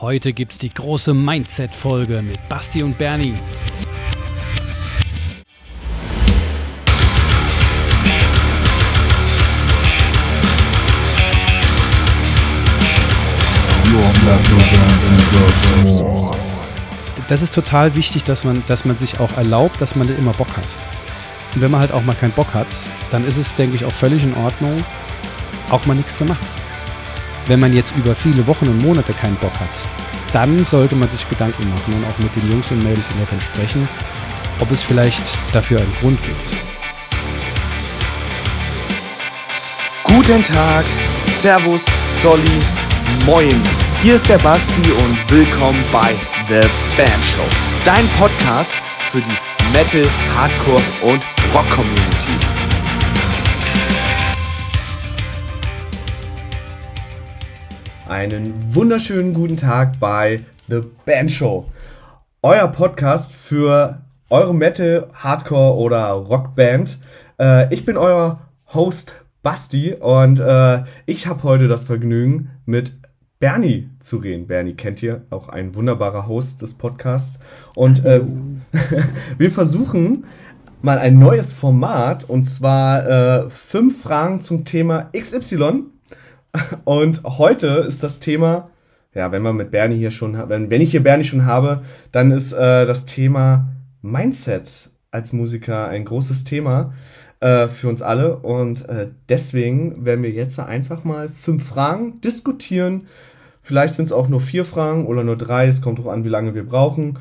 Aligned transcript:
Heute 0.00 0.32
gibt's 0.32 0.58
die 0.58 0.70
große 0.70 1.14
Mindset-Folge 1.14 2.22
mit 2.22 2.48
Basti 2.48 2.82
und 2.82 2.98
Bernie. 2.98 3.34
Das 17.28 17.42
ist 17.42 17.54
total 17.54 17.94
wichtig, 17.94 18.24
dass 18.24 18.44
man, 18.44 18.62
dass 18.66 18.84
man 18.84 18.98
sich 18.98 19.20
auch 19.20 19.32
erlaubt, 19.36 19.80
dass 19.80 19.94
man 19.94 20.08
immer 20.08 20.32
Bock 20.32 20.48
hat. 20.56 20.66
Und 21.54 21.60
wenn 21.60 21.70
man 21.70 21.80
halt 21.80 21.92
auch 21.92 22.02
mal 22.02 22.14
keinen 22.14 22.32
Bock 22.32 22.54
hat, 22.54 22.66
dann 23.10 23.26
ist 23.26 23.36
es, 23.36 23.54
denke 23.54 23.76
ich, 23.76 23.84
auch 23.84 23.92
völlig 23.92 24.22
in 24.24 24.34
Ordnung, 24.34 24.84
auch 25.70 25.86
mal 25.86 25.94
nichts 25.94 26.16
zu 26.16 26.24
machen. 26.24 26.61
Wenn 27.46 27.58
man 27.58 27.72
jetzt 27.72 27.92
über 27.96 28.14
viele 28.14 28.46
Wochen 28.46 28.68
und 28.68 28.80
Monate 28.82 29.12
keinen 29.12 29.36
Bock 29.36 29.52
hat, 29.58 29.88
dann 30.32 30.64
sollte 30.64 30.94
man 30.94 31.10
sich 31.10 31.28
Gedanken 31.28 31.68
machen 31.68 31.94
und 31.94 32.04
auch 32.04 32.18
mit 32.18 32.34
den 32.36 32.50
Jungs 32.50 32.70
und 32.70 32.82
Mädels 32.84 33.10
immer 33.10 33.40
sprechen, 33.40 33.88
ob 34.60 34.70
es 34.70 34.82
vielleicht 34.82 35.38
dafür 35.52 35.80
einen 35.80 35.92
Grund 36.00 36.18
gibt. 36.22 36.56
Guten 40.04 40.42
Tag, 40.42 40.84
Servus, 41.40 41.86
Solly, 42.20 42.60
Moin. 43.26 43.60
Hier 44.02 44.14
ist 44.14 44.28
der 44.28 44.38
Basti 44.38 44.92
und 44.92 45.30
willkommen 45.30 45.82
bei 45.90 46.14
The 46.48 46.66
Band 46.96 47.24
Show, 47.24 47.46
dein 47.84 48.06
Podcast 48.18 48.74
für 49.10 49.20
die 49.20 49.72
Metal, 49.72 50.08
Hardcore 50.36 50.82
und 51.02 51.22
Rock 51.52 51.68
Community. 51.70 52.41
Einen 58.12 58.74
wunderschönen 58.74 59.32
guten 59.32 59.56
Tag 59.56 59.98
bei 59.98 60.44
The 60.68 60.82
Band 61.06 61.32
Show, 61.32 61.70
euer 62.42 62.68
Podcast 62.68 63.34
für 63.34 64.02
eure 64.28 64.54
Metal, 64.54 65.08
Hardcore 65.14 65.78
oder 65.78 66.10
Rockband. 66.10 66.98
Äh, 67.40 67.72
ich 67.72 67.86
bin 67.86 67.96
euer 67.96 68.40
Host 68.74 69.14
Basti 69.42 69.94
und 69.94 70.40
äh, 70.40 70.84
ich 71.06 71.26
habe 71.26 71.42
heute 71.42 71.68
das 71.68 71.84
Vergnügen 71.84 72.50
mit 72.66 72.98
Bernie 73.38 73.88
zu 73.98 74.18
reden. 74.18 74.46
Bernie 74.46 74.74
kennt 74.74 75.02
ihr, 75.02 75.22
auch 75.30 75.48
ein 75.48 75.74
wunderbarer 75.74 76.26
Host 76.26 76.60
des 76.60 76.74
Podcasts. 76.74 77.40
Und 77.74 78.04
äh, 78.04 78.20
wir 79.38 79.50
versuchen 79.50 80.26
mal 80.82 80.98
ein 80.98 81.18
neues 81.18 81.54
Format 81.54 82.28
und 82.28 82.44
zwar 82.44 83.06
äh, 83.08 83.48
fünf 83.48 84.02
Fragen 84.02 84.42
zum 84.42 84.66
Thema 84.66 85.08
XY. 85.18 85.91
Und 86.84 87.22
heute 87.24 87.68
ist 87.88 88.02
das 88.02 88.20
Thema, 88.20 88.70
ja, 89.14 89.32
wenn 89.32 89.42
man 89.42 89.56
mit 89.56 89.70
Bernie 89.70 89.96
hier 89.96 90.10
schon, 90.10 90.36
wenn, 90.48 90.70
wenn 90.70 90.80
ich 90.80 90.90
hier 90.90 91.02
Bernie 91.02 91.24
schon 91.24 91.46
habe, 91.46 91.82
dann 92.12 92.30
ist 92.30 92.52
äh, 92.52 92.86
das 92.86 93.06
Thema 93.06 93.68
Mindset 94.02 94.90
als 95.10 95.32
Musiker 95.32 95.88
ein 95.88 96.04
großes 96.04 96.44
Thema 96.44 96.92
äh, 97.40 97.68
für 97.68 97.88
uns 97.88 98.02
alle. 98.02 98.36
Und 98.36 98.88
äh, 98.88 99.08
deswegen 99.28 100.04
werden 100.04 100.22
wir 100.22 100.30
jetzt 100.30 100.58
einfach 100.58 101.04
mal 101.04 101.28
fünf 101.28 101.66
Fragen 101.66 102.20
diskutieren 102.20 103.04
Vielleicht 103.62 103.94
sind 103.94 104.06
es 104.06 104.12
auch 104.12 104.28
nur 104.28 104.40
vier 104.40 104.64
Fragen 104.64 105.06
oder 105.06 105.22
nur 105.22 105.38
drei. 105.38 105.68
Es 105.68 105.80
kommt 105.80 106.00
drauf 106.00 106.08
an, 106.08 106.24
wie 106.24 106.28
lange 106.28 106.54
wir 106.54 106.66
brauchen. 106.66 107.18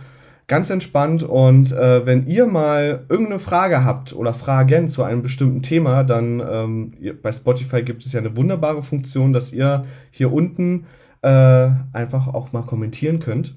Ganz 0.52 0.70
entspannt. 0.70 1.24
Und 1.24 1.72
äh, 1.72 2.06
wenn 2.06 2.28
ihr 2.28 2.46
mal 2.46 3.06
irgendeine 3.08 3.40
Frage 3.40 3.86
habt 3.86 4.12
oder 4.12 4.34
Fragen 4.34 4.90
zu 4.90 5.02
einem 5.02 5.22
bestimmten 5.22 5.62
Thema, 5.62 6.04
dann 6.04 6.42
ähm, 6.42 6.94
bei 7.22 7.32
Spotify 7.32 7.84
gibt 7.84 8.06
es 8.06 8.12
ja 8.12 8.20
eine 8.20 8.36
wunderbare 8.36 8.84
Funktion, 8.84 9.32
dass 9.32 9.54
ihr 9.54 9.86
hier 10.10 10.34
unten 10.34 10.88
äh, 11.22 11.70
einfach 11.94 12.28
auch 12.28 12.52
mal 12.52 12.64
kommentieren 12.64 13.22
könnt. 13.22 13.56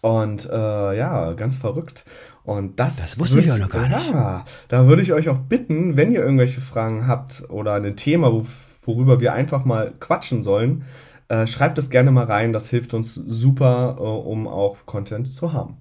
Und 0.00 0.48
äh, 0.50 0.96
ja, 0.96 1.34
ganz 1.34 1.58
verrückt. 1.58 2.06
Und 2.44 2.80
das, 2.80 2.96
das 2.96 3.18
wusste 3.18 3.40
ich 3.40 3.52
auch 3.52 3.58
noch 3.58 3.68
gar 3.68 3.86
nicht. 3.86 4.10
Ja, 4.10 4.46
da 4.68 4.86
würde 4.86 5.02
ich 5.02 5.12
euch 5.12 5.28
auch 5.28 5.40
bitten, 5.40 5.98
wenn 5.98 6.12
ihr 6.12 6.22
irgendwelche 6.22 6.62
Fragen 6.62 7.06
habt 7.06 7.44
oder 7.50 7.74
ein 7.74 7.94
Thema, 7.94 8.42
worüber 8.86 9.20
wir 9.20 9.34
einfach 9.34 9.66
mal 9.66 9.92
quatschen 10.00 10.42
sollen, 10.42 10.84
äh, 11.28 11.46
schreibt 11.46 11.76
es 11.76 11.90
gerne 11.90 12.10
mal 12.10 12.24
rein, 12.24 12.54
das 12.54 12.70
hilft 12.70 12.94
uns 12.94 13.14
super, 13.14 13.96
äh, 13.98 14.02
um 14.02 14.48
auch 14.48 14.86
Content 14.86 15.28
zu 15.28 15.52
haben. 15.52 15.76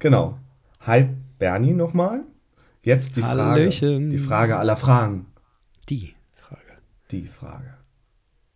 Genau. 0.00 0.38
Hi 0.80 1.08
Bernie 1.38 1.74
nochmal. 1.74 2.24
Jetzt 2.82 3.18
die 3.18 3.22
Hallöchen. 3.22 3.92
Frage. 3.92 4.08
Die 4.08 4.18
Frage 4.18 4.56
aller 4.56 4.76
Fragen. 4.78 5.26
Die 5.90 6.14
Frage. 6.34 6.78
Die 7.10 7.26
Frage. 7.26 7.74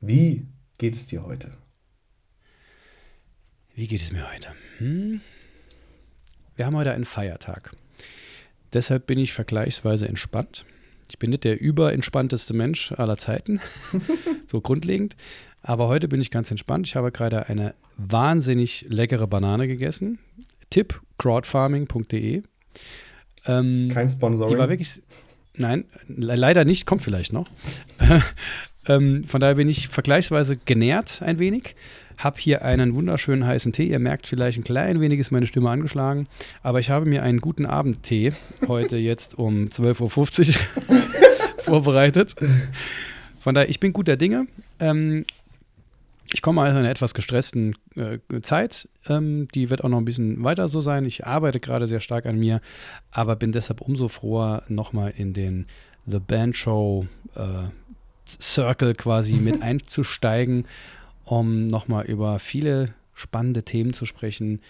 Wie 0.01 0.47
geht 0.79 0.95
es 0.95 1.07
dir 1.07 1.23
heute? 1.23 1.53
Wie 3.75 3.87
geht 3.87 4.01
es 4.01 4.11
mir 4.11 4.27
heute? 4.33 4.49
Hm? 4.79 5.21
Wir 6.57 6.65
haben 6.65 6.77
heute 6.77 6.93
einen 6.93 7.05
Feiertag. 7.05 7.73
Deshalb 8.73 9.07
bin 9.07 9.19
ich 9.19 9.35
vergleichsweise 9.35 10.09
entspannt. 10.09 10.65
Ich 11.11 11.19
bin 11.19 11.29
nicht 11.29 11.45
der 11.45 11.61
überentspannteste 11.61 12.55
Mensch 12.55 12.93
aller 12.93 13.19
Zeiten, 13.19 13.61
so 14.47 14.63
grundlegend. 14.63 15.15
Aber 15.61 15.89
heute 15.89 16.09
bin 16.09 16.23
ich 16.23 16.31
ganz 16.31 16.51
entspannt. 16.51 16.87
Ich 16.87 16.97
habe 16.97 17.13
gerade 17.13 17.51
eine 17.51 17.75
wahnsinnig 17.99 18.87
leckere 18.89 19.27
Banane 19.27 19.67
gegessen. 19.67 20.19
Tipp 20.71 21.01
crowdfarming.de. 21.19 22.43
Ähm, 23.47 23.91
Kein 23.93 24.09
Sponsoring. 24.09 24.53
Die 24.53 24.59
war 24.59 24.69
wirklich. 24.69 25.03
Nein, 25.57 25.85
leider 26.09 26.65
nicht, 26.65 26.85
kommt 26.85 27.03
vielleicht 27.03 27.33
noch. 27.33 27.47
ähm, 28.89 29.23
von 29.23 29.41
daher 29.41 29.55
bin 29.55 29.69
ich 29.69 29.87
vergleichsweise 29.87 30.57
genährt 30.57 31.23
ein 31.23 31.39
wenig. 31.39 31.77
Hab 32.19 32.39
hier 32.39 32.65
einen 32.65 32.95
wunderschönen 32.95 33.47
heißen 33.47 33.73
Tee. 33.73 33.89
Ihr 33.89 33.99
merkt 33.99 34.27
vielleicht 34.27 34.59
ein 34.59 34.65
klein 34.65 35.01
wenig 35.01 35.21
ist 35.21 35.31
meine 35.31 35.47
Stimme 35.47 35.71
angeschlagen. 35.71 36.27
Aber 36.63 36.81
ich 36.81 36.91
habe 36.91 37.07
mir 37.07 37.23
einen 37.23 37.41
guten 37.41 37.67
Abendtee 37.67 38.33
heute 38.67 38.97
jetzt 38.97 39.39
um 39.39 39.67
12.50 39.69 40.57
Uhr 40.89 40.97
vorbereitet. 41.63 42.35
Von 43.39 43.55
daher, 43.55 43.69
ich 43.69 43.79
bin 43.79 43.93
guter 43.93 44.17
Dinge. 44.17 44.47
Ähm, 44.81 45.25
ich 46.33 46.43
komme 46.43 46.63
aus 46.63 46.71
einer 46.71 46.91
etwas 46.91 47.15
gestressten 47.15 47.77
äh, 47.97 48.19
Zeit. 48.43 48.89
Ähm, 49.09 49.47
die 49.55 49.71
wird 49.71 49.85
auch 49.85 49.89
noch 49.89 49.99
ein 49.99 50.05
bisschen 50.05 50.43
weiter 50.43 50.69
so 50.69 50.81
sein. 50.81 51.05
Ich 51.05 51.27
arbeite 51.27 51.61
gerade 51.61 51.87
sehr 51.87 52.01
stark 52.01 52.27
an 52.27 52.39
mir, 52.39 52.61
aber 53.11 53.37
bin 53.37 53.53
deshalb 53.53 53.81
umso 53.81 54.09
froher, 54.09 54.63
nochmal 54.69 55.13
in 55.17 55.33
den 55.33 55.67
The 56.07 56.19
Band 56.19 56.57
Show 56.57 57.07
äh, 57.35 57.69
Circle 58.27 58.95
quasi 58.95 59.35
mit 59.35 59.63
einzusteigen, 59.63 60.67
um 61.25 61.65
nochmal 61.65 62.07
über 62.07 62.39
viele 62.39 62.95
spannende 63.15 63.63
Themen 63.63 63.93
zu 63.95 64.07
sprechen, 64.07 64.61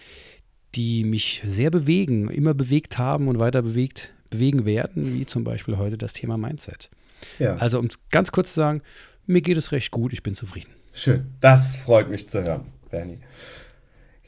die 0.75 1.05
mich 1.05 1.43
sehr 1.47 1.71
bewegen, 1.71 2.29
immer 2.29 2.53
bewegt 2.53 2.99
haben 2.99 3.29
und 3.29 3.39
weiter 3.39 3.63
bewegt, 3.63 4.13
bewegen 4.29 4.65
werden, 4.65 5.15
wie 5.15 5.25
zum 5.25 5.45
Beispiel 5.45 5.79
heute 5.79 5.97
das 5.97 6.13
Thema 6.13 6.37
Mindset. 6.37 6.91
Ja. 7.39 7.57
Also 7.57 7.79
um 7.79 7.87
es 7.87 7.99
ganz 8.11 8.33
kurz 8.33 8.55
zu 8.55 8.61
sagen, 8.61 8.83
mir 9.27 9.41
geht 9.41 9.57
es 9.57 9.73
recht 9.73 9.91
gut, 9.91 10.13
ich 10.13 10.23
bin 10.23 10.35
zufrieden. 10.35 10.73
Schön, 10.97 11.35
das 11.41 11.75
freut 11.75 12.09
mich 12.09 12.31
zu 12.31 12.45
hören, 12.45 12.67
Bernie. 12.89 13.19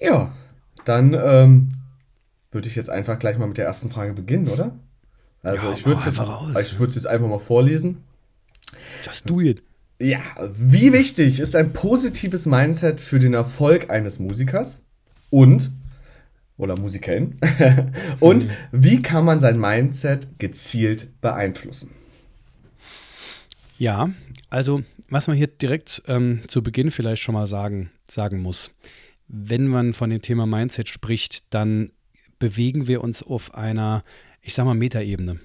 Ja, 0.00 0.34
dann 0.84 1.14
ähm, 1.14 1.68
würde 2.50 2.68
ich 2.68 2.74
jetzt 2.74 2.90
einfach 2.90 3.20
gleich 3.20 3.38
mal 3.38 3.46
mit 3.46 3.56
der 3.56 3.66
ersten 3.66 3.88
Frage 3.88 4.14
beginnen, 4.14 4.48
oder? 4.48 4.76
Also 5.44 5.68
ja, 5.68 5.72
ich 5.72 5.86
würde 5.86 6.00
es 6.00 6.06
jetzt, 6.06 6.96
jetzt 6.96 7.06
einfach 7.06 7.28
mal 7.28 7.38
vorlesen. 7.38 8.02
Just 9.04 9.30
do 9.30 9.40
it. 9.40 9.62
Ja, 10.00 10.18
wie 10.50 10.92
wichtig 10.92 11.38
ist 11.38 11.54
ein 11.54 11.72
positives 11.72 12.46
Mindset 12.46 13.00
für 13.00 13.20
den 13.20 13.34
Erfolg 13.34 13.88
eines 13.88 14.18
Musikers 14.18 14.84
und 15.30 15.70
oder 16.58 16.76
Musikerin 16.76 17.36
und 18.20 18.46
mhm. 18.46 18.50
wie 18.72 19.02
kann 19.02 19.24
man 19.24 19.38
sein 19.38 19.60
Mindset 19.60 20.40
gezielt 20.40 21.20
beeinflussen? 21.20 21.92
Ja, 23.78 24.10
also 24.50 24.82
was 25.08 25.28
man 25.28 25.36
hier 25.36 25.46
direkt 25.46 26.02
ähm, 26.06 26.40
zu 26.48 26.62
Beginn 26.62 26.90
vielleicht 26.90 27.22
schon 27.22 27.34
mal 27.34 27.46
sagen, 27.46 27.90
sagen 28.08 28.40
muss, 28.40 28.70
wenn 29.28 29.66
man 29.66 29.92
von 29.92 30.10
dem 30.10 30.22
Thema 30.22 30.46
Mindset 30.46 30.88
spricht, 30.88 31.52
dann 31.54 31.90
bewegen 32.38 32.86
wir 32.86 33.02
uns 33.02 33.22
auf 33.22 33.54
einer, 33.54 34.04
ich 34.42 34.54
sag 34.54 34.64
mal, 34.64 34.74
Metaebene. 34.74 35.40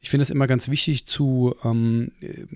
Ich 0.00 0.10
finde 0.10 0.22
es 0.22 0.30
immer 0.30 0.46
ganz 0.46 0.68
wichtig 0.68 1.06
zu, 1.06 1.54
ähm, 1.64 2.12
äh, 2.20 2.46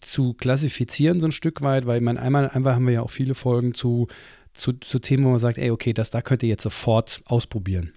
zu 0.00 0.34
klassifizieren, 0.34 1.20
so 1.20 1.28
ein 1.28 1.32
Stück 1.32 1.62
weit, 1.62 1.86
weil 1.86 2.00
man 2.00 2.18
einmal, 2.18 2.48
einmal 2.50 2.74
haben 2.74 2.86
wir 2.86 2.94
ja 2.94 3.02
auch 3.02 3.10
viele 3.10 3.34
Folgen 3.34 3.74
zu, 3.74 4.08
zu, 4.52 4.72
zu 4.72 4.98
Themen, 4.98 5.24
wo 5.24 5.30
man 5.30 5.38
sagt, 5.38 5.58
ey, 5.58 5.70
okay, 5.70 5.92
das 5.92 6.10
da 6.10 6.20
könnt 6.20 6.42
ihr 6.42 6.48
jetzt 6.48 6.62
sofort 6.62 7.22
ausprobieren. 7.26 7.92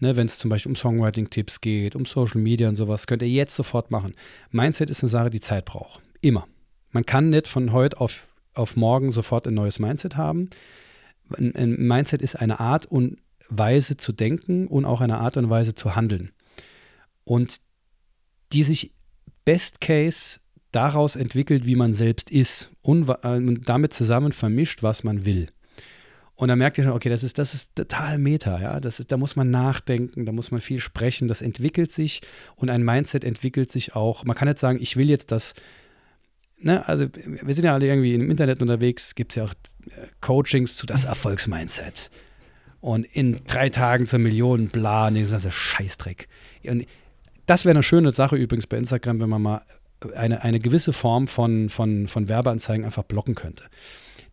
Ne, 0.00 0.16
Wenn 0.16 0.26
es 0.26 0.38
zum 0.38 0.50
Beispiel 0.50 0.70
um 0.70 0.76
Songwriting-Tipps 0.76 1.60
geht, 1.60 1.94
um 1.94 2.04
Social 2.04 2.40
Media 2.40 2.68
und 2.68 2.76
sowas, 2.76 3.06
könnt 3.06 3.22
ihr 3.22 3.28
jetzt 3.28 3.54
sofort 3.54 3.90
machen. 3.90 4.14
Mindset 4.50 4.90
ist 4.90 5.02
eine 5.02 5.08
Sache, 5.08 5.30
die 5.30 5.40
Zeit 5.40 5.64
braucht. 5.64 6.03
Immer. 6.24 6.48
Man 6.90 7.04
kann 7.04 7.28
nicht 7.28 7.48
von 7.48 7.72
heute 7.72 8.00
auf, 8.00 8.34
auf 8.54 8.76
morgen 8.76 9.12
sofort 9.12 9.46
ein 9.46 9.52
neues 9.52 9.78
Mindset 9.78 10.16
haben. 10.16 10.48
Ein, 11.28 11.76
Mindset 11.76 12.22
ist 12.22 12.36
eine 12.36 12.60
Art 12.60 12.86
und 12.86 13.18
Weise 13.50 13.98
zu 13.98 14.10
denken 14.12 14.66
und 14.66 14.86
auch 14.86 15.02
eine 15.02 15.18
Art 15.18 15.36
und 15.36 15.50
Weise 15.50 15.74
zu 15.74 15.94
handeln. 15.94 16.32
Und 17.24 17.60
die 18.54 18.64
sich 18.64 18.94
best 19.44 19.82
case 19.82 20.40
daraus 20.72 21.16
entwickelt, 21.16 21.66
wie 21.66 21.76
man 21.76 21.92
selbst 21.92 22.30
ist 22.30 22.70
und, 22.80 23.06
äh, 23.22 23.36
und 23.36 23.68
damit 23.68 23.92
zusammen 23.92 24.32
vermischt, 24.32 24.82
was 24.82 25.04
man 25.04 25.26
will. 25.26 25.48
Und 26.36 26.48
dann 26.48 26.58
merkt 26.58 26.78
ihr 26.78 26.84
schon, 26.84 26.94
okay, 26.94 27.10
das 27.10 27.22
ist, 27.22 27.36
das 27.38 27.52
ist 27.52 27.76
total 27.76 28.16
Meta, 28.16 28.58
ja. 28.60 28.80
Das 28.80 28.98
ist, 28.98 29.12
da 29.12 29.18
muss 29.18 29.36
man 29.36 29.50
nachdenken, 29.50 30.24
da 30.24 30.32
muss 30.32 30.50
man 30.50 30.62
viel 30.62 30.80
sprechen, 30.80 31.28
das 31.28 31.42
entwickelt 31.42 31.92
sich 31.92 32.22
und 32.56 32.70
ein 32.70 32.82
Mindset 32.82 33.24
entwickelt 33.24 33.70
sich 33.70 33.94
auch. 33.94 34.24
Man 34.24 34.34
kann 34.34 34.48
jetzt 34.48 34.60
sagen, 34.60 34.78
ich 34.80 34.96
will 34.96 35.10
jetzt 35.10 35.30
das, 35.30 35.54
ne, 36.64 36.86
also 36.88 37.06
wir 37.14 37.54
sind 37.54 37.64
ja 37.64 37.74
alle 37.74 37.86
irgendwie 37.86 38.14
im 38.14 38.30
Internet 38.30 38.60
unterwegs, 38.62 39.14
gibt 39.14 39.32
es 39.32 39.36
ja 39.36 39.44
auch 39.44 39.54
äh, 39.86 40.06
Coachings 40.20 40.76
zu 40.76 40.86
das 40.86 41.04
Erfolgsmindset. 41.04 42.10
Und 42.80 43.04
in 43.04 43.40
drei 43.46 43.70
Tagen 43.70 44.06
zur 44.06 44.18
Million, 44.18 44.68
bla, 44.68 45.10
nee, 45.10 45.22
das 45.22 45.32
ist 45.32 45.46
ein 45.46 45.52
Scheißdreck. 45.52 46.28
Und 46.64 46.86
das 47.46 47.64
wäre 47.64 47.74
eine 47.74 47.82
schöne 47.82 48.12
Sache 48.12 48.36
übrigens 48.36 48.66
bei 48.66 48.76
Instagram, 48.76 49.20
wenn 49.20 49.30
man 49.30 49.42
mal 49.42 49.62
eine, 50.14 50.42
eine 50.42 50.60
gewisse 50.60 50.92
Form 50.92 51.28
von, 51.28 51.70
von, 51.70 52.08
von 52.08 52.28
Werbeanzeigen 52.28 52.84
einfach 52.84 53.04
blocken 53.04 53.34
könnte. 53.34 53.64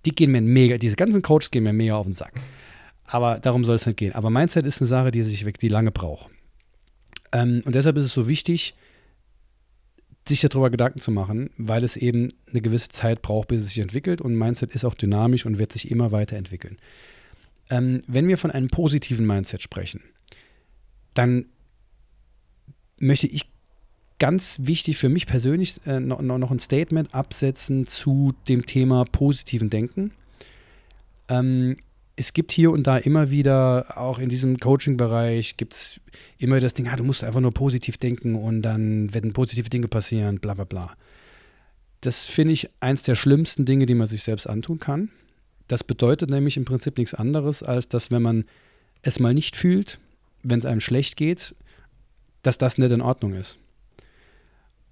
Die 0.05 0.11
gehen 0.11 0.31
mir 0.31 0.41
mega, 0.41 0.77
diese 0.77 0.95
ganzen 0.95 1.21
Coaches 1.21 1.51
gehen 1.51 1.63
mir 1.63 1.73
mega 1.73 1.95
auf 1.95 2.05
den 2.05 2.11
Sack. 2.11 2.33
Aber 3.05 3.39
darum 3.39 3.63
soll 3.63 3.75
es 3.75 3.85
nicht 3.85 3.97
gehen. 3.97 4.13
Aber 4.13 4.29
Mindset 4.29 4.65
ist 4.65 4.81
eine 4.81 4.87
Sache, 4.87 5.11
die 5.11 5.21
sich 5.23 5.45
die 5.45 5.67
lange 5.67 5.91
braucht. 5.91 6.29
Ähm, 7.31 7.61
und 7.65 7.75
deshalb 7.75 7.97
ist 7.97 8.05
es 8.05 8.13
so 8.13 8.27
wichtig, 8.27 8.75
sich 10.27 10.41
darüber 10.41 10.69
Gedanken 10.69 10.99
zu 10.99 11.11
machen, 11.11 11.49
weil 11.57 11.83
es 11.83 11.97
eben 11.97 12.29
eine 12.49 12.61
gewisse 12.61 12.89
Zeit 12.89 13.21
braucht, 13.21 13.47
bis 13.47 13.61
es 13.61 13.67
sich 13.69 13.79
entwickelt. 13.79 14.21
Und 14.21 14.35
Mindset 14.35 14.71
ist 14.71 14.85
auch 14.85 14.93
dynamisch 14.93 15.45
und 15.45 15.59
wird 15.59 15.71
sich 15.71 15.89
immer 15.89 16.11
weiterentwickeln. 16.11 16.77
Ähm, 17.69 18.01
wenn 18.07 18.27
wir 18.27 18.37
von 18.37 18.51
einem 18.51 18.69
positiven 18.69 19.25
Mindset 19.25 19.61
sprechen, 19.61 20.01
dann 21.13 21.45
möchte 22.97 23.27
ich 23.27 23.49
ganz 24.19 24.59
wichtig 24.61 24.97
für 24.97 25.09
mich 25.09 25.25
persönlich 25.25 25.75
äh, 25.87 25.99
noch, 25.99 26.21
noch 26.21 26.51
ein 26.51 26.59
Statement 26.59 27.15
absetzen 27.15 27.87
zu 27.87 28.33
dem 28.47 28.65
Thema 28.65 29.05
positiven 29.05 29.71
Denken. 29.71 30.11
Ähm, 31.27 31.77
es 32.21 32.33
gibt 32.33 32.51
hier 32.51 32.69
und 32.69 32.85
da 32.85 32.97
immer 32.97 33.31
wieder, 33.31 33.97
auch 33.97 34.19
in 34.19 34.29
diesem 34.29 34.57
Coaching-Bereich, 34.57 35.57
gibt 35.57 35.73
es 35.73 35.99
immer 36.37 36.59
das 36.59 36.75
Ding, 36.75 36.87
ah, 36.87 36.95
du 36.95 37.03
musst 37.03 37.23
einfach 37.23 37.39
nur 37.39 37.51
positiv 37.51 37.97
denken 37.97 38.35
und 38.35 38.61
dann 38.61 39.11
werden 39.11 39.33
positive 39.33 39.71
Dinge 39.71 39.87
passieren, 39.87 40.39
bla 40.39 40.53
bla 40.53 40.65
bla. 40.65 40.95
Das 42.01 42.27
finde 42.27 42.53
ich 42.53 42.69
eins 42.79 43.01
der 43.01 43.15
schlimmsten 43.15 43.65
Dinge, 43.65 43.87
die 43.87 43.95
man 43.95 44.05
sich 44.05 44.21
selbst 44.21 44.47
antun 44.47 44.77
kann. 44.77 45.09
Das 45.67 45.83
bedeutet 45.83 46.29
nämlich 46.29 46.57
im 46.57 46.65
Prinzip 46.65 46.99
nichts 46.99 47.15
anderes, 47.15 47.63
als 47.63 47.87
dass 47.87 48.11
wenn 48.11 48.21
man 48.21 48.45
es 49.01 49.19
mal 49.19 49.33
nicht 49.33 49.55
fühlt, 49.55 49.99
wenn 50.43 50.59
es 50.59 50.65
einem 50.65 50.79
schlecht 50.79 51.17
geht, 51.17 51.55
dass 52.43 52.59
das 52.59 52.77
nicht 52.77 52.91
in 52.91 53.01
Ordnung 53.01 53.33
ist. 53.33 53.57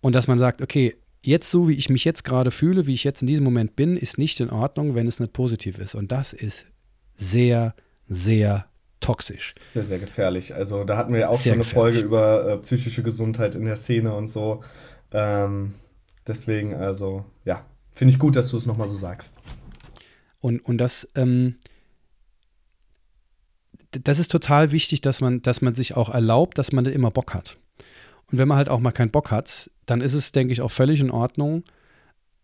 Und 0.02 0.16
dass 0.16 0.28
man 0.28 0.40
sagt, 0.40 0.64
okay, 0.64 0.96
jetzt 1.22 1.52
so, 1.52 1.68
wie 1.68 1.74
ich 1.74 1.90
mich 1.90 2.06
jetzt 2.06 2.24
gerade 2.24 2.50
fühle, 2.50 2.88
wie 2.88 2.94
ich 2.94 3.04
jetzt 3.04 3.22
in 3.22 3.28
diesem 3.28 3.44
Moment 3.44 3.76
bin, 3.76 3.98
ist 3.98 4.18
nicht 4.18 4.40
in 4.40 4.50
Ordnung, 4.50 4.96
wenn 4.96 5.06
es 5.06 5.20
nicht 5.20 5.34
positiv 5.34 5.78
ist. 5.78 5.94
Und 5.94 6.12
das 6.12 6.34
ist 6.34 6.66
sehr, 7.20 7.76
sehr 8.08 8.66
toxisch. 9.00 9.56
Sehr, 9.70 9.86
sehr 9.86 10.00
gefährlich. 10.00 10.56
Also 10.56 10.84
da 10.84 10.98
hatten 10.98 11.14
wir 11.14 11.20
ja 11.22 11.30
auch 11.30 11.34
sehr 11.36 11.54
schon 11.54 11.54
eine 11.54 11.64
gefährlich. 11.64 11.96
Folge 11.96 12.00
über 12.00 12.48
äh, 12.48 12.58
psychische 12.58 13.04
Gesundheit 13.04 13.56
in 13.56 13.66
der 13.66 13.76
Szene 13.76 14.14
und 14.14 14.30
so. 14.30 14.64
Ähm, 15.12 15.76
deswegen, 16.28 16.76
also 16.76 17.26
ja, 17.46 17.66
finde 17.94 18.14
ich 18.14 18.20
gut, 18.20 18.36
dass 18.36 18.50
du 18.50 18.58
es 18.58 18.66
nochmal 18.66 18.88
so 18.90 18.96
sagst. 18.96 19.36
Und, 20.40 20.64
und 20.66 20.78
das, 20.78 21.08
ähm, 21.16 21.56
das 23.92 24.20
ist 24.20 24.32
total 24.32 24.72
wichtig, 24.72 25.02
dass 25.02 25.22
man, 25.22 25.42
dass 25.42 25.62
man 25.62 25.76
sich 25.76 25.96
auch 25.96 26.10
erlaubt, 26.10 26.58
dass 26.58 26.72
man 26.72 26.86
immer 26.86 27.12
Bock 27.12 27.34
hat. 27.34 27.58
Und 28.32 28.38
wenn 28.38 28.48
man 28.48 28.58
halt 28.58 28.70
auch 28.70 28.80
mal 28.80 28.92
keinen 28.92 29.12
Bock 29.12 29.32
hat, 29.32 29.72
dann 29.86 30.02
ist 30.02 30.14
es, 30.14 30.32
denke 30.32 30.54
ich, 30.54 30.62
auch 30.62 30.72
völlig 30.72 31.00
in 31.00 31.12
Ordnung, 31.12 31.64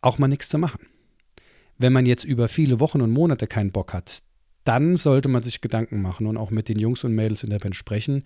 auch 0.01 0.17
mal 0.17 0.27
nichts 0.27 0.49
zu 0.49 0.57
machen. 0.57 0.87
Wenn 1.77 1.93
man 1.93 2.05
jetzt 2.05 2.23
über 2.23 2.47
viele 2.47 2.79
Wochen 2.79 3.01
und 3.01 3.11
Monate 3.11 3.47
keinen 3.47 3.71
Bock 3.71 3.93
hat, 3.93 4.23
dann 4.65 4.97
sollte 4.97 5.29
man 5.29 5.43
sich 5.43 5.61
Gedanken 5.61 6.01
machen 6.01 6.27
und 6.27 6.37
auch 6.37 6.51
mit 6.51 6.67
den 6.67 6.79
Jungs 6.79 7.03
und 7.03 7.13
Mädels 7.15 7.43
in 7.43 7.51
der 7.51 7.59
Band 7.59 7.75
sprechen, 7.75 8.23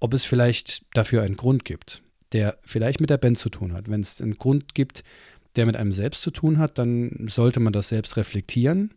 ob 0.00 0.14
es 0.14 0.24
vielleicht 0.24 0.86
dafür 0.96 1.22
einen 1.22 1.36
Grund 1.36 1.64
gibt, 1.64 2.02
der 2.32 2.58
vielleicht 2.62 3.00
mit 3.00 3.10
der 3.10 3.18
Band 3.18 3.38
zu 3.38 3.50
tun 3.50 3.74
hat. 3.74 3.90
Wenn 3.90 4.00
es 4.00 4.22
einen 4.22 4.38
Grund 4.38 4.74
gibt, 4.74 5.02
der 5.56 5.66
mit 5.66 5.76
einem 5.76 5.92
selbst 5.92 6.22
zu 6.22 6.30
tun 6.30 6.58
hat, 6.58 6.78
dann 6.78 7.26
sollte 7.28 7.60
man 7.60 7.72
das 7.72 7.88
selbst 7.88 8.16
reflektieren. 8.16 8.90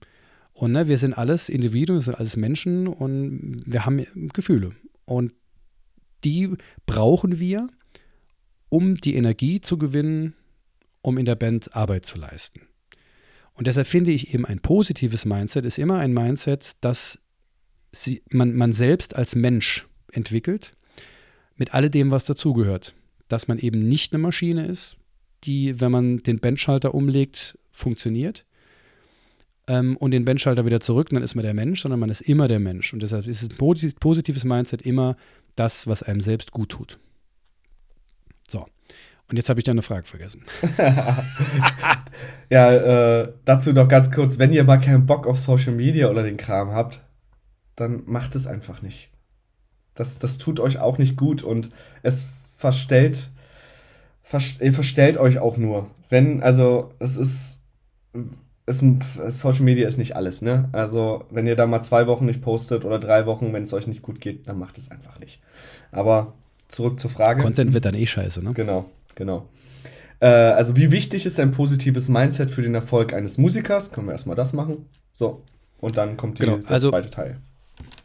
Und 0.53 0.71
ne, 0.71 0.87
wir 0.87 0.97
sind 0.97 1.13
alles 1.13 1.49
Individuen, 1.49 1.97
wir 1.97 2.01
sind 2.01 2.15
alles 2.15 2.35
Menschen 2.35 2.87
und 2.87 3.63
wir 3.65 3.85
haben 3.85 4.05
Gefühle. 4.33 4.71
Und 5.05 5.33
die 6.23 6.55
brauchen 6.85 7.39
wir, 7.39 7.67
um 8.69 8.95
die 8.95 9.15
Energie 9.15 9.61
zu 9.61 9.77
gewinnen, 9.77 10.33
um 11.01 11.17
in 11.17 11.25
der 11.25 11.35
Band 11.35 11.75
Arbeit 11.75 12.05
zu 12.05 12.17
leisten. 12.17 12.61
Und 13.57 13.65
deshalb 13.65 13.87
finde 13.87 14.11
ich 14.11 14.33
eben 14.33 14.45
ein 14.45 14.59
positives 14.59 15.25
Mindset 15.25 15.65
ist 15.65 15.79
immer 15.79 15.97
ein 15.97 16.13
Mindset, 16.13 16.73
das 16.81 17.19
sie, 17.91 18.21
man, 18.29 18.55
man 18.55 18.71
selbst 18.71 19.15
als 19.15 19.35
Mensch 19.35 19.87
entwickelt, 20.11 20.73
mit 21.55 21.73
alledem, 21.73 22.11
was 22.11 22.25
dazugehört. 22.25 22.93
Dass 23.27 23.47
man 23.47 23.57
eben 23.57 23.87
nicht 23.89 24.13
eine 24.13 24.21
Maschine 24.21 24.67
ist, 24.67 24.97
die, 25.43 25.81
wenn 25.81 25.91
man 25.91 26.17
den 26.19 26.39
Bandschalter 26.39 26.93
umlegt, 26.93 27.57
funktioniert. 27.71 28.45
Ähm, 29.67 29.97
und 29.97 30.11
den 30.11 30.23
Bandschalter 30.23 30.67
wieder 30.67 30.79
zurück, 30.79 31.09
dann 31.09 31.23
ist 31.23 31.33
man 31.33 31.43
der 31.43 31.55
Mensch, 31.55 31.81
sondern 31.81 31.99
man 31.99 32.09
ist 32.11 32.21
immer 32.21 32.47
der 32.47 32.59
Mensch. 32.59 32.93
Und 32.93 33.01
deshalb 33.01 33.25
ist 33.25 33.41
ein 33.41 33.95
positives 33.99 34.43
Mindset 34.43 34.83
immer 34.83 35.17
das, 35.55 35.87
was 35.87 36.03
einem 36.03 36.21
selbst 36.21 36.51
gut 36.51 36.69
tut. 36.69 36.99
Und 39.29 39.35
jetzt 39.35 39.49
habe 39.49 39.59
ich 39.59 39.65
deine 39.65 39.81
Frage 39.81 40.05
vergessen. 40.05 40.43
ja, 42.49 43.21
äh, 43.21 43.33
dazu 43.43 43.73
noch 43.73 43.89
ganz 43.89 44.09
kurz, 44.09 44.39
wenn 44.39 44.53
ihr 44.53 44.63
mal 44.63 44.79
keinen 44.79 45.05
Bock 45.05 45.27
auf 45.27 45.37
Social 45.37 45.73
Media 45.73 46.09
oder 46.09 46.23
den 46.23 46.37
Kram 46.37 46.71
habt, 46.71 47.01
dann 47.75 48.03
macht 48.05 48.35
es 48.35 48.47
einfach 48.47 48.81
nicht. 48.81 49.09
Das, 49.95 50.19
das 50.19 50.37
tut 50.37 50.59
euch 50.59 50.79
auch 50.79 50.97
nicht 50.97 51.17
gut 51.17 51.43
und 51.43 51.71
es 52.03 52.27
verstellt, 52.55 53.29
vers 54.21 54.61
ihr 54.61 54.73
verstellt 54.73 55.17
euch 55.17 55.39
auch 55.39 55.57
nur. 55.57 55.89
Wenn, 56.09 56.41
also, 56.41 56.93
es 56.99 57.17
ist, 57.17 57.59
es, 58.65 58.83
Social 59.27 59.63
Media 59.63 59.87
ist 59.87 59.97
nicht 59.97 60.15
alles, 60.15 60.41
ne? 60.41 60.69
Also, 60.71 61.25
wenn 61.31 61.47
ihr 61.47 61.55
da 61.55 61.67
mal 61.67 61.81
zwei 61.81 62.07
Wochen 62.07 62.25
nicht 62.25 62.41
postet 62.41 62.85
oder 62.85 62.99
drei 62.99 63.25
Wochen, 63.25 63.51
wenn 63.51 63.63
es 63.63 63.73
euch 63.73 63.87
nicht 63.87 64.01
gut 64.01 64.21
geht, 64.21 64.47
dann 64.47 64.57
macht 64.57 64.77
es 64.77 64.89
einfach 64.89 65.19
nicht. 65.19 65.41
Aber 65.91 66.33
zurück 66.67 66.99
zur 66.99 67.09
Frage. 67.09 67.41
Content 67.41 67.73
wird 67.73 67.85
dann 67.85 67.95
eh 67.95 68.05
scheiße, 68.05 68.43
ne? 68.43 68.53
Genau, 68.53 68.89
genau. 69.17 69.49
Äh, 70.19 70.27
also, 70.27 70.77
wie 70.77 70.91
wichtig 70.91 71.25
ist 71.25 71.39
ein 71.39 71.51
positives 71.51 72.07
Mindset 72.07 72.49
für 72.49 72.61
den 72.61 72.73
Erfolg 72.73 73.13
eines 73.13 73.37
Musikers? 73.37 73.91
Können 73.91 74.07
wir 74.07 74.13
erstmal 74.13 74.35
das 74.35 74.53
machen. 74.53 74.85
So. 75.11 75.43
Und 75.79 75.97
dann 75.97 76.17
kommt 76.17 76.39
die, 76.39 76.43
genau. 76.45 76.57
der 76.57 76.71
also, 76.71 76.89
zweite 76.89 77.09
Teil. 77.09 77.37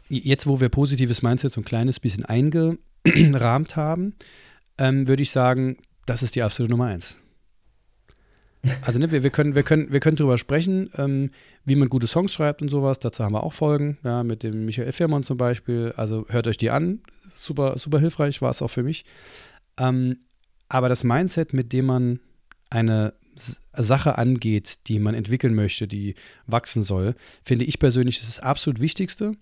Jetzt, 0.09 0.45
wo 0.45 0.59
wir 0.59 0.69
positives 0.69 1.23
Mindset 1.23 1.51
so 1.51 1.61
ein 1.61 1.65
kleines 1.65 1.99
bisschen 1.99 2.25
eingerahmt 2.25 3.75
haben, 3.75 4.13
ähm, 4.77 5.07
würde 5.07 5.23
ich 5.23 5.31
sagen, 5.31 5.77
das 6.05 6.21
ist 6.21 6.35
die 6.35 6.43
absolute 6.43 6.71
Nummer 6.71 6.85
eins. 6.85 7.17
Also 8.81 8.97
ne, 8.99 9.11
wir, 9.11 9.23
wir, 9.23 9.29
können, 9.29 9.55
wir, 9.55 9.63
können, 9.63 9.91
wir 9.91 9.99
können 9.99 10.15
darüber 10.15 10.37
sprechen, 10.37 10.89
ähm, 10.95 11.31
wie 11.65 11.75
man 11.75 11.89
gute 11.89 12.07
Songs 12.07 12.31
schreibt 12.31 12.61
und 12.61 12.69
sowas. 12.69 12.99
Dazu 12.99 13.23
haben 13.23 13.33
wir 13.33 13.43
auch 13.43 13.53
Folgen, 13.53 13.97
ja, 14.03 14.23
mit 14.23 14.43
dem 14.43 14.65
Michael 14.65 14.91
Firmon 14.91 15.23
zum 15.23 15.37
Beispiel. 15.37 15.93
Also 15.97 16.25
hört 16.29 16.47
euch 16.47 16.57
die 16.57 16.69
an. 16.69 17.01
Super, 17.27 17.77
super 17.77 17.99
hilfreich 17.99 18.41
war 18.41 18.51
es 18.51 18.61
auch 18.61 18.69
für 18.69 18.83
mich. 18.83 19.03
Ähm, 19.77 20.19
aber 20.73 20.89
das 20.89 21.03
Mindset, 21.03 21.53
mit 21.53 21.71
dem 21.71 21.85
man 21.85 22.19
eine 22.71 23.13
Sache 23.73 24.17
angeht, 24.17 24.87
die 24.87 24.97
man 24.97 25.13
entwickeln 25.13 25.53
möchte, 25.53 25.87
die 25.87 26.15
wachsen 26.47 26.81
soll, 26.81 27.13
finde 27.45 27.65
ich 27.65 27.77
persönlich 27.77 28.19
das, 28.19 28.39
absolut 28.39 28.79
Wichtigste. 28.79 29.33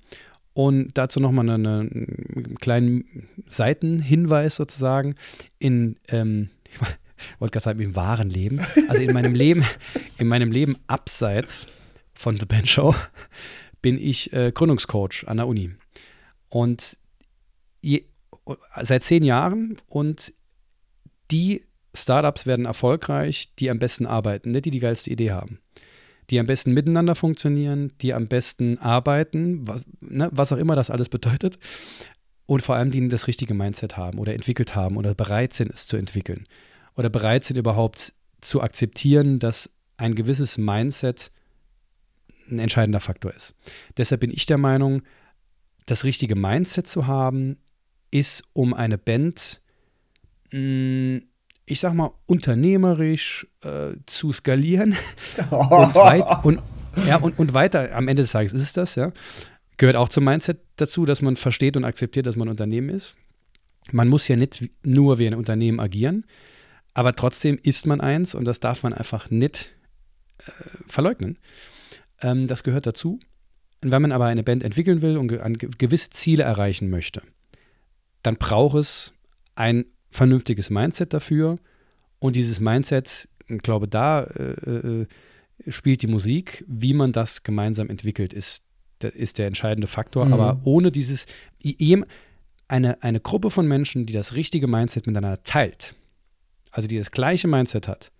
Und 0.51 0.91
dazu 0.95 1.21
nochmal 1.21 1.49
einen, 1.49 1.65
einen 1.65 2.57
kleinen 2.59 3.29
Seitenhinweis 3.47 4.57
sozusagen. 4.57 5.15
In, 5.57 5.95
ähm, 6.09 6.49
ich 6.65 6.81
wollte 7.39 7.53
gerade 7.53 7.63
sagen, 7.63 7.79
im 7.79 7.95
wahren 7.95 8.29
Leben. 8.29 8.59
Also 8.89 9.01
in 9.01 9.13
meinem 9.13 9.33
Leben, 9.33 9.63
in 10.17 10.27
meinem 10.27 10.51
Leben 10.51 10.75
abseits 10.87 11.65
von 12.13 12.35
The 12.35 12.45
Band 12.45 12.67
Show 12.67 12.93
bin 13.81 13.97
ich 13.97 14.33
äh, 14.33 14.51
Gründungscoach 14.53 15.23
an 15.27 15.37
der 15.37 15.47
Uni. 15.47 15.71
Und 16.49 16.97
je, 17.79 18.03
seit 18.81 19.03
zehn 19.03 19.23
Jahren 19.23 19.77
und 19.87 20.33
die 21.31 21.63
Startups 21.93 22.45
werden 22.45 22.65
erfolgreich, 22.65 23.53
die 23.59 23.69
am 23.69 23.79
besten 23.79 24.05
arbeiten, 24.05 24.51
nicht 24.51 24.65
die 24.65 24.71
die 24.71 24.79
geilste 24.79 25.09
Idee 25.09 25.31
haben. 25.31 25.59
Die 26.29 26.39
am 26.39 26.45
besten 26.45 26.73
miteinander 26.73 27.15
funktionieren, 27.15 27.91
die 28.01 28.13
am 28.13 28.27
besten 28.27 28.77
arbeiten, 28.77 29.67
was, 29.67 29.83
ne, 29.99 30.29
was 30.31 30.53
auch 30.53 30.57
immer 30.57 30.75
das 30.75 30.89
alles 30.89 31.09
bedeutet. 31.09 31.59
Und 32.45 32.61
vor 32.61 32.75
allem, 32.75 32.91
die 32.91 33.07
das 33.09 33.27
richtige 33.27 33.53
Mindset 33.53 33.97
haben 33.97 34.19
oder 34.19 34.33
entwickelt 34.33 34.75
haben 34.75 34.97
oder 34.97 35.13
bereit 35.13 35.53
sind, 35.53 35.71
es 35.73 35.87
zu 35.87 35.97
entwickeln. 35.97 36.47
Oder 36.95 37.09
bereit 37.09 37.43
sind, 37.43 37.57
überhaupt 37.57 38.13
zu 38.41 38.61
akzeptieren, 38.61 39.39
dass 39.39 39.69
ein 39.97 40.15
gewisses 40.15 40.57
Mindset 40.57 41.31
ein 42.49 42.59
entscheidender 42.59 42.99
Faktor 42.99 43.33
ist. 43.33 43.53
Deshalb 43.97 44.21
bin 44.21 44.31
ich 44.31 44.45
der 44.45 44.57
Meinung, 44.57 45.03
das 45.85 46.03
richtige 46.03 46.35
Mindset 46.35 46.87
zu 46.87 47.07
haben, 47.07 47.57
ist, 48.11 48.43
um 48.53 48.73
eine 48.73 48.97
Band, 48.97 49.61
ich 50.51 51.79
sag 51.79 51.93
mal, 51.93 52.11
unternehmerisch 52.25 53.47
äh, 53.63 53.91
zu 54.05 54.31
skalieren 54.33 54.95
und, 55.49 55.95
weit, 55.95 56.43
und, 56.43 56.61
Ja, 57.07 57.17
und, 57.17 57.37
und 57.39 57.53
weiter, 57.53 57.95
am 57.95 58.07
Ende 58.07 58.23
des 58.23 58.31
Tages 58.31 58.53
ist 58.53 58.61
es 58.61 58.73
das, 58.73 58.95
ja. 58.95 59.11
Gehört 59.77 59.95
auch 59.95 60.09
zum 60.09 60.25
Mindset 60.25 60.59
dazu, 60.75 61.05
dass 61.05 61.21
man 61.21 61.35
versteht 61.35 61.77
und 61.77 61.85
akzeptiert, 61.85 62.25
dass 62.25 62.35
man 62.35 62.47
ein 62.47 62.51
Unternehmen 62.51 62.89
ist. 62.89 63.15
Man 63.91 64.09
muss 64.09 64.27
ja 64.27 64.35
nicht 64.35 64.69
nur 64.83 65.17
wie 65.17 65.27
ein 65.27 65.33
Unternehmen 65.33 65.79
agieren, 65.79 66.25
aber 66.93 67.15
trotzdem 67.15 67.57
ist 67.63 67.87
man 67.87 68.01
eins 68.01 68.35
und 68.35 68.45
das 68.45 68.59
darf 68.59 68.83
man 68.83 68.93
einfach 68.93 69.29
nicht 69.29 69.71
äh, 70.39 70.51
verleugnen. 70.87 71.39
Ähm, 72.21 72.47
das 72.47 72.63
gehört 72.63 72.85
dazu. 72.85 73.19
Und 73.83 73.91
wenn 73.91 74.01
man 74.01 74.11
aber 74.11 74.25
eine 74.25 74.43
Band 74.43 74.63
entwickeln 74.63 75.01
will 75.01 75.17
und 75.17 75.27
ge 75.29 75.69
gewisse 75.77 76.11
Ziele 76.11 76.43
erreichen 76.43 76.89
möchte, 76.89 77.23
dann 78.21 78.35
braucht 78.35 78.77
es 78.77 79.13
ein 79.55 79.85
vernünftiges 80.11 80.69
Mindset 80.69 81.13
dafür. 81.13 81.57
Und 82.19 82.35
dieses 82.35 82.59
Mindset, 82.59 83.27
ich 83.47 83.61
glaube, 83.61 83.87
da 83.87 84.23
äh, 84.23 85.01
äh, 85.01 85.07
spielt 85.67 86.01
die 86.01 86.07
Musik, 86.07 86.63
wie 86.67 86.93
man 86.93 87.11
das 87.11 87.43
gemeinsam 87.43 87.89
entwickelt, 87.89 88.33
ist, 88.33 88.63
ist 89.01 89.39
der 89.39 89.47
entscheidende 89.47 89.87
Faktor. 89.87 90.25
Mhm. 90.25 90.33
Aber 90.33 90.61
ohne 90.63 90.91
dieses, 90.91 91.25
eine, 92.67 93.01
eine 93.01 93.19
Gruppe 93.19 93.49
von 93.49 93.67
Menschen, 93.67 94.05
die 94.05 94.13
das 94.13 94.35
richtige 94.35 94.67
Mindset 94.67 95.07
miteinander 95.07 95.41
teilt, 95.43 95.95
also 96.71 96.87
die 96.87 96.97
das 96.97 97.11
gleiche 97.11 97.47
Mindset 97.47 97.87
hat, 97.87 98.11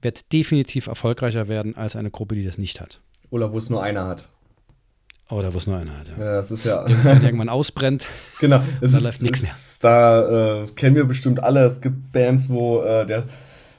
wird 0.00 0.32
definitiv 0.32 0.86
erfolgreicher 0.86 1.48
werden 1.48 1.76
als 1.76 1.96
eine 1.96 2.10
Gruppe, 2.10 2.34
die 2.34 2.44
das 2.44 2.58
nicht 2.58 2.80
hat. 2.80 3.00
Oder 3.30 3.52
wo 3.52 3.58
es 3.58 3.70
nur 3.70 3.82
einer 3.82 4.06
hat. 4.06 4.28
Oder 5.32 5.54
wo 5.54 5.58
es 5.58 5.66
nur 5.66 5.78
einer 5.78 5.98
hat. 5.98 6.08
Ja, 6.08 6.24
ja 6.24 6.32
das 6.36 6.50
ist 6.50 6.64
ja. 6.64 6.84
Das 6.84 7.04
dann 7.04 7.22
irgendwann 7.24 7.48
ausbrennt. 7.48 8.06
Genau. 8.40 8.60
da 8.80 8.98
läuft 8.98 9.22
nichts 9.22 9.42
mehr. 9.42 9.52
Da 9.80 10.62
äh, 10.62 10.66
kennen 10.74 10.96
wir 10.96 11.04
bestimmt 11.04 11.42
alle. 11.42 11.64
Es 11.64 11.80
gibt 11.80 12.10
Bands, 12.12 12.48
wo 12.48 12.82
äh, 12.82 13.06
der, 13.06 13.22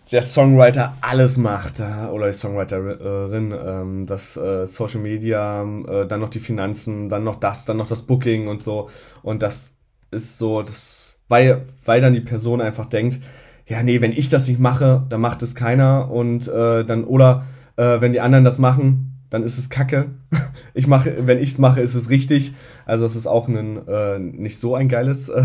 der 0.10 0.24
Songwriter 0.24 0.96
alles 1.02 1.38
macht. 1.38 1.82
Oder 1.82 2.28
die 2.28 2.34
Songwriterin. 2.34 3.54
Ähm, 3.54 4.06
das 4.06 4.38
äh, 4.38 4.66
Social 4.66 5.02
Media, 5.02 5.64
äh, 5.64 6.08
dann 6.08 6.22
noch 6.22 6.30
die 6.30 6.40
Finanzen, 6.40 7.10
dann 7.10 7.26
noch 7.26 7.36
das, 7.36 7.66
dann 7.66 7.78
noch 7.78 7.88
das 7.88 8.04
Booking 8.04 8.48
und 8.48 8.64
so. 8.64 8.90
Und 9.22 9.44
das 9.44 9.74
ist 10.12 10.38
so, 10.38 10.62
das, 10.62 11.20
weil, 11.28 11.66
weil 11.84 12.00
dann 12.00 12.14
die 12.14 12.22
Person 12.22 12.62
einfach 12.62 12.86
denkt, 12.86 13.20
ja, 13.68 13.84
nee, 13.84 14.00
wenn 14.00 14.14
ich 14.14 14.30
das 14.30 14.48
nicht 14.48 14.60
mache, 14.60 15.06
dann 15.10 15.22
macht 15.22 15.44
es 15.44 15.56
keiner 15.56 16.10
und 16.10 16.48
äh, 16.48 16.86
dann, 16.86 17.04
oder 17.04 17.46
äh, 17.76 18.00
wenn 18.00 18.14
die 18.14 18.22
anderen 18.22 18.46
das 18.46 18.60
machen, 18.60 19.13
dann 19.34 19.42
ist 19.42 19.58
es 19.58 19.70
Kacke. 19.70 20.12
Ich 20.76 20.88
mache, 20.88 21.28
wenn 21.28 21.38
ich 21.38 21.52
es 21.52 21.60
mache, 21.60 21.82
ist 21.82 21.94
es 21.94 22.10
richtig. 22.10 22.56
Also 22.86 23.06
es 23.06 23.16
ist 23.16 23.28
auch 23.28 23.48
ein 23.48 23.88
äh, 23.88 24.18
nicht 24.18 24.58
so 24.58 24.74
ein 24.74 24.90
geiles, 24.90 25.30
äh, 25.30 25.44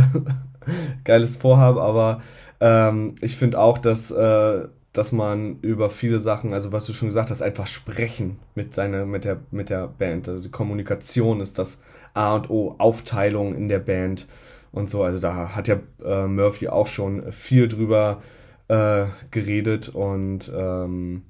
geiles 1.04 1.36
Vorhaben, 1.36 1.78
aber 1.78 2.20
ähm, 2.60 3.14
ich 3.20 3.36
finde 3.36 3.60
auch, 3.60 3.76
dass, 3.76 4.10
äh, 4.10 4.68
dass 4.94 5.12
man 5.12 5.58
über 5.60 5.90
viele 5.90 6.20
Sachen, 6.20 6.54
also 6.54 6.72
was 6.72 6.86
du 6.86 6.94
schon 6.94 7.08
gesagt 7.08 7.28
hast, 7.28 7.42
einfach 7.42 7.66
sprechen 7.66 8.38
mit 8.54 8.74
seiner, 8.74 9.04
mit 9.04 9.26
der, 9.26 9.40
mit 9.50 9.68
der 9.68 9.86
Band. 9.86 10.30
Also 10.30 10.42
die 10.42 10.50
Kommunikation 10.50 11.40
ist 11.42 11.58
das 11.58 11.80
A 12.14 12.36
und 12.36 12.48
O, 12.48 12.74
Aufteilung 12.78 13.54
in 13.54 13.68
der 13.68 13.80
Band 13.80 14.26
und 14.72 14.88
so. 14.88 15.02
Also 15.02 15.20
da 15.20 15.54
hat 15.54 15.68
ja 15.68 15.78
äh, 16.02 16.26
Murphy 16.26 16.68
auch 16.68 16.86
schon 16.86 17.30
viel 17.32 17.68
drüber 17.68 18.22
äh, 18.68 19.04
geredet 19.30 19.90
und 19.90 20.50
ähm, 20.56 21.24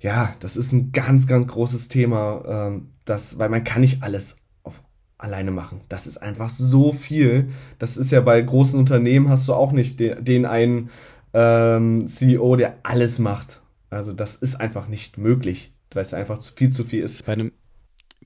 ja, 0.00 0.32
das 0.40 0.56
ist 0.56 0.72
ein 0.72 0.92
ganz, 0.92 1.26
ganz 1.26 1.46
großes 1.48 1.88
Thema, 1.88 2.44
ähm, 2.68 2.90
das, 3.04 3.38
weil 3.38 3.48
man 3.48 3.64
kann 3.64 3.80
nicht 3.80 4.02
alles 4.02 4.36
auf 4.62 4.82
alleine 5.16 5.50
machen. 5.50 5.80
Das 5.88 6.06
ist 6.06 6.18
einfach 6.18 6.50
so 6.50 6.92
viel. 6.92 7.48
Das 7.78 7.96
ist 7.96 8.12
ja 8.12 8.20
bei 8.20 8.40
großen 8.40 8.78
Unternehmen 8.78 9.28
hast 9.28 9.48
du 9.48 9.54
auch 9.54 9.72
nicht 9.72 10.00
den, 10.00 10.24
den 10.24 10.46
einen 10.46 10.90
ähm, 11.34 12.06
CEO, 12.06 12.56
der 12.56 12.78
alles 12.82 13.18
macht. 13.18 13.60
Also 13.90 14.12
das 14.12 14.36
ist 14.36 14.60
einfach 14.60 14.88
nicht 14.88 15.18
möglich, 15.18 15.72
weil 15.92 16.02
es 16.02 16.14
einfach 16.14 16.38
zu 16.38 16.52
viel 16.54 16.70
zu 16.70 16.84
viel 16.84 17.02
ist. 17.02 17.26
Bei 17.26 17.32
einem 17.32 17.52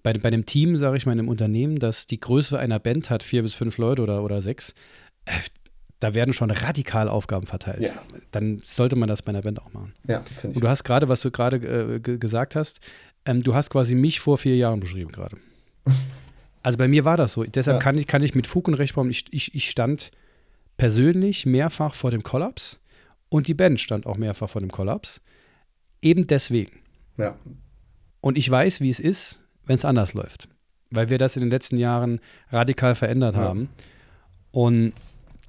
bei, 0.03 0.13
bei 0.15 0.29
einem 0.29 0.47
Team, 0.47 0.75
sage 0.77 0.97
ich 0.97 1.07
mal, 1.07 1.13
in 1.13 1.21
einem 1.21 1.29
Unternehmen, 1.29 1.79
das 1.79 2.07
die 2.09 2.19
Größe 2.19 2.59
einer 2.59 2.81
Band 2.81 3.09
hat, 3.09 3.23
vier 3.23 3.43
bis 3.43 3.55
fünf 3.55 3.79
Leute 3.79 4.03
oder, 4.03 4.25
oder 4.25 4.43
sechs, 4.43 4.75
äh, 5.27 5.39
da 6.03 6.15
werden 6.15 6.35
schon 6.35 6.51
radikal 6.51 7.09
Aufgaben 7.09 7.47
verteilt. 7.47 7.83
Ja. 7.83 7.93
Dann 8.33 8.61
sollte 8.65 8.97
man 8.97 9.09
das 9.09 9.23
bei 9.23 9.31
einer 9.31 9.43
Band 9.43 9.63
auch 9.63 9.73
machen. 9.73 9.95
Ja, 10.09 10.25
Und 10.43 10.61
du 10.61 10.69
hast 10.69 10.83
gerade, 10.83 11.09
was 11.09 11.21
du 11.21 11.31
gerade 11.31 11.59
äh, 11.59 12.01
gesagt 12.01 12.57
hast, 12.57 12.81
ähm, 13.25 13.39
du 13.39 13.55
hast 13.55 13.71
quasi 13.71 13.95
mich 13.95 14.19
vor 14.19 14.37
vier 14.37 14.57
Jahren 14.57 14.81
beschrieben 14.81 15.13
gerade. 15.13 15.37
also 16.63 16.77
bei 16.77 16.89
mir 16.89 17.05
war 17.05 17.17
das 17.17 17.35
so. 17.35 17.45
Deshalb 17.45 17.77
ja. 17.77 17.79
kann, 17.79 17.97
ich, 17.99 18.09
kann 18.09 18.25
ich 18.25 18.35
mit 18.35 18.49
Fug 18.49 18.67
und 18.67 18.75
Recht 18.75 18.95
behaupten, 18.95 19.13
ich, 19.13 19.27
ich, 19.31 19.55
ich 19.55 19.71
stand 19.71 20.11
persönlich 20.77 21.47
mehrfach 21.47 21.95
vor 21.95 22.11
dem 22.11 22.25
Kollaps 22.25 22.81
und 23.29 23.47
die 23.47 23.55
Band 23.55 23.79
stand 23.79 24.05
auch 24.05 24.17
mehrfach 24.17 24.49
vor 24.49 24.61
dem 24.61 24.73
Kollaps. 24.73 25.21
Eben 26.01 26.27
deswegen. 26.27 26.81
Ja. 27.17 27.39
Und 28.21 28.37
ich 28.37 28.51
weiß, 28.51 28.81
wie 28.81 28.91
es 28.91 28.99
ist, 28.99 29.45
wenn 29.67 29.77
es 29.77 29.85
anders 29.85 30.15
läuft. 30.15 30.49
Weil 30.91 31.11
wir 31.11 31.19
das 31.19 31.37
in 31.37 31.43
den 31.43 31.51
letzten 31.51 31.77
Jahren 31.77 32.21
radikal 32.51 32.97
verändert 32.97 33.37
ja. 33.37 33.43
haben. 33.43 33.69
Und 34.51 34.95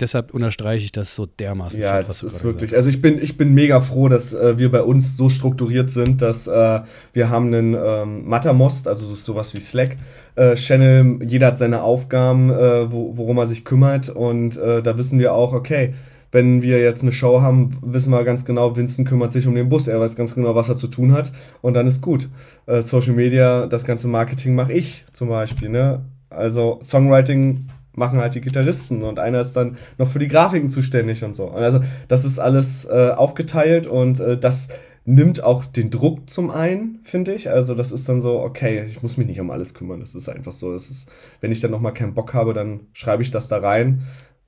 deshalb 0.04 0.34
unterstreiche 0.34 0.86
ich 0.86 0.92
das 0.92 1.16
so 1.16 1.26
dermaßen. 1.26 1.80
Ja, 1.80 1.98
viel, 1.98 2.08
das 2.08 2.22
ist 2.22 2.44
wirklich. 2.44 2.72
Gesagt. 2.72 2.78
Also 2.78 2.90
ich 2.90 3.02
bin, 3.02 3.22
ich 3.22 3.38
bin 3.38 3.54
mega 3.54 3.80
froh, 3.80 4.10
dass 4.10 4.34
äh, 4.34 4.60
wir 4.60 4.72
bei 4.72 4.82
uns 4.82 5.18
so 5.18 5.30
strukturiert 5.30 5.90
sind, 5.90 6.22
dass 6.22 6.48
äh, 6.48 6.82
wir 7.14 7.30
haben 7.30 7.48
einen 7.48 7.74
ähm, 7.74 8.28
Mattermost, 8.28 8.88
also 8.88 9.06
so 9.06 9.16
sowas 9.16 9.54
wie 9.54 9.62
Slack 9.62 9.98
äh, 10.36 10.56
Channel. 10.56 11.20
Jeder 11.26 11.48
hat 11.48 11.58
seine 11.58 11.82
Aufgaben, 11.82 12.52
äh, 12.52 12.92
wo, 12.92 13.18
worum 13.18 13.38
er 13.38 13.48
sich 13.48 13.66
kümmert 13.66 14.10
und 14.10 14.58
äh, 14.58 14.84
da 14.84 14.98
wissen 14.98 15.20
wir 15.20 15.34
auch, 15.34 15.54
okay, 15.54 15.94
wenn 16.32 16.64
wir 16.64 16.82
jetzt 16.82 17.04
eine 17.04 17.12
Show 17.12 17.42
haben, 17.42 17.78
wissen 17.82 18.12
wir 18.12 18.24
ganz 18.24 18.44
genau, 18.44 18.76
Vincent 18.76 19.08
kümmert 19.08 19.32
sich 19.32 19.48
um 19.48 19.56
den 19.56 19.70
Bus, 19.70 19.88
er 19.88 20.00
weiß 20.00 20.16
ganz 20.16 20.34
genau, 20.36 20.56
was 20.56 20.68
er 20.68 20.76
zu 20.76 20.88
tun 20.88 21.14
hat 21.14 21.32
und 21.62 21.76
dann 21.76 21.88
ist 21.88 22.02
gut. 22.02 22.30
Äh, 22.66 22.82
Social 22.82 23.14
Media, 23.14 23.68
das 23.68 23.86
ganze 23.86 24.08
Marketing 24.08 24.56
mache 24.56 24.74
ich 24.74 25.06
zum 25.14 25.30
Beispiel, 25.30 25.70
ne? 25.70 26.04
Also 26.30 26.80
Songwriting 26.82 27.68
machen 27.96 28.20
halt 28.20 28.36
die 28.36 28.42
Gitarristen 28.42 29.04
und 29.04 29.20
einer 29.20 29.42
ist 29.42 29.54
dann 29.54 29.78
noch 29.98 30.08
für 30.08 30.20
die 30.20 30.28
Grafiken 30.28 30.70
zuständig 30.70 31.24
und 31.24 31.36
so. 31.36 31.50
Also 31.50 31.80
das 32.08 32.26
ist 32.26 32.40
alles 32.40 32.86
äh, 32.86 33.12
aufgeteilt 33.16 33.88
und 33.88 34.20
äh, 34.20 34.38
das 34.38 34.70
nimmt 35.06 35.44
auch 35.44 35.66
den 35.66 35.90
Druck 35.90 36.30
zum 36.30 36.50
einen, 36.50 37.00
finde 37.04 37.34
ich. 37.34 37.50
Also 37.50 37.76
das 37.76 37.92
ist 37.92 38.08
dann 38.08 38.22
so, 38.22 38.40
okay, 38.40 38.84
ich 38.84 39.04
muss 39.04 39.18
mich 39.18 39.28
nicht 39.28 39.40
um 39.40 39.52
alles 39.52 39.74
kümmern. 39.74 40.00
Das 40.00 40.16
ist 40.16 40.30
einfach 40.30 40.54
so. 40.54 40.72
Das 40.72 40.90
ist, 40.90 41.12
wenn 41.42 41.52
ich 41.52 41.60
dann 41.60 41.72
noch 41.72 41.82
mal 41.82 41.92
keinen 41.92 42.14
Bock 42.14 42.34
habe, 42.34 42.54
dann 42.54 42.88
schreibe 42.94 43.22
ich 43.22 43.30
das 43.30 43.48
da 43.50 43.58
rein 43.58 44.04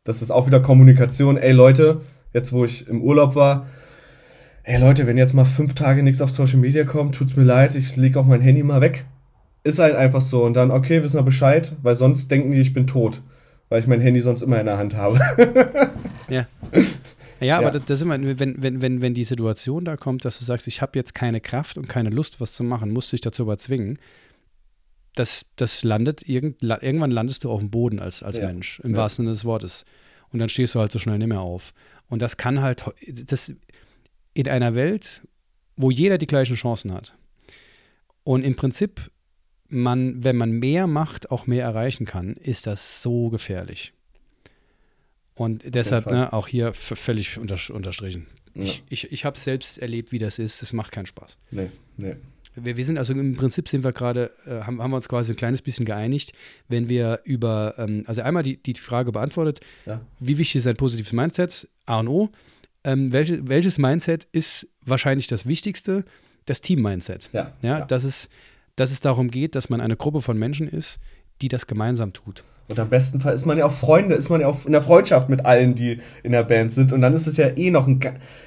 das 0.05 0.21
ist 0.21 0.31
auch 0.31 0.47
wieder 0.47 0.61
Kommunikation. 0.61 1.35
Ey 1.35 1.51
Leute, 1.51 1.99
jetzt 2.31 2.53
wo 2.53 2.63
ich 2.63 2.87
im 2.87 3.01
Urlaub 3.01 3.35
war, 3.35 3.65
ey 4.63 4.79
Leute, 4.79 5.07
wenn 5.07 5.17
jetzt 5.17 5.33
mal 5.33 5.45
fünf 5.45 5.73
Tage 5.73 6.03
nichts 6.03 6.21
auf 6.21 6.29
Social 6.29 6.59
Media 6.59 6.85
kommt, 6.85 7.15
tut's 7.15 7.35
mir 7.35 7.43
leid, 7.43 7.75
ich 7.75 7.97
leg 7.97 8.15
auch 8.15 8.25
mein 8.25 8.39
Handy 8.39 8.63
mal 8.63 8.81
weg. 8.81 9.05
Ist 9.63 9.79
halt 9.79 9.95
einfach 9.95 10.21
so. 10.21 10.43
Und 10.43 10.53
dann, 10.53 10.69
okay, 10.69 11.01
wissen 11.03 11.17
wir 11.17 11.23
Bescheid, 11.23 11.75
weil 11.81 11.95
sonst 11.95 12.29
denken 12.29 12.51
die, 12.51 12.61
ich 12.61 12.73
bin 12.73 12.85
tot. 12.85 13.23
Weil 13.69 13.81
ich 13.81 13.88
mein 13.88 14.01
Handy 14.01 14.22
sonst 14.22 14.41
immer 14.41 14.60
in 14.60 14.65
der 14.65 14.77
Hand 14.77 14.95
habe. 14.95 15.19
ja. 16.29 16.48
Ja, 17.39 17.57
aber 17.57 17.67
ja. 17.67 17.72
das, 17.72 17.86
das 17.86 18.00
ist 18.00 18.03
immer, 18.03 18.19
wenn, 18.22 18.62
wenn, 18.62 18.81
wenn, 18.81 19.01
wenn 19.01 19.13
die 19.13 19.24
Situation 19.24 19.86
da 19.86 19.98
kommt, 19.98 20.25
dass 20.25 20.39
du 20.39 20.45
sagst, 20.45 20.67
ich 20.67 20.81
habe 20.81 20.98
jetzt 20.98 21.13
keine 21.13 21.41
Kraft 21.41 21.77
und 21.77 21.88
keine 21.88 22.10
Lust, 22.10 22.39
was 22.39 22.53
zu 22.53 22.63
machen, 22.63 22.91
musst 22.91 23.12
dich 23.12 23.22
dazu 23.22 23.43
überzwingen, 23.43 24.00
das, 25.15 25.45
das 25.55 25.84
landet, 25.84 26.27
irgend, 26.27 26.62
irgendwann 26.62 27.12
landest 27.12 27.43
du 27.43 27.51
auf 27.51 27.60
dem 27.60 27.72
Boden 27.72 28.00
als, 28.00 28.24
als 28.24 28.38
ja. 28.38 28.48
Mensch, 28.48 28.79
im 28.81 28.91
ja. 28.91 28.98
wahrsten 28.98 29.25
Sinne 29.25 29.34
des 29.34 29.45
Wortes. 29.45 29.86
Und 30.31 30.39
dann 30.39 30.50
stehst 30.50 30.75
du 30.75 30.79
halt 30.79 30.91
so 30.91 31.00
schnell 31.00 31.17
nicht 31.17 31.27
mehr 31.27 31.41
auf. 31.41 31.74
Und 32.07 32.22
das 32.22 32.38
kann 32.38 32.62
halt, 32.62 32.84
das 33.07 33.53
in 34.34 34.48
einer 34.48 34.75
Welt, 34.75 35.22
wo 35.77 35.91
jeder 35.91 36.17
die 36.17 36.27
gleichen 36.27 36.55
Chancen 36.55 36.93
hat. 36.93 37.13
Und 38.24 38.43
im 38.43 38.55
Prinzip, 38.55 39.12
man, 39.69 40.24
wenn 40.24 40.36
man 40.36 40.51
mehr 40.51 40.88
macht, 40.88 41.31
auch 41.31 41.48
mehr 41.48 41.63
erreichen 41.63 42.05
kann, 42.05 42.36
ist 42.36 42.67
das 42.67 43.01
so 43.01 43.29
gefährlich. 43.29 43.93
Und 45.36 45.63
deshalb 45.65 46.05
ne, 46.05 46.31
auch 46.31 46.48
hier 46.48 46.74
völlig 46.74 47.38
unterstrichen. 47.38 48.27
Ja. 48.53 48.63
Ich, 48.63 48.84
ich, 48.89 49.12
ich 49.12 49.25
habe 49.25 49.38
selbst 49.38 49.77
erlebt, 49.77 50.12
wie 50.12 50.17
das 50.17 50.39
ist. 50.39 50.62
Es 50.62 50.72
macht 50.72 50.91
keinen 50.91 51.07
Spaß. 51.07 51.38
Nee, 51.51 51.72
nee. 51.98 52.15
Wir, 52.55 52.77
wir 52.77 52.86
sind 52.86 52.98
also 52.98 53.13
im 53.13 53.36
Prinzip 53.36 53.67
sind 53.67 53.84
wir 53.84 53.91
gerade, 53.91 54.31
äh, 54.45 54.62
haben, 54.62 54.81
haben 54.81 54.91
wir 54.91 54.95
uns 54.95 55.10
quasi 55.10 55.34
ein 55.34 55.36
kleines 55.36 55.62
bisschen 55.62 55.86
geeinigt, 55.86 56.31
wenn 56.69 56.88
wir 56.88 57.19
über, 57.25 57.75
ähm, 57.77 58.03
also 58.07 58.22
einmal 58.22 58.43
die, 58.43 58.55
die 58.55 58.74
Frage 58.75 59.12
beantwortet, 59.12 59.60
ja. 59.86 60.00
wie 60.19 60.38
wichtig 60.38 60.60
ist 60.60 60.67
ein 60.67 60.77
positives 60.77 61.12
Mindset? 61.12 61.67
A 61.86 62.00
und 62.00 62.07
O. 62.07 62.29
Ähm, 62.86 63.12
welche, 63.12 63.45
welches 63.48 63.77
Mindset 63.77 64.27
ist 64.31 64.69
wahrscheinlich 64.86 65.27
das 65.27 65.45
Wichtigste? 65.48 66.05
Das 66.45 66.62
Team-Mindset. 66.62 67.29
Ja, 67.34 67.53
ja, 67.62 67.79
ja. 67.79 67.86
Dass, 67.86 68.03
es, 68.03 68.29
dass 68.75 68.91
es 68.91 69.00
darum 69.00 69.29
geht, 69.29 69.55
dass 69.55 69.70
man 69.70 69.82
eine 69.82 69.96
Gruppe 69.96 70.22
von 70.22 70.38
Menschen 70.38 70.67
ist, 70.67 71.00
die 71.41 71.50
das 71.50 71.67
gemeinsam 71.67 72.13
tut. 72.13 72.44
Und 72.67 72.79
am 72.79 72.89
besten 72.89 73.20
Fall 73.20 73.36
ist 73.36 73.46
man 73.46 73.58
ja 73.58 73.65
auch 73.65 73.72
Freunde, 73.72 74.15
ist 74.15 74.29
man 74.29 74.41
ja 74.41 74.48
auch 74.48 74.65
in 74.65 74.72
der 74.72 74.82
Freundschaft 74.82 75.29
mit 75.29 75.46
allen, 75.46 75.75
die 75.75 76.00
in 76.24 76.32
der 76.32 76.44
Band 76.44 76.74
sind. 76.74 76.94
Und 76.94 77.01
dann 77.01 77.13
ist 77.13 77.27
es 77.27 77.38
ja 77.38 77.48
eh 77.55 77.70
noch 77.70 77.88
ein, 77.88 78.00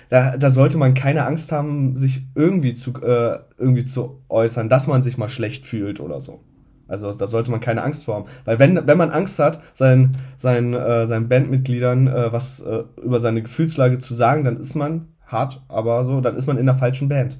da, 0.08 0.36
da 0.36 0.50
sollte 0.50 0.76
man 0.76 0.94
keine 0.94 1.24
Angst 1.24 1.52
haben, 1.52 1.94
sich 1.94 2.26
irgendwie 2.34 2.74
zu, 2.74 2.94
äh, 3.00 3.38
irgendwie 3.58 3.84
zu 3.84 4.22
äußern, 4.28 4.68
dass 4.68 4.88
man 4.88 5.02
sich 5.02 5.18
mal 5.18 5.28
schlecht 5.28 5.66
fühlt 5.66 6.00
oder 6.00 6.20
so. 6.20 6.40
Also 6.88 7.12
da 7.12 7.28
sollte 7.28 7.50
man 7.50 7.60
keine 7.60 7.84
Angst 7.84 8.06
vor 8.06 8.16
haben. 8.16 8.24
Weil 8.44 8.58
wenn, 8.58 8.86
wenn 8.88 8.98
man 8.98 9.10
Angst 9.10 9.38
hat, 9.38 9.60
seinen, 9.72 10.16
seinen, 10.36 10.74
äh, 10.74 11.06
seinen 11.06 11.28
Bandmitgliedern 11.28 12.08
äh, 12.08 12.32
was 12.32 12.60
äh, 12.60 12.84
über 13.00 13.20
seine 13.20 13.42
Gefühlslage 13.42 13.98
zu 14.00 14.14
sagen, 14.14 14.42
dann 14.42 14.56
ist 14.56 14.74
man 14.74 15.08
hart, 15.26 15.62
aber 15.68 16.02
so, 16.04 16.20
dann 16.20 16.34
ist 16.34 16.46
man 16.46 16.58
in 16.58 16.66
der 16.66 16.74
falschen 16.74 17.08
Band. 17.08 17.38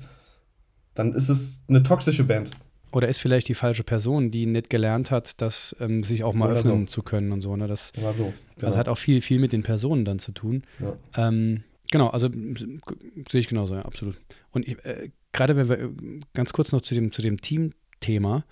dann 0.94 1.12
ist 1.12 1.28
es 1.28 1.62
eine 1.68 1.82
toxische 1.82 2.24
Band. 2.24 2.50
Oder 2.90 3.08
ist 3.08 3.18
vielleicht 3.18 3.48
die 3.48 3.54
falsche 3.54 3.84
Person, 3.84 4.30
die 4.30 4.46
nicht 4.46 4.70
gelernt 4.70 5.10
hat, 5.10 5.40
das 5.40 5.76
ähm, 5.80 6.02
sich 6.02 6.24
auch 6.24 6.34
mal 6.34 6.50
Oder 6.50 6.60
öffnen 6.60 6.86
so. 6.86 6.92
zu 6.92 7.02
können 7.02 7.32
und 7.32 7.42
so. 7.42 7.54
Ne? 7.54 7.66
Das, 7.66 7.92
War 8.00 8.14
so. 8.14 8.32
das 8.56 8.76
hat 8.76 8.88
auch 8.88 8.96
viel, 8.96 9.20
viel 9.20 9.38
mit 9.38 9.52
den 9.52 9.62
Personen 9.62 10.04
dann 10.04 10.18
zu 10.18 10.32
tun. 10.32 10.62
Ja. 10.80 11.28
Ähm, 11.28 11.64
genau, 11.90 12.08
also 12.08 12.28
sehe 12.30 13.40
ich 13.40 13.48
genauso, 13.48 13.74
ja, 13.74 13.82
absolut. 13.82 14.18
Und 14.52 14.66
ich, 14.66 14.82
äh, 14.84 15.10
gerade 15.32 15.56
wenn 15.56 15.68
wir 15.68 15.78
äh, 15.78 15.88
ganz 16.32 16.52
kurz 16.52 16.72
noch 16.72 16.80
zu 16.80 16.94
dem, 16.94 17.10
zu 17.10 17.20
dem 17.20 17.40
Team-Thema, 17.40 18.44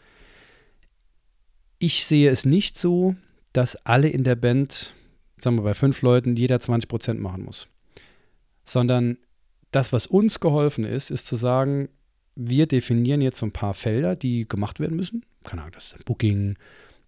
ich 1.79 2.05
sehe 2.05 2.31
es 2.31 2.45
nicht 2.45 2.79
so, 2.79 3.17
dass 3.53 3.77
alle 3.87 4.09
in 4.09 4.25
der 4.25 4.37
Band, 4.37 4.93
sagen 5.41 5.57
wir 5.57 5.63
bei 5.63 5.75
fünf 5.75 6.03
Leuten, 6.03 6.37
jeder 6.37 6.61
20 6.61 6.89
Prozent 6.89 7.21
machen 7.21 7.45
muss. 7.45 7.69
Sondern 8.65 9.19
das, 9.71 9.93
was 9.93 10.07
uns 10.07 10.41
geholfen 10.41 10.85
ist, 10.85 11.11
ist 11.11 11.27
zu 11.27 11.37
sagen, 11.37 11.89
wir 12.37 12.67
definieren 12.67 13.23
jetzt 13.23 13.39
so 13.39 13.47
ein 13.47 13.53
paar 13.53 13.75
Felder, 13.75 14.15
die 14.15 14.47
gemacht 14.47 14.79
werden 14.79 14.97
müssen. 14.97 15.25
Keine 15.43 15.63
Ahnung, 15.63 15.73
das 15.75 15.93
ist 15.93 16.05
Booking, 16.05 16.57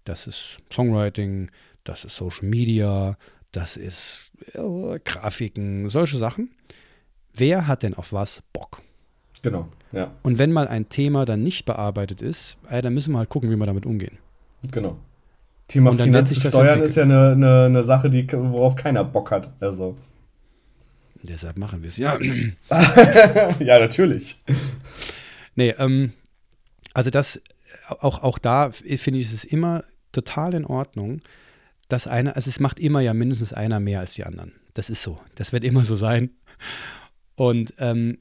das 0.04 0.26
ist 0.26 0.60
Songwriting, 0.72 1.50
das 1.84 2.04
ist 2.04 2.16
Social 2.16 2.48
Media, 2.48 3.16
das 3.52 3.76
ist 3.76 4.30
äh, 4.54 4.98
Grafiken, 5.04 5.88
solche 5.90 6.18
Sachen. 6.18 6.50
Wer 7.34 7.66
hat 7.66 7.82
denn 7.82 7.94
auf 7.94 8.12
was 8.12 8.42
Bock? 8.52 8.82
Genau, 9.42 9.68
ja, 9.92 10.10
Und 10.22 10.38
wenn 10.38 10.50
mal 10.50 10.66
ein 10.66 10.88
Thema 10.88 11.24
dann 11.24 11.42
nicht 11.42 11.64
bearbeitet 11.64 12.22
ist, 12.22 12.56
äh, 12.68 12.82
dann 12.82 12.94
müssen 12.94 13.14
wir 13.14 13.18
halt 13.18 13.28
gucken, 13.28 13.50
wie 13.50 13.56
wir 13.56 13.66
damit 13.66 13.86
umgehen. 13.86 14.18
genau. 14.70 14.96
Thema 15.68 15.90
Und 15.90 16.00
dann 16.00 16.12
wird 16.12 16.26
Finanzen 16.26 16.50
steuern 16.50 16.80
entwickeln. 16.80 16.88
ist 16.88 16.96
ja 16.96 17.02
eine, 17.02 17.32
eine, 17.32 17.64
eine 17.66 17.84
Sache, 17.84 18.08
die, 18.08 18.26
worauf 18.32 18.74
keiner 18.74 19.04
Bock 19.04 19.30
hat. 19.30 19.50
Also. 19.60 19.96
Deshalb 21.22 21.58
machen 21.58 21.82
wir 21.82 21.88
es. 21.88 21.96
Ja. 21.96 22.18
ja, 23.60 23.78
natürlich. 23.78 24.36
Nee, 25.54 25.70
ähm, 25.78 26.12
also 26.94 27.10
das, 27.10 27.40
auch, 27.88 28.22
auch 28.22 28.38
da 28.38 28.70
finde 28.70 29.18
ich 29.18 29.26
es 29.26 29.32
ist 29.32 29.44
immer 29.44 29.84
total 30.12 30.54
in 30.54 30.64
Ordnung, 30.64 31.20
dass 31.88 32.06
einer, 32.06 32.36
also 32.36 32.48
es 32.48 32.60
macht 32.60 32.78
immer 32.80 33.00
ja 33.00 33.14
mindestens 33.14 33.52
einer 33.52 33.80
mehr 33.80 34.00
als 34.00 34.14
die 34.14 34.24
anderen. 34.24 34.52
Das 34.74 34.90
ist 34.90 35.02
so. 35.02 35.20
Das 35.34 35.52
wird 35.52 35.64
immer 35.64 35.84
so 35.84 35.96
sein. 35.96 36.30
Und 37.34 37.74
ähm, 37.78 38.18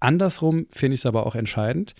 andersrum 0.00 0.66
finde 0.70 0.94
ich 0.94 1.00
es 1.00 1.06
aber 1.06 1.26
auch 1.26 1.34
entscheidend. 1.34 1.94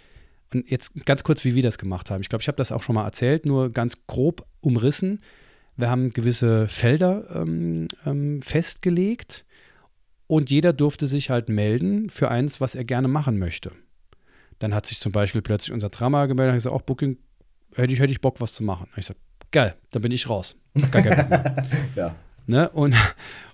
Und 0.53 0.69
jetzt 0.71 1.05
ganz 1.05 1.23
kurz, 1.23 1.45
wie 1.45 1.55
wir 1.55 1.63
das 1.63 1.79
gemacht 1.79 2.11
haben. 2.11 2.23
Ich 2.23 2.29
glaube, 2.29 2.43
ich 2.43 2.49
habe 2.49 2.57
das 2.57 2.73
auch 2.73 2.83
schon 2.83 2.95
mal 2.95 3.05
erzählt, 3.05 3.47
nur 3.47 3.71
ganz 3.71 4.07
grob 4.07 4.47
umrissen. 4.61 5.21
Wir 5.77 5.91
haben 5.91 6.13
gewisse 6.13 6.67
Felder 6.67 7.25
ähm, 7.35 7.89
ähm, 8.05 8.43
festgelegt 8.43 9.45
und 10.29 10.51
jeder 10.51 10.73
durfte 10.73 11.09
sich 11.09 11.31
halt 11.31 11.49
melden 11.49 12.09
für 12.11 12.31
eins, 12.31 12.61
was 12.61 12.77
er 12.77 12.85
gerne 12.85 13.09
machen 13.09 13.39
möchte. 13.39 13.73
Dann 14.61 14.75
hat 14.75 14.87
sich 14.87 15.01
zum 15.01 15.11
Beispiel 15.11 15.43
plötzlich 15.43 15.73
unser 15.73 15.89
Drama 15.89 16.27
gemeldet 16.27 16.53
und 16.53 16.59
gesagt, 16.59 16.77
auch 16.77 16.83
Booking, 16.83 17.17
hätte 17.75 17.93
ich, 17.93 17.99
hätte 17.99 18.13
ich 18.13 18.21
Bock, 18.21 18.41
was 18.41 18.53
zu 18.53 18.63
machen. 18.63 18.89
Und 18.93 18.99
ich 18.99 19.07
sage, 19.07 19.19
geil, 19.51 19.75
dann 19.91 20.03
bin 20.03 20.13
ich 20.13 20.29
raus. 20.29 20.57
Gar 20.93 21.03
kein. 21.03 21.67
Ja. 21.97 22.15
ne? 22.47 22.69
Und, 22.69 22.95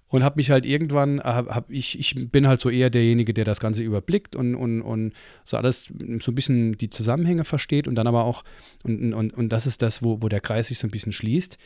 und 0.09 0.25
habe 0.25 0.37
mich 0.37 0.51
halt 0.51 0.67
irgendwann, 0.67 1.21
hab, 1.21 1.49
hab 1.49 1.71
ich, 1.71 1.99
ich 1.99 2.31
bin 2.31 2.49
halt 2.49 2.61
so 2.61 2.71
eher 2.71 2.91
derjenige, 2.91 3.33
der 3.33 3.45
das 3.45 3.61
Ganze 3.61 3.85
überblickt 3.85 4.35
und, 4.35 4.57
und, 4.57 4.83
und 4.83 5.13
so 5.45 5.57
alles 5.57 5.93
so 6.19 6.33
ein 6.33 6.35
bisschen 6.35 6.73
die 6.73 6.91
Zusammenhänge 6.91 7.45
versteht 7.45 7.87
und 7.87 7.95
dann 7.95 8.09
aber 8.09 8.25
auch, 8.25 8.43
und, 8.83 9.15
und, 9.15 9.33
und 9.33 9.49
das 9.51 9.67
ist 9.67 9.81
das, 9.81 10.03
wo, 10.03 10.23
wo 10.23 10.29
der 10.29 10.41
Kreis 10.41 10.69
sich 10.69 10.79
so 10.79 10.89
ein 10.89 10.91
bisschen 10.91 11.13
schließt. 11.13 11.57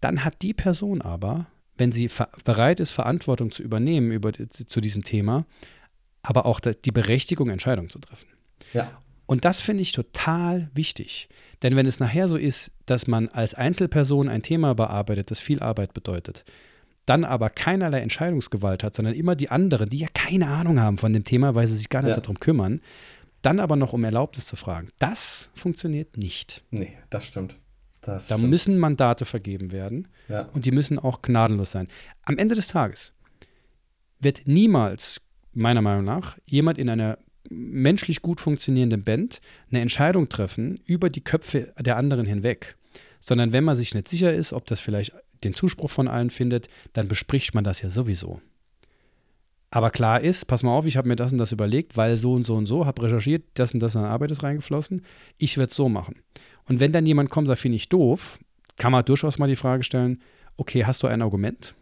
Dann 0.00 0.24
hat 0.24 0.40
die 0.40 0.54
Person 0.54 1.02
aber, 1.02 1.48
wenn 1.76 1.92
sie 1.92 2.08
bereit 2.44 2.80
ist, 2.80 2.92
Verantwortung 2.92 3.50
zu 3.50 3.62
übernehmen 3.62 4.10
über, 4.12 4.32
zu 4.32 4.80
diesem 4.80 5.02
Thema, 5.02 5.46
aber 6.22 6.46
auch 6.46 6.60
die 6.60 6.90
Berechtigung, 6.92 7.50
Entscheidungen 7.50 7.90
zu 7.90 7.98
treffen. 7.98 8.28
Ja. 8.72 8.90
Und 9.26 9.44
das 9.44 9.60
finde 9.60 9.82
ich 9.82 9.92
total 9.92 10.70
wichtig. 10.74 11.28
Denn 11.62 11.76
wenn 11.76 11.86
es 11.86 11.98
nachher 11.98 12.28
so 12.28 12.36
ist, 12.36 12.70
dass 12.86 13.06
man 13.06 13.28
als 13.28 13.54
Einzelperson 13.54 14.28
ein 14.28 14.42
Thema 14.42 14.74
bearbeitet, 14.74 15.30
das 15.30 15.40
viel 15.40 15.60
Arbeit 15.60 15.94
bedeutet, 15.94 16.44
dann 17.06 17.24
aber 17.24 17.50
keinerlei 17.50 18.00
Entscheidungsgewalt 18.00 18.82
hat, 18.82 18.94
sondern 18.94 19.14
immer 19.14 19.34
die 19.34 19.50
anderen, 19.50 19.88
die 19.88 19.98
ja 19.98 20.08
keine 20.14 20.48
Ahnung 20.48 20.80
haben 20.80 20.98
von 20.98 21.12
dem 21.12 21.24
Thema, 21.24 21.54
weil 21.54 21.66
sie 21.66 21.76
sich 21.76 21.88
gar 21.88 22.02
nicht 22.02 22.10
Ja. 22.10 22.20
darum 22.20 22.38
kümmern, 22.40 22.80
dann 23.42 23.60
aber 23.60 23.76
noch 23.76 23.92
um 23.92 24.04
Erlaubnis 24.04 24.46
zu 24.46 24.56
fragen. 24.56 24.88
Das 24.98 25.50
funktioniert 25.54 26.16
nicht. 26.16 26.62
Nee, 26.70 26.96
das 27.10 27.26
stimmt. 27.26 27.58
Das 28.06 28.28
Da 28.28 28.36
stimmt. 28.36 28.50
müssen 28.50 28.78
Mandate 28.78 29.24
vergeben 29.24 29.72
werden 29.72 30.08
ja. 30.28 30.48
und 30.52 30.66
die 30.66 30.72
müssen 30.72 30.98
auch 30.98 31.22
gnadenlos 31.22 31.70
sein. 31.70 31.88
Am 32.22 32.38
Ende 32.38 32.54
des 32.54 32.68
Tages 32.68 33.14
wird 34.20 34.42
niemals, 34.46 35.20
meiner 35.52 35.82
Meinung 35.82 36.04
nach, 36.04 36.36
jemand 36.50 36.78
in 36.78 36.88
einer 36.88 37.18
menschlich 37.50 38.22
gut 38.22 38.40
funktionierenden 38.40 39.04
Band 39.04 39.40
eine 39.70 39.80
Entscheidung 39.80 40.28
treffen 40.28 40.80
über 40.86 41.10
die 41.10 41.22
Köpfe 41.22 41.72
der 41.78 41.96
anderen 41.96 42.26
hinweg. 42.26 42.76
Sondern 43.20 43.52
wenn 43.52 43.64
man 43.64 43.76
sich 43.76 43.94
nicht 43.94 44.08
sicher 44.08 44.32
ist, 44.32 44.52
ob 44.52 44.66
das 44.66 44.80
vielleicht 44.80 45.12
den 45.44 45.54
Zuspruch 45.54 45.90
von 45.90 46.08
allen 46.08 46.30
findet, 46.30 46.68
dann 46.92 47.08
bespricht 47.08 47.54
man 47.54 47.64
das 47.64 47.82
ja 47.82 47.90
sowieso. 47.90 48.40
Aber 49.70 49.90
klar 49.90 50.20
ist, 50.20 50.44
pass 50.46 50.62
mal 50.62 50.70
auf, 50.70 50.86
ich 50.86 50.96
habe 50.96 51.08
mir 51.08 51.16
das 51.16 51.32
und 51.32 51.38
das 51.38 51.50
überlegt, 51.50 51.96
weil 51.96 52.16
so 52.16 52.34
und 52.34 52.44
so 52.44 52.54
und 52.54 52.66
so, 52.66 52.86
habe 52.86 53.02
recherchiert, 53.02 53.42
das 53.54 53.74
und 53.74 53.80
das 53.80 53.96
an 53.96 54.04
Arbeit 54.04 54.30
ist 54.30 54.44
reingeflossen, 54.44 55.02
ich 55.36 55.58
werde 55.58 55.70
es 55.70 55.74
so 55.74 55.88
machen. 55.88 56.22
Und 56.68 56.80
wenn 56.80 56.92
dann 56.92 57.06
jemand 57.06 57.30
kommt, 57.30 57.48
sagt, 57.48 57.60
finde 57.60 57.76
ich 57.76 57.88
doof, 57.88 58.38
kann 58.76 58.92
man 58.92 59.04
durchaus 59.04 59.38
mal 59.38 59.48
die 59.48 59.56
Frage 59.56 59.84
stellen, 59.84 60.20
okay, 60.56 60.84
hast 60.84 61.02
du 61.02 61.06
ein 61.06 61.22
Argument? 61.22 61.74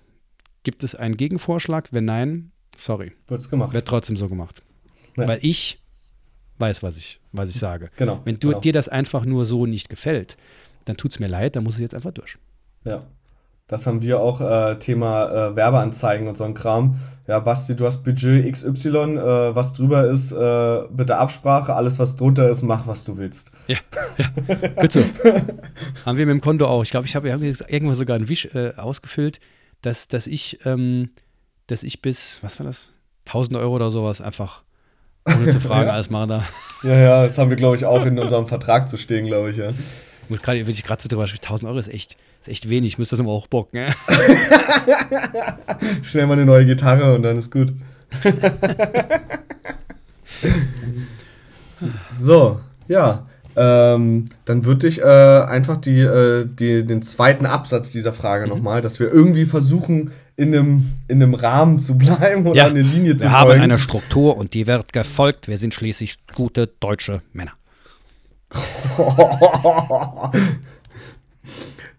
Gibt 0.64 0.83
es 0.85 0.95
einen 0.95 1.16
Gegenvorschlag? 1.16 1.92
Wenn 1.92 2.05
nein, 2.05 2.53
sorry, 2.77 3.12
Wird's 3.27 3.49
gemacht. 3.49 3.73
wird 3.73 3.87
trotzdem 3.87 4.16
so 4.16 4.29
gemacht. 4.29 4.62
Ja. 5.16 5.29
Weil 5.29 5.38
ich 5.42 5.83
weiß, 6.59 6.83
was 6.83 6.97
ich, 6.97 7.21
was 7.33 7.51
ich 7.51 7.57
sage. 7.57 7.90
Genau. 7.97 8.21
Wenn 8.25 8.38
du, 8.38 8.49
genau. 8.49 8.61
dir 8.61 8.73
das 8.73 8.88
einfach 8.88 9.25
nur 9.25 9.47
so 9.47 9.66
nicht 9.66 9.88
gefällt, 9.88 10.37
dann 10.85 10.97
tut 10.97 11.12
es 11.12 11.18
mir 11.18 11.29
leid, 11.29 11.57
dann 11.57 11.64
muss 11.64 11.75
es 11.75 11.81
jetzt 11.81 11.95
einfach 11.95 12.12
durch. 12.12 12.38
Ja. 12.85 13.07
Das 13.72 13.87
haben 13.87 14.02
wir 14.02 14.20
auch, 14.20 14.42
äh, 14.42 14.78
Thema 14.78 15.48
äh, 15.48 15.56
Werbeanzeigen 15.56 16.28
und 16.28 16.37
so 16.37 16.44
ein 16.44 16.52
Kram. 16.52 16.96
Ja, 17.26 17.38
Basti, 17.38 17.74
du 17.74 17.87
hast 17.87 18.04
Budget 18.04 18.52
XY, 18.52 18.88
äh, 19.16 19.54
was 19.54 19.72
drüber 19.72 20.06
ist, 20.08 20.30
äh, 20.30 20.82
bitte 20.90 21.16
Absprache, 21.16 21.72
alles 21.72 21.98
was 21.98 22.16
drunter 22.16 22.50
ist, 22.50 22.61
mach 22.61 22.87
was 22.87 23.04
du 23.04 23.16
willst. 23.16 23.50
Ja, 23.68 23.78
ja. 24.18 24.68
Bitte. 24.78 25.02
haben 26.04 26.18
wir 26.18 26.26
mit 26.26 26.35
dem 26.35 26.40
Konto 26.42 26.66
auch. 26.66 26.82
Ich 26.82 26.90
glaube, 26.90 27.06
ich 27.06 27.16
habe 27.16 27.28
jetzt 27.28 27.64
irgendwann 27.66 27.96
sogar 27.96 28.16
einen 28.16 28.28
Wisch 28.28 28.44
äh, 28.54 28.74
ausgefüllt, 28.76 29.40
dass, 29.80 30.06
dass 30.06 30.26
ich, 30.26 30.58
ähm, 30.66 31.08
dass 31.66 31.82
ich 31.82 32.02
bis, 32.02 32.40
was 32.42 32.58
war 32.61 32.66
das? 32.66 32.92
1000 33.24 33.56
Euro 33.56 33.76
oder 33.76 33.90
sowas 33.90 34.20
einfach 34.20 34.64
ohne 35.26 35.48
zu 35.48 35.61
fragen 35.61 35.87
Ja. 35.87 35.94
alles 35.94 36.11
machen 36.11 36.28
da. 36.28 36.44
Ja, 36.82 36.98
ja, 36.98 37.26
das 37.26 37.38
haben 37.38 37.48
wir, 37.48 37.56
glaube 37.56 37.76
ich, 37.76 37.87
auch 37.87 38.04
in 38.04 38.18
unserem 38.18 38.48
Vertrag 38.48 38.90
zu 38.90 38.98
stehen, 38.98 39.24
glaube 39.28 39.50
ich, 39.50 39.56
ja. 39.56 39.70
Ich 39.70 40.28
muss 40.28 40.42
gerade, 40.42 40.66
wenn 40.66 40.74
ich 40.74 40.85
gerade 40.85 41.00
so 41.00 41.08
drüber 41.08 41.26
spreche, 41.26 41.42
1000 41.42 41.70
Euro 41.70 41.78
ist 41.78 41.88
echt, 41.88 42.18
ist 42.42 42.48
echt 42.48 42.68
wenig. 42.68 42.92
Ich 42.94 42.98
muss 42.98 43.09
das 43.11 43.18
immer 43.18 43.31
hochbocken. 43.33 43.81
Ne? 43.81 43.94
Schnell 46.02 46.26
mal 46.26 46.35
eine 46.35 46.44
neue 46.44 46.66
Gitarre 46.66 47.14
und 47.14 47.22
dann 47.22 47.37
ist 47.38 47.50
gut. 47.50 47.72
so, 52.20 52.61
ja. 52.88 53.26
Ähm, 53.55 54.24
dann 54.46 54.64
würde 54.64 54.88
ich 54.88 55.02
äh, 55.02 55.05
einfach 55.05 55.76
die, 55.76 56.00
äh, 56.00 56.46
die, 56.46 56.87
den 56.87 57.02
zweiten 57.02 57.44
Absatz 57.44 57.90
dieser 57.90 58.14
Frage 58.14 58.44
Mhm. 58.46 58.50
nochmal, 58.50 58.81
dass 58.81 58.98
wir 58.98 59.12
irgendwie 59.12 59.44
versuchen, 59.44 60.12
in 60.37 60.55
einem, 60.55 60.90
in 61.09 61.22
einem 61.22 61.35
Rahmen 61.35 61.78
zu 61.78 61.98
bleiben 61.98 62.46
oder 62.46 62.57
Ja, 62.57 62.66
eine 62.66 62.81
Linie 62.81 63.16
zu 63.16 63.24
Wir 63.24 63.33
haben 63.33 63.48
folgen. 63.48 63.62
eine 63.62 63.78
Struktur 63.78 64.38
und 64.38 64.55
die 64.55 64.66
wird 64.66 64.94
gefolgt. 64.94 65.48
Wir 65.48 65.59
sind 65.59 65.74
schließlich 65.74 66.16
gute 66.35 66.66
deutsche 66.81 67.20
Männer. 67.35 67.52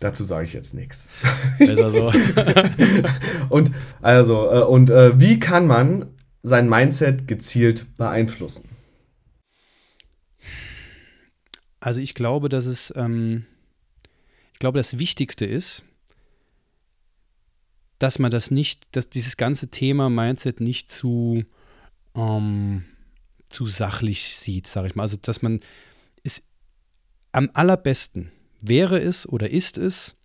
Dazu 0.04 0.26
sage 0.26 0.44
ich 0.44 0.52
jetzt 0.52 0.74
nichts. 0.74 1.08
Besser 1.60 1.90
so. 1.90 2.12
Und 3.50 3.72
also, 4.02 4.52
äh, 4.52 4.64
und 4.66 4.90
äh, 4.90 5.18
wie 5.18 5.40
kann 5.40 5.66
man 5.66 6.08
sein 6.42 6.68
Mindset 6.68 7.26
gezielt 7.26 7.86
beeinflussen? 7.96 8.68
Also 11.80 12.02
ich 12.02 12.16
glaube, 12.16 12.50
dass 12.50 12.66
es, 12.66 12.94
ähm, 12.98 13.46
ich 14.52 14.60
glaube, 14.60 14.78
das 14.78 15.00
Wichtigste 15.00 15.46
ist, 15.46 15.86
dass 17.98 18.20
man 18.20 18.30
das 18.30 18.52
nicht, 18.52 18.86
dass 18.92 19.10
dieses 19.10 19.38
ganze 19.38 19.70
Thema 19.70 20.10
Mindset 20.10 20.60
nicht 20.60 20.92
zu, 20.92 21.46
ähm, 22.14 22.84
zu 23.48 23.66
sachlich 23.68 24.36
sieht, 24.36 24.68
sage 24.68 24.88
ich 24.88 24.96
mal. 24.96 25.04
Also 25.04 25.16
dass 25.16 25.42
man 25.42 25.62
es 26.24 26.44
am 27.32 27.50
allerbesten 27.54 28.34
wäre 28.64 29.00
es 29.00 29.28
oder 29.28 29.50
ist 29.50 29.78
es, 29.78 30.16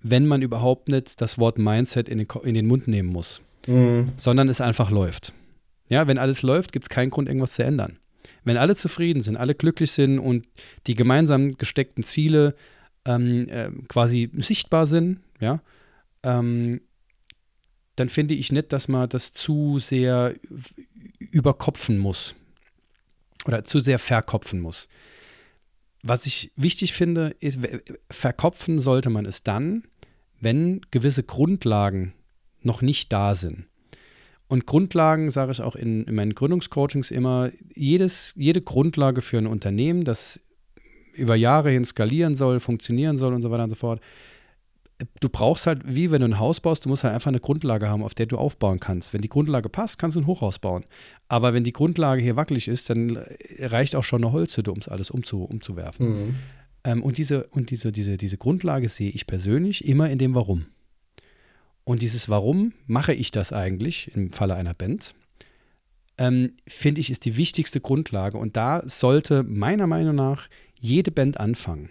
wenn 0.00 0.26
man 0.26 0.42
überhaupt 0.42 0.88
nicht 0.88 1.20
das 1.20 1.38
Wort 1.38 1.58
Mindset 1.58 2.08
in 2.08 2.18
den, 2.18 2.26
in 2.42 2.54
den 2.54 2.66
Mund 2.66 2.88
nehmen 2.88 3.08
muss 3.10 3.40
Mhm. 3.68 4.06
sondern 4.16 4.48
es 4.48 4.60
einfach 4.60 4.90
läuft. 4.90 5.32
Ja, 5.88 6.08
wenn 6.08 6.18
alles 6.18 6.42
läuft, 6.42 6.72
gibt 6.72 6.86
es 6.86 6.88
keinen 6.88 7.10
Grund, 7.10 7.28
irgendwas 7.28 7.52
zu 7.52 7.62
ändern. 7.62 7.98
Wenn 8.42 8.56
alle 8.56 8.74
zufrieden 8.74 9.22
sind, 9.22 9.36
alle 9.36 9.54
glücklich 9.54 9.92
sind 9.92 10.18
und 10.18 10.46
die 10.88 10.96
gemeinsam 10.96 11.52
gesteckten 11.52 12.02
Ziele 12.02 12.56
ähm, 13.04 13.48
äh, 13.48 13.70
quasi 13.86 14.30
sichtbar 14.38 14.86
sind, 14.88 15.20
ja, 15.38 15.60
ähm, 16.24 16.80
dann 17.94 18.08
finde 18.08 18.34
ich 18.34 18.50
nicht, 18.50 18.72
dass 18.72 18.88
man 18.88 19.08
das 19.08 19.32
zu 19.32 19.78
sehr 19.78 20.34
überkopfen 21.18 21.98
muss. 21.98 22.34
oder 23.46 23.64
zu 23.64 23.80
sehr 23.80 23.98
verkopfen 24.00 24.60
muss. 24.60 24.88
Was 26.02 26.26
ich 26.26 26.52
wichtig 26.56 26.92
finde, 26.92 27.34
ist, 27.38 27.60
verkopfen 28.10 28.80
sollte 28.80 29.08
man 29.08 29.24
es 29.24 29.42
dann, 29.42 29.84
wenn 30.40 30.80
gewisse 30.90 31.22
Grundlagen 31.22 32.12
noch 32.62 32.82
nicht 32.82 33.12
da 33.12 33.34
sind. 33.34 33.66
Und 34.48 34.66
Grundlagen, 34.66 35.30
sage 35.30 35.52
ich 35.52 35.62
auch 35.62 35.76
in, 35.76 36.04
in 36.04 36.14
meinen 36.14 36.34
Gründungscoachings 36.34 37.10
immer, 37.10 37.50
jedes, 37.74 38.34
jede 38.36 38.60
Grundlage 38.60 39.22
für 39.22 39.38
ein 39.38 39.46
Unternehmen, 39.46 40.04
das 40.04 40.40
über 41.14 41.36
Jahre 41.36 41.70
hin 41.70 41.84
skalieren 41.84 42.34
soll, 42.34 42.60
funktionieren 42.60 43.16
soll 43.16 43.32
und 43.32 43.42
so 43.42 43.50
weiter 43.50 43.64
und 43.64 43.70
so 43.70 43.76
fort, 43.76 44.02
du 45.20 45.28
brauchst 45.28 45.66
halt, 45.66 45.82
wie 45.84 46.10
wenn 46.10 46.20
du 46.20 46.28
ein 46.28 46.38
Haus 46.38 46.60
baust, 46.60 46.84
du 46.84 46.88
musst 46.88 47.04
halt 47.04 47.14
einfach 47.14 47.28
eine 47.28 47.40
Grundlage 47.40 47.88
haben, 47.88 48.02
auf 48.02 48.14
der 48.14 48.26
du 48.26 48.36
aufbauen 48.36 48.80
kannst. 48.80 49.12
Wenn 49.12 49.22
die 49.22 49.28
Grundlage 49.28 49.68
passt, 49.68 49.98
kannst 49.98 50.16
du 50.16 50.20
ein 50.20 50.26
Hochhaus 50.26 50.58
bauen. 50.58 50.84
Aber 51.28 51.54
wenn 51.54 51.64
die 51.64 51.72
Grundlage 51.72 52.22
hier 52.22 52.36
wackelig 52.36 52.68
ist, 52.68 52.90
dann 52.90 53.18
reicht 53.58 53.96
auch 53.96 54.04
schon 54.04 54.22
eine 54.22 54.32
Holzhütte, 54.32 54.72
um 54.72 54.78
es 54.78 54.88
alles 54.88 55.10
umzu, 55.10 55.44
umzuwerfen. 55.44 56.08
Mhm. 56.08 56.34
Ähm, 56.84 57.02
und 57.02 57.18
diese, 57.18 57.46
und 57.48 57.70
diese, 57.70 57.92
diese, 57.92 58.16
diese 58.16 58.36
Grundlage 58.36 58.88
sehe 58.88 59.10
ich 59.10 59.26
persönlich 59.26 59.86
immer 59.86 60.10
in 60.10 60.18
dem 60.18 60.34
Warum. 60.34 60.66
Und 61.84 62.02
dieses 62.02 62.28
Warum 62.28 62.72
mache 62.86 63.12
ich 63.12 63.30
das 63.30 63.52
eigentlich 63.52 64.14
im 64.14 64.32
Falle 64.32 64.54
einer 64.54 64.74
Band, 64.74 65.14
ähm, 66.18 66.52
finde 66.66 67.00
ich, 67.00 67.10
ist 67.10 67.24
die 67.24 67.36
wichtigste 67.36 67.80
Grundlage. 67.80 68.38
Und 68.38 68.56
da 68.56 68.82
sollte 68.86 69.42
meiner 69.42 69.86
Meinung 69.86 70.14
nach 70.14 70.48
jede 70.78 71.10
Band 71.10 71.40
anfangen. 71.40 71.90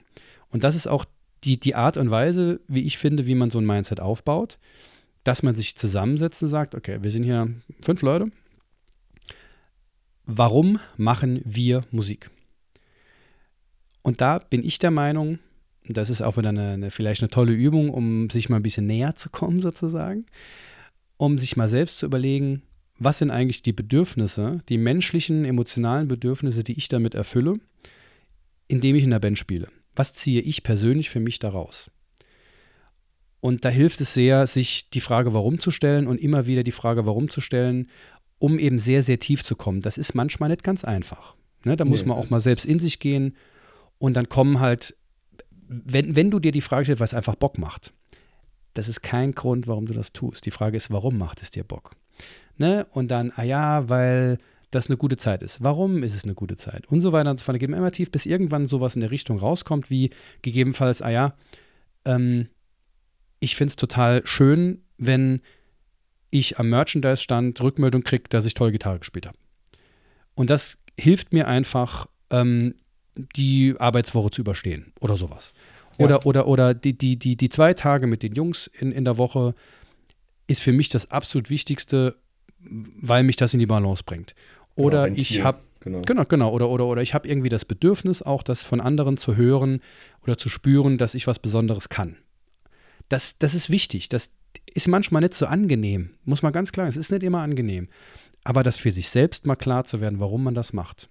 Und 0.49 0.63
das 0.63 0.75
ist 0.75 0.87
auch 0.87 1.05
die, 1.43 1.59
die 1.59 1.75
Art 1.75 1.97
und 1.97 2.11
Weise, 2.11 2.61
wie 2.67 2.81
ich 2.81 2.97
finde, 2.97 3.25
wie 3.25 3.35
man 3.35 3.49
so 3.49 3.59
ein 3.59 3.65
Mindset 3.65 3.99
aufbaut, 3.99 4.59
dass 5.23 5.43
man 5.43 5.55
sich 5.55 5.75
zusammensetzt 5.75 6.41
und 6.43 6.49
sagt, 6.49 6.75
okay, 6.75 6.99
wir 7.01 7.11
sind 7.11 7.23
hier 7.23 7.49
fünf 7.81 8.01
Leute. 8.01 8.31
Warum 10.25 10.79
machen 10.97 11.41
wir 11.43 11.83
Musik? 11.91 12.29
Und 14.01 14.21
da 14.21 14.39
bin 14.39 14.63
ich 14.63 14.79
der 14.79 14.91
Meinung, 14.91 15.39
das 15.87 16.09
ist 16.09 16.21
auch 16.21 16.37
wieder 16.37 16.49
eine, 16.49 16.73
eine, 16.73 16.91
vielleicht 16.91 17.21
eine 17.21 17.29
tolle 17.29 17.53
Übung, 17.53 17.89
um 17.89 18.29
sich 18.29 18.49
mal 18.49 18.57
ein 18.57 18.63
bisschen 18.63 18.87
näher 18.87 19.15
zu 19.15 19.29
kommen, 19.29 19.61
sozusagen, 19.61 20.25
um 21.17 21.37
sich 21.37 21.57
mal 21.57 21.69
selbst 21.69 21.99
zu 21.99 22.05
überlegen, 22.05 22.63
was 22.97 23.17
sind 23.17 23.31
eigentlich 23.31 23.63
die 23.63 23.73
Bedürfnisse, 23.73 24.59
die 24.69 24.77
menschlichen, 24.77 25.43
emotionalen 25.43 26.07
Bedürfnisse, 26.07 26.63
die 26.63 26.73
ich 26.73 26.87
damit 26.87 27.15
erfülle, 27.15 27.59
indem 28.67 28.95
ich 28.95 29.03
in 29.03 29.09
der 29.09 29.19
Band 29.19 29.39
spiele. 29.39 29.69
Was 29.95 30.13
ziehe 30.13 30.41
ich 30.41 30.63
persönlich 30.63 31.09
für 31.09 31.19
mich 31.19 31.39
daraus? 31.39 31.91
Und 33.39 33.65
da 33.65 33.69
hilft 33.69 34.01
es 34.01 34.13
sehr, 34.13 34.45
sich 34.47 34.89
die 34.89 35.01
Frage 35.01 35.33
warum 35.33 35.59
zu 35.59 35.71
stellen 35.71 36.07
und 36.07 36.19
immer 36.19 36.45
wieder 36.45 36.63
die 36.63 36.71
Frage 36.71 37.05
warum 37.05 37.29
zu 37.29 37.41
stellen, 37.41 37.87
um 38.37 38.59
eben 38.59 38.79
sehr, 38.79 39.03
sehr 39.03 39.19
tief 39.19 39.43
zu 39.43 39.55
kommen. 39.55 39.81
Das 39.81 39.97
ist 39.97 40.13
manchmal 40.13 40.49
nicht 40.49 40.63
ganz 40.63 40.83
einfach. 40.83 41.35
Ne, 41.63 41.75
da 41.75 41.85
muss 41.85 42.01
nee, 42.01 42.09
man 42.09 42.17
auch 42.17 42.29
mal 42.29 42.39
selbst 42.39 42.65
in 42.65 42.79
sich 42.79 42.99
gehen 42.99 43.35
und 43.99 44.15
dann 44.15 44.29
kommen 44.29 44.59
halt, 44.59 44.95
wenn, 45.67 46.15
wenn 46.15 46.31
du 46.31 46.39
dir 46.39 46.51
die 46.51 46.61
Frage 46.61 46.85
stellst, 46.85 47.01
was 47.01 47.13
einfach 47.13 47.35
Bock 47.35 47.59
macht, 47.59 47.93
das 48.73 48.87
ist 48.87 49.03
kein 49.03 49.33
Grund, 49.33 49.67
warum 49.67 49.85
du 49.85 49.93
das 49.93 50.11
tust. 50.13 50.45
Die 50.45 50.51
Frage 50.51 50.77
ist, 50.77 50.91
warum 50.91 51.17
macht 51.17 51.41
es 51.41 51.51
dir 51.51 51.63
Bock? 51.63 51.91
Ne? 52.57 52.87
Und 52.91 53.09
dann, 53.09 53.31
ah 53.35 53.43
ja, 53.43 53.89
weil 53.89 54.37
das 54.71 54.87
eine 54.87 54.97
gute 54.97 55.17
Zeit 55.17 55.43
ist. 55.43 55.63
Warum 55.63 56.03
ist 56.03 56.15
es 56.15 56.23
eine 56.23 56.33
gute 56.33 56.55
Zeit? 56.55 56.87
Und 56.87 57.01
so 57.01 57.11
weiter 57.11 57.29
und 57.29 57.37
so 57.37 57.43
fort. 57.43 57.61
Man 57.61 57.77
immer 57.77 57.91
tief, 57.91 58.11
bis 58.11 58.25
irgendwann 58.25 58.65
sowas 58.65 58.95
in 58.95 59.01
der 59.01 59.11
Richtung 59.11 59.37
rauskommt, 59.37 59.89
wie 59.89 60.09
gegebenenfalls, 60.41 61.01
ah 61.01 61.09
ja, 61.09 61.35
ähm, 62.05 62.47
ich 63.39 63.55
finde 63.55 63.71
es 63.71 63.75
total 63.75 64.21
schön, 64.25 64.81
wenn 64.97 65.41
ich 66.29 66.57
am 66.59 66.69
Merchandise-Stand 66.69 67.59
Rückmeldung 67.61 68.03
kriege, 68.03 68.23
dass 68.29 68.45
ich 68.45 68.53
toll 68.53 68.71
Gitarre 68.71 68.99
gespielt 68.99 69.27
habe. 69.27 69.37
Und 70.35 70.49
das 70.49 70.77
hilft 70.97 71.33
mir 71.33 71.47
einfach, 71.47 72.07
ähm, 72.29 72.75
die 73.35 73.75
Arbeitswoche 73.77 74.31
zu 74.31 74.41
überstehen 74.41 74.93
oder 74.99 75.17
sowas. 75.17 75.53
Oder, 75.97 76.15
ja. 76.15 76.23
oder, 76.23 76.47
oder 76.47 76.73
die, 76.73 76.97
die, 76.97 77.17
die, 77.17 77.35
die 77.35 77.49
zwei 77.49 77.73
Tage 77.73 78.07
mit 78.07 78.23
den 78.23 78.33
Jungs 78.33 78.67
in, 78.67 78.91
in 78.91 79.03
der 79.03 79.17
Woche 79.17 79.53
ist 80.47 80.61
für 80.61 80.71
mich 80.71 80.89
das 80.89 81.11
absolut 81.11 81.49
Wichtigste, 81.49 82.15
weil 82.59 83.23
mich 83.23 83.35
das 83.35 83.53
in 83.53 83.59
die 83.59 83.65
Balance 83.65 84.03
bringt. 84.05 84.33
Oder 84.75 85.05
genau, 85.05 85.17
ich 85.17 85.43
habe 85.43 85.59
Genau. 85.83 86.01
genau, 86.01 86.25
genau. 86.25 86.51
Oder, 86.51 86.69
oder, 86.69 86.85
oder 86.85 87.01
ich 87.01 87.15
habe 87.15 87.27
irgendwie 87.27 87.49
das 87.49 87.65
Bedürfnis, 87.65 88.21
auch 88.21 88.43
das 88.43 88.63
von 88.63 88.79
anderen 88.81 89.17
zu 89.17 89.35
hören 89.35 89.81
oder 90.21 90.37
zu 90.37 90.47
spüren, 90.47 90.99
dass 90.99 91.15
ich 91.15 91.25
was 91.25 91.39
Besonderes 91.39 91.89
kann. 91.89 92.17
Das, 93.09 93.39
das 93.39 93.55
ist 93.55 93.71
wichtig. 93.71 94.07
Das 94.07 94.29
ist 94.71 94.87
manchmal 94.87 95.23
nicht 95.23 95.33
so 95.33 95.47
angenehm. 95.47 96.11
Muss 96.23 96.43
man 96.43 96.53
ganz 96.53 96.71
klar, 96.71 96.87
es 96.87 96.97
ist 96.97 97.11
nicht 97.11 97.23
immer 97.23 97.41
angenehm. 97.41 97.89
Aber 98.43 98.61
das 98.61 98.77
für 98.77 98.91
sich 98.91 99.09
selbst 99.09 99.47
mal 99.47 99.55
klar 99.55 99.83
zu 99.83 100.01
werden, 100.01 100.19
warum 100.19 100.43
man 100.43 100.53
das 100.53 100.71
macht 100.71 101.09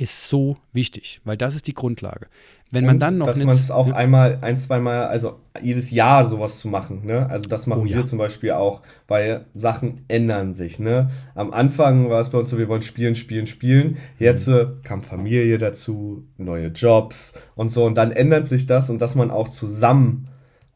ist 0.00 0.28
so 0.28 0.56
wichtig, 0.72 1.20
weil 1.24 1.36
das 1.36 1.54
ist 1.54 1.66
die 1.66 1.74
Grundlage. 1.74 2.26
Wenn 2.72 2.86
man 2.86 3.00
dann 3.00 3.18
noch. 3.18 3.26
Dass 3.26 3.42
man 3.42 3.54
es 3.54 3.70
auch 3.70 3.90
einmal, 3.90 4.38
ein, 4.42 4.56
zweimal, 4.56 5.08
also 5.08 5.40
jedes 5.60 5.90
Jahr 5.90 6.28
sowas 6.28 6.60
zu 6.60 6.68
machen, 6.68 7.04
ne? 7.04 7.28
Also 7.28 7.48
das 7.48 7.66
machen 7.66 7.82
oh, 7.82 7.84
wir 7.84 7.96
ja. 7.96 8.04
zum 8.04 8.18
Beispiel 8.18 8.52
auch, 8.52 8.82
weil 9.08 9.46
Sachen 9.54 10.04
ändern 10.06 10.54
sich, 10.54 10.78
ne? 10.78 11.10
Am 11.34 11.52
Anfang 11.52 12.10
war 12.10 12.20
es 12.20 12.30
bei 12.30 12.38
uns 12.38 12.48
so, 12.48 12.58
wir 12.58 12.68
wollen 12.68 12.82
spielen, 12.82 13.16
spielen, 13.16 13.48
spielen. 13.48 13.98
Jetzt 14.18 14.46
mhm. 14.46 14.54
Äh, 14.54 14.66
kam 14.84 15.02
Familie 15.02 15.58
dazu, 15.58 16.24
neue 16.38 16.68
Jobs 16.68 17.34
und 17.56 17.72
so. 17.72 17.84
Und 17.84 17.96
dann 17.96 18.12
ändert 18.12 18.46
sich 18.46 18.66
das 18.66 18.88
und 18.88 19.02
dass 19.02 19.16
man 19.16 19.32
auch 19.32 19.48
zusammen 19.48 20.28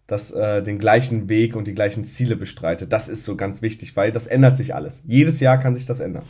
das, 0.07 0.33
äh, 0.33 0.63
den 0.63 0.79
gleichen 0.79 1.29
Weg 1.29 1.55
und 1.55 1.67
die 1.67 1.75
gleichen 1.75 2.05
Ziele 2.05 2.37
bestreitet. 2.37 2.93
Das 2.93 3.09
ist 3.09 3.25
so 3.25 3.37
ganz 3.37 3.63
wichtig, 3.63 3.97
weil 3.97 4.13
das 4.13 4.27
ändert 4.27 4.57
sich 4.57 4.75
alles. 4.75 5.05
Jedes 5.07 5.41
Jahr 5.41 5.59
kann 5.59 5.75
sich 5.75 5.87
das 5.87 6.01
ändern. 6.01 6.25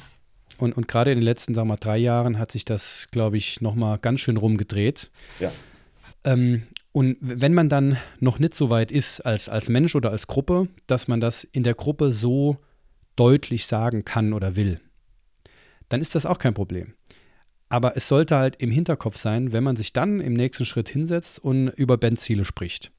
Und, 0.59 0.77
und 0.77 0.89
gerade 0.89 1.11
in 1.11 1.19
den 1.19 1.25
letzten, 1.25 1.55
sagen 1.55 1.69
wir 1.69 1.75
mal, 1.75 1.81
drei 1.81 1.99
Jahren 1.99 2.39
hat 2.39 2.53
sich 2.53 2.65
das, 2.65 3.09
glaube 3.11 3.37
ich, 3.37 3.61
nochmal 3.61 3.99
ganz 3.99 4.21
schön 4.21 4.37
rumgedreht. 4.37 5.11
Ja. 5.41 5.53
Ähm, 6.25 6.65
und 6.93 7.17
wenn 7.21 7.55
man 7.55 7.69
dann 7.69 7.97
noch 8.21 8.39
nicht 8.39 8.55
so 8.55 8.71
weit 8.71 8.93
ist 8.93 9.21
als, 9.21 9.49
als 9.49 9.69
Mensch 9.69 9.97
oder 9.97 10.11
als 10.11 10.27
Gruppe, 10.29 10.69
dass 10.87 11.09
man 11.09 11.21
das 11.21 11.43
in 11.43 11.65
der 11.65 11.75
Gruppe 11.75 12.13
so 12.13 12.59
deutlich 13.17 13.67
sagen 13.67 14.05
kann 14.05 14.33
oder 14.33 14.55
will, 14.55 14.81
dann 15.89 16.01
ist 16.01 16.15
das 16.15 16.27
auch 16.27 16.39
kein 16.39 16.55
Problem. 16.55 16.95
Aber 17.69 17.97
es 17.97 18.07
sollte 18.07 18.37
halt 18.37 18.57
im 18.57 18.71
Hinterkopf 18.71 19.17
sein, 19.17 19.53
wenn 19.53 19.65
man 19.65 19.75
sich 19.75 19.93
dann 19.93 20.21
im 20.21 20.35
nächsten 20.35 20.65
Schritt 20.65 20.89
hinsetzt 20.89 21.41
und 21.41 21.69
über 21.69 21.99
Bandziele 21.99 22.45
spricht. 22.45 22.93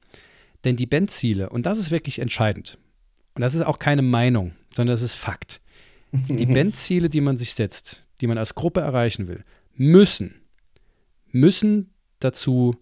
Denn 0.64 0.76
die 0.76 0.86
Bandziele, 0.86 1.48
und 1.48 1.64
das 1.64 1.78
ist 1.78 1.90
wirklich 1.90 2.18
entscheidend, 2.18 2.78
und 3.34 3.42
das 3.42 3.54
ist 3.54 3.62
auch 3.62 3.78
keine 3.78 4.02
Meinung, 4.02 4.52
sondern 4.74 4.94
das 4.94 5.02
ist 5.02 5.14
Fakt. 5.14 5.60
Die 6.12 6.46
Bandziele, 6.46 7.08
die 7.08 7.20
man 7.20 7.36
sich 7.36 7.54
setzt, 7.54 8.08
die 8.20 8.26
man 8.26 8.38
als 8.38 8.54
Gruppe 8.54 8.80
erreichen 8.80 9.28
will, 9.28 9.44
müssen, 9.74 10.40
müssen 11.30 11.90
dazu 12.20 12.76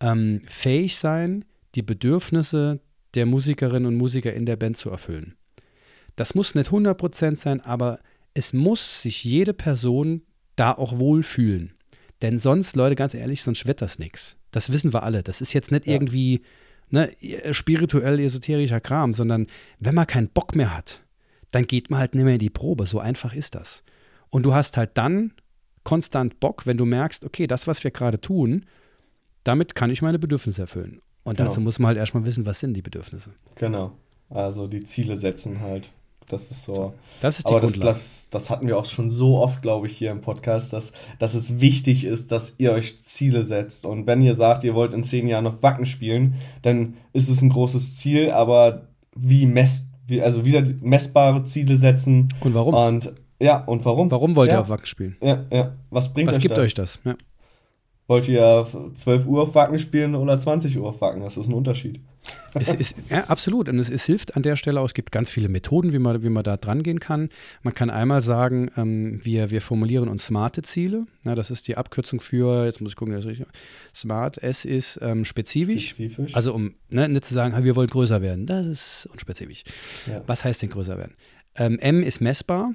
ähm, 0.00 0.40
fähig 0.46 0.96
sein, 0.96 1.44
die 1.74 1.82
Bedürfnisse 1.82 2.80
der 3.14 3.26
Musikerinnen 3.26 3.86
und 3.86 3.96
Musiker 3.96 4.32
in 4.32 4.46
der 4.46 4.56
Band 4.56 4.76
zu 4.76 4.90
erfüllen. 4.90 5.34
Das 6.16 6.34
muss 6.34 6.54
nicht 6.54 6.70
100% 6.70 7.36
sein, 7.36 7.60
aber 7.60 8.00
es 8.34 8.52
muss 8.52 9.02
sich 9.02 9.24
jede 9.24 9.52
Person 9.52 10.22
da 10.56 10.72
auch 10.72 10.98
wohlfühlen. 10.98 11.72
Denn 12.22 12.38
sonst, 12.38 12.76
Leute, 12.76 12.96
ganz 12.96 13.12
ehrlich, 13.14 13.42
sonst 13.42 13.66
wird 13.66 13.82
das 13.82 13.98
nichts. 13.98 14.38
Das 14.50 14.72
wissen 14.72 14.94
wir 14.94 15.02
alle. 15.02 15.22
Das 15.22 15.42
ist 15.42 15.52
jetzt 15.52 15.70
nicht 15.70 15.86
ja. 15.86 15.92
irgendwie 15.92 16.40
ne, 16.88 17.10
spirituell 17.50 18.18
esoterischer 18.20 18.80
Kram, 18.80 19.12
sondern 19.12 19.46
wenn 19.78 19.94
man 19.94 20.06
keinen 20.06 20.28
Bock 20.28 20.54
mehr 20.54 20.74
hat, 20.74 21.02
dann 21.56 21.66
geht 21.66 21.88
man 21.88 22.00
halt 22.00 22.14
nicht 22.14 22.24
mehr 22.24 22.34
in 22.34 22.38
die 22.38 22.50
Probe. 22.50 22.84
So 22.84 23.00
einfach 23.00 23.32
ist 23.32 23.54
das. 23.54 23.82
Und 24.28 24.44
du 24.44 24.52
hast 24.52 24.76
halt 24.76 24.90
dann 24.94 25.32
konstant 25.84 26.38
Bock, 26.38 26.66
wenn 26.66 26.76
du 26.76 26.84
merkst, 26.84 27.24
okay, 27.24 27.46
das, 27.46 27.66
was 27.66 27.82
wir 27.82 27.90
gerade 27.90 28.20
tun, 28.20 28.66
damit 29.42 29.74
kann 29.74 29.88
ich 29.88 30.02
meine 30.02 30.18
Bedürfnisse 30.18 30.60
erfüllen. 30.60 31.00
Und 31.24 31.40
dazu 31.40 31.60
genau. 31.60 31.64
muss 31.64 31.78
man 31.78 31.88
halt 31.88 31.96
erstmal 31.96 32.26
wissen, 32.26 32.44
was 32.44 32.60
sind 32.60 32.74
die 32.74 32.82
Bedürfnisse. 32.82 33.30
Genau. 33.54 33.92
Also 34.28 34.66
die 34.66 34.84
Ziele 34.84 35.16
setzen 35.16 35.60
halt. 35.60 35.92
Das 36.28 36.50
ist 36.50 36.64
so. 36.64 36.92
Das 37.22 37.38
ist 37.38 37.48
die 37.48 37.52
Aber 37.52 37.62
das, 37.62 37.80
das, 37.80 38.28
das, 38.30 38.50
hatten 38.50 38.66
wir 38.66 38.76
auch 38.76 38.84
schon 38.84 39.08
so 39.08 39.38
oft, 39.38 39.62
glaube 39.62 39.86
ich, 39.86 39.96
hier 39.96 40.10
im 40.10 40.20
Podcast, 40.20 40.74
dass, 40.74 40.92
dass 41.18 41.32
es 41.32 41.58
wichtig 41.58 42.04
ist, 42.04 42.32
dass 42.32 42.56
ihr 42.58 42.72
euch 42.72 43.00
Ziele 43.00 43.44
setzt. 43.44 43.86
Und 43.86 44.06
wenn 44.06 44.20
ihr 44.20 44.34
sagt, 44.34 44.62
ihr 44.62 44.74
wollt 44.74 44.92
in 44.92 45.02
zehn 45.02 45.26
Jahren 45.26 45.44
noch 45.44 45.62
Wacken 45.62 45.86
spielen, 45.86 46.34
dann 46.60 46.98
ist 47.14 47.30
es 47.30 47.40
ein 47.40 47.48
großes 47.48 47.96
Ziel, 47.96 48.30
aber 48.30 48.88
wie 49.14 49.46
messt 49.46 49.95
also 50.22 50.44
wieder 50.44 50.62
messbare 50.80 51.44
Ziele 51.44 51.76
setzen. 51.76 52.32
Und 52.40 52.54
warum? 52.54 52.74
Und 52.74 53.12
ja, 53.38 53.62
und 53.64 53.84
warum? 53.84 54.10
Warum 54.10 54.34
wollt 54.36 54.50
ja. 54.50 54.58
ihr 54.58 54.60
auf 54.62 54.68
Wacken 54.68 54.86
spielen? 54.86 55.16
Ja, 55.20 55.44
ja. 55.50 55.72
Was 55.90 56.12
bringt 56.12 56.28
Was 56.28 56.36
euch 56.36 56.42
gibt 56.42 56.56
das? 56.56 56.66
euch 56.66 56.74
das? 56.74 56.98
Ja. 57.04 57.14
Wollt 58.08 58.28
ihr 58.28 58.66
12 58.94 59.26
Uhr 59.26 59.42
auf 59.42 59.54
Wacken 59.54 59.78
spielen 59.78 60.14
oder 60.14 60.38
20 60.38 60.78
Uhr 60.78 60.88
auf 60.88 61.00
Wacken? 61.00 61.22
Das 61.22 61.36
ist 61.36 61.48
ein 61.48 61.54
Unterschied. 61.54 62.00
Es 62.58 62.72
ist, 62.72 62.96
ja, 63.10 63.24
absolut. 63.24 63.68
Und 63.68 63.78
es, 63.78 63.90
es, 63.90 64.06
hilft 64.06 64.34
an 64.34 64.42
der 64.42 64.56
Stelle 64.56 64.80
auch. 64.80 64.86
Es 64.86 64.94
gibt 64.94 65.12
ganz 65.12 65.28
viele 65.28 65.50
Methoden, 65.50 65.92
wie 65.92 65.98
man, 65.98 66.22
wie 66.22 66.30
man 66.30 66.42
da 66.42 66.56
dran 66.56 66.82
gehen 66.82 67.00
kann. 67.00 67.28
Man 67.62 67.74
kann 67.74 67.90
einmal 67.90 68.22
sagen, 68.22 68.70
ähm, 68.78 69.20
wir, 69.22 69.50
wir 69.50 69.60
formulieren 69.60 70.08
uns 70.08 70.24
smarte 70.24 70.62
Ziele. 70.62 71.04
Ja, 71.26 71.34
das 71.34 71.50
ist 71.50 71.68
die 71.68 71.76
Abkürzung 71.76 72.18
für, 72.18 72.64
jetzt 72.64 72.80
muss 72.80 72.92
ich 72.92 72.96
gucken, 72.96 73.14
das 73.14 73.26
richtig. 73.26 73.46
Smart, 73.94 74.38
S 74.38 74.64
ist 74.64 74.98
ähm, 75.02 75.26
spezifisch. 75.26 75.90
spezifisch. 75.90 76.34
Also 76.34 76.54
um 76.54 76.74
ne, 76.88 77.08
nicht 77.10 77.26
zu 77.26 77.34
sagen, 77.34 77.62
wir 77.62 77.76
wollen 77.76 77.88
größer 77.88 78.22
werden. 78.22 78.46
Das 78.46 78.66
ist 78.66 79.06
unspezifisch. 79.12 79.64
Ja. 80.06 80.22
Was 80.26 80.42
heißt 80.42 80.62
denn 80.62 80.70
größer 80.70 80.96
werden? 80.96 81.14
Ähm, 81.56 81.78
M 81.78 82.02
ist 82.02 82.20
messbar. 82.20 82.72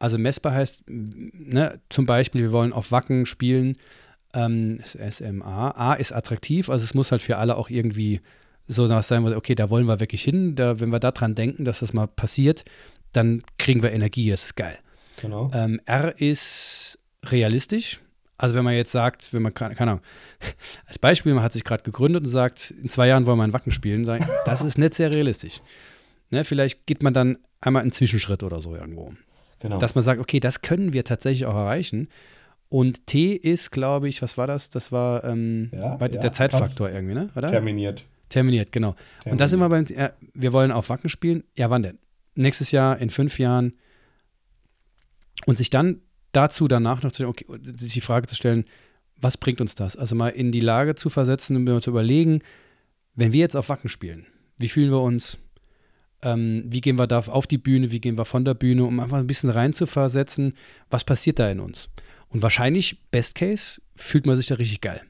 Also 0.00 0.18
messbar 0.18 0.54
heißt, 0.54 0.82
ne, 0.88 1.78
zum 1.88 2.06
Beispiel, 2.06 2.40
wir 2.40 2.52
wollen 2.52 2.72
auf 2.72 2.90
Wacken 2.90 3.24
spielen, 3.24 3.78
ähm, 4.34 4.80
SMA. 4.84 5.70
A 5.70 5.94
ist 5.94 6.12
attraktiv, 6.12 6.68
also 6.68 6.84
es 6.84 6.94
muss 6.94 7.12
halt 7.12 7.22
für 7.22 7.38
alle 7.38 7.56
auch 7.56 7.70
irgendwie 7.70 8.20
so 8.66 8.86
sein, 8.86 9.34
okay, 9.34 9.54
da 9.54 9.70
wollen 9.70 9.86
wir 9.86 10.00
wirklich 10.00 10.22
hin. 10.22 10.54
Da, 10.54 10.80
wenn 10.80 10.90
wir 10.90 11.00
daran 11.00 11.34
denken, 11.34 11.64
dass 11.64 11.80
das 11.80 11.92
mal 11.92 12.06
passiert, 12.06 12.64
dann 13.12 13.42
kriegen 13.58 13.82
wir 13.82 13.92
Energie, 13.92 14.30
das 14.30 14.44
ist 14.44 14.56
geil. 14.56 14.78
Genau. 15.20 15.50
Ähm, 15.52 15.80
R 15.84 16.18
ist 16.20 16.98
realistisch. 17.24 18.00
Also 18.38 18.56
wenn 18.56 18.64
man 18.64 18.74
jetzt 18.74 18.90
sagt, 18.90 19.32
wenn 19.32 19.42
man, 19.42 19.54
keine 19.54 19.78
Ahnung, 19.78 20.00
als 20.86 20.98
Beispiel, 20.98 21.34
man 21.34 21.44
hat 21.44 21.52
sich 21.52 21.64
gerade 21.64 21.84
gegründet 21.84 22.24
und 22.24 22.28
sagt, 22.28 22.70
in 22.70 22.88
zwei 22.88 23.06
Jahren 23.08 23.26
wollen 23.26 23.38
wir 23.38 23.44
ein 23.44 23.52
Wacken 23.52 23.70
spielen, 23.70 24.04
sagen, 24.04 24.26
das 24.44 24.62
ist 24.62 24.78
nicht 24.78 24.94
sehr 24.94 25.14
realistisch. 25.14 25.60
Ne, 26.30 26.44
vielleicht 26.44 26.86
geht 26.86 27.02
man 27.02 27.14
dann 27.14 27.38
einmal 27.60 27.82
einen 27.82 27.92
Zwischenschritt 27.92 28.42
oder 28.42 28.60
so 28.60 28.74
irgendwo. 28.74 29.12
Genau. 29.60 29.78
Dass 29.78 29.94
man 29.94 30.02
sagt, 30.02 30.20
okay, 30.20 30.40
das 30.40 30.62
können 30.62 30.92
wir 30.92 31.04
tatsächlich 31.04 31.46
auch 31.46 31.54
erreichen. 31.54 32.08
Und 32.72 33.06
T 33.06 33.34
ist, 33.34 33.70
glaube 33.70 34.08
ich, 34.08 34.22
was 34.22 34.38
war 34.38 34.46
das? 34.46 34.70
Das 34.70 34.92
war, 34.92 35.24
ähm, 35.24 35.68
Ja, 35.74 35.98
ja, 36.00 36.08
der 36.08 36.32
Zeitfaktor 36.32 36.88
irgendwie, 36.88 37.12
ne? 37.12 37.28
Oder? 37.36 37.48
Terminiert. 37.48 38.06
Terminiert, 38.30 38.72
genau. 38.72 38.96
Und 39.26 39.42
da 39.42 39.46
sind 39.46 39.60
wir 39.60 39.68
beim, 39.68 39.84
ja, 39.94 40.12
wir 40.32 40.54
wollen 40.54 40.72
auf 40.72 40.88
Wacken 40.88 41.10
spielen. 41.10 41.44
Ja, 41.54 41.68
wann 41.68 41.82
denn? 41.82 41.98
Nächstes 42.34 42.70
Jahr, 42.70 42.96
in 42.96 43.10
fünf 43.10 43.38
Jahren. 43.38 43.74
Und 45.44 45.58
sich 45.58 45.68
dann 45.68 46.00
dazu 46.32 46.66
danach 46.66 47.02
noch 47.02 47.12
zu, 47.12 47.28
okay, 47.28 47.44
sich 47.76 47.92
die 47.92 48.00
Frage 48.00 48.26
zu 48.26 48.34
stellen, 48.34 48.64
was 49.20 49.36
bringt 49.36 49.60
uns 49.60 49.74
das? 49.74 49.94
Also 49.94 50.16
mal 50.16 50.30
in 50.30 50.50
die 50.50 50.60
Lage 50.60 50.94
zu 50.94 51.10
versetzen 51.10 51.56
und 51.56 51.64
mir 51.64 51.78
zu 51.82 51.90
überlegen, 51.90 52.40
wenn 53.14 53.34
wir 53.34 53.40
jetzt 53.40 53.54
auf 53.54 53.68
Wacken 53.68 53.90
spielen, 53.90 54.26
wie 54.56 54.70
fühlen 54.70 54.90
wir 54.90 55.02
uns? 55.02 55.36
Ähm, 56.22 56.64
wie 56.66 56.80
gehen 56.80 56.98
wir 56.98 57.06
da 57.06 57.18
auf 57.18 57.46
die 57.46 57.58
Bühne? 57.58 57.90
Wie 57.90 58.00
gehen 58.00 58.16
wir 58.16 58.24
von 58.24 58.44
der 58.44 58.54
Bühne? 58.54 58.84
Um 58.84 59.00
einfach 59.00 59.18
ein 59.18 59.26
bisschen 59.26 59.50
rein 59.50 59.72
zu 59.72 59.86
versetzen, 59.86 60.54
was 60.90 61.04
passiert 61.04 61.38
da 61.38 61.50
in 61.50 61.60
uns? 61.60 61.90
Und 62.28 62.42
wahrscheinlich, 62.42 63.02
Best 63.10 63.34
Case, 63.34 63.80
fühlt 63.96 64.26
man 64.26 64.36
sich 64.36 64.46
da 64.46 64.54
richtig 64.54 64.80
geil. 64.80 65.02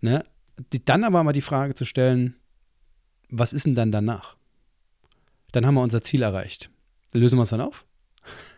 Ne? 0.00 0.24
Die, 0.72 0.84
dann 0.84 1.04
aber 1.04 1.24
mal 1.24 1.32
die 1.32 1.40
Frage 1.40 1.74
zu 1.74 1.84
stellen, 1.84 2.36
was 3.30 3.52
ist 3.52 3.66
denn 3.66 3.74
dann 3.74 3.90
danach? 3.90 4.36
Dann 5.52 5.66
haben 5.66 5.74
wir 5.74 5.82
unser 5.82 6.02
Ziel 6.02 6.22
erreicht. 6.22 6.70
Lösen 7.12 7.38
wir 7.38 7.42
es 7.42 7.50
dann 7.50 7.60
auf? 7.60 7.84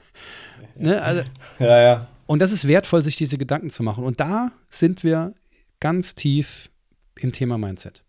ne? 0.76 1.00
also, 1.00 1.22
Ja, 1.58 1.80
ja. 1.80 2.08
und 2.26 2.40
das 2.40 2.52
ist 2.52 2.66
wertvoll, 2.66 3.02
sich 3.02 3.16
diese 3.16 3.38
Gedanken 3.38 3.70
zu 3.70 3.82
machen. 3.82 4.04
Und 4.04 4.20
da 4.20 4.52
sind 4.68 5.04
wir 5.04 5.34
ganz 5.80 6.14
tief 6.14 6.70
im 7.16 7.32
Thema 7.32 7.58
Mindset. 7.58 8.02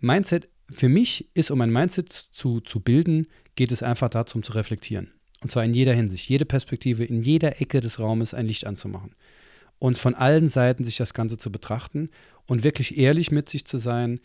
Mindset, 0.00 0.48
für 0.70 0.88
mich 0.88 1.30
ist, 1.34 1.50
um 1.50 1.60
ein 1.60 1.72
Mindset 1.72 2.12
zu, 2.12 2.60
zu 2.60 2.80
bilden, 2.80 3.26
geht 3.54 3.72
es 3.72 3.82
einfach 3.82 4.08
darum 4.08 4.42
zu 4.42 4.52
reflektieren. 4.52 5.12
Und 5.42 5.50
zwar 5.50 5.64
in 5.64 5.74
jeder 5.74 5.94
Hinsicht, 5.94 6.28
jede 6.28 6.44
Perspektive, 6.44 7.04
in 7.04 7.22
jeder 7.22 7.60
Ecke 7.60 7.80
des 7.80 8.00
Raumes 8.00 8.34
ein 8.34 8.46
Licht 8.46 8.66
anzumachen. 8.66 9.14
Und 9.78 9.96
von 9.96 10.14
allen 10.14 10.48
Seiten 10.48 10.84
sich 10.84 10.96
das 10.96 11.14
Ganze 11.14 11.38
zu 11.38 11.52
betrachten 11.52 12.10
und 12.46 12.64
wirklich 12.64 12.98
ehrlich 12.98 13.30
mit 13.30 13.48
sich 13.48 13.64
zu 13.64 13.78
sein 13.78 14.20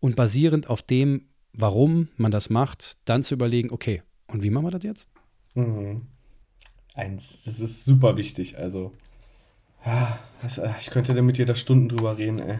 und 0.00 0.16
basierend 0.16 0.68
auf 0.68 0.82
dem, 0.82 1.28
warum 1.52 2.08
man 2.16 2.32
das 2.32 2.50
macht, 2.50 2.96
dann 3.04 3.22
zu 3.22 3.34
überlegen, 3.34 3.70
okay, 3.70 4.02
und 4.26 4.42
wie 4.42 4.50
machen 4.50 4.66
wir 4.66 4.70
das 4.72 4.82
jetzt? 4.82 5.08
Mhm. 5.54 6.02
Eins, 6.94 7.44
das 7.44 7.60
ist 7.60 7.84
super 7.84 8.16
wichtig. 8.16 8.58
Also, 8.58 8.92
das, 10.42 10.58
äh, 10.58 10.70
ich 10.80 10.90
könnte 10.90 11.14
da 11.14 11.22
mit 11.22 11.38
dir 11.38 11.46
da 11.46 11.54
Stunden 11.54 11.88
drüber 11.88 12.18
reden, 12.18 12.38
ey. 12.40 12.58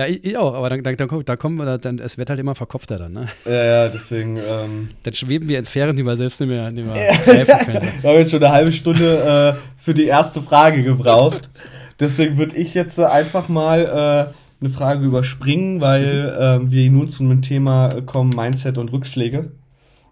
Ja, 0.00 0.06
ich, 0.06 0.24
ich 0.24 0.34
auch, 0.38 0.54
aber 0.54 0.70
dann, 0.70 0.82
dann, 0.82 0.96
dann, 0.96 1.24
da 1.26 1.36
kommen 1.36 1.56
wir, 1.58 1.66
da- 1.66 1.76
dann, 1.76 1.98
es 1.98 2.16
wird 2.16 2.30
halt 2.30 2.40
immer 2.40 2.54
verkopfter 2.54 2.96
dann, 2.96 3.12
ne? 3.12 3.26
Ja, 3.44 3.64
ja, 3.64 3.88
deswegen, 3.88 4.38
ähm, 4.38 4.88
Dann 5.02 5.12
schweben 5.12 5.46
wir 5.46 5.58
in 5.58 5.66
Sphären, 5.66 5.94
die 5.94 6.02
wir 6.02 6.16
selbst 6.16 6.40
nicht 6.40 6.48
mehr, 6.48 6.70
nicht 6.70 6.86
mehr 6.86 6.94
greifen 7.26 7.66
können. 7.66 7.82
wir 8.00 8.10
haben 8.10 8.18
jetzt 8.18 8.30
schon 8.30 8.42
eine 8.42 8.50
halbe 8.54 8.72
Stunde 8.72 9.54
äh, 9.58 9.60
für 9.76 9.92
die 9.92 10.06
erste 10.06 10.40
Frage 10.40 10.82
gebraucht. 10.82 11.50
Deswegen 11.98 12.38
würde 12.38 12.56
ich 12.56 12.72
jetzt 12.72 12.98
äh, 12.98 13.04
einfach 13.04 13.50
mal 13.50 14.32
äh, 14.32 14.34
eine 14.64 14.70
Frage 14.70 15.04
überspringen, 15.04 15.82
weil 15.82 16.34
ähm, 16.40 16.72
wir 16.72 16.90
nun 16.90 17.10
zu 17.10 17.22
einem 17.22 17.42
Thema 17.42 17.90
äh, 17.92 18.00
kommen, 18.00 18.30
Mindset 18.34 18.78
und 18.78 18.90
Rückschläge, 18.92 19.52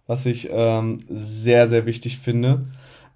was 0.07 0.27
ich 0.27 0.51
ähm, 0.53 1.01
sehr, 1.09 1.67
sehr 1.67 1.87
wichtig 1.87 2.19
finde. 2.19 2.67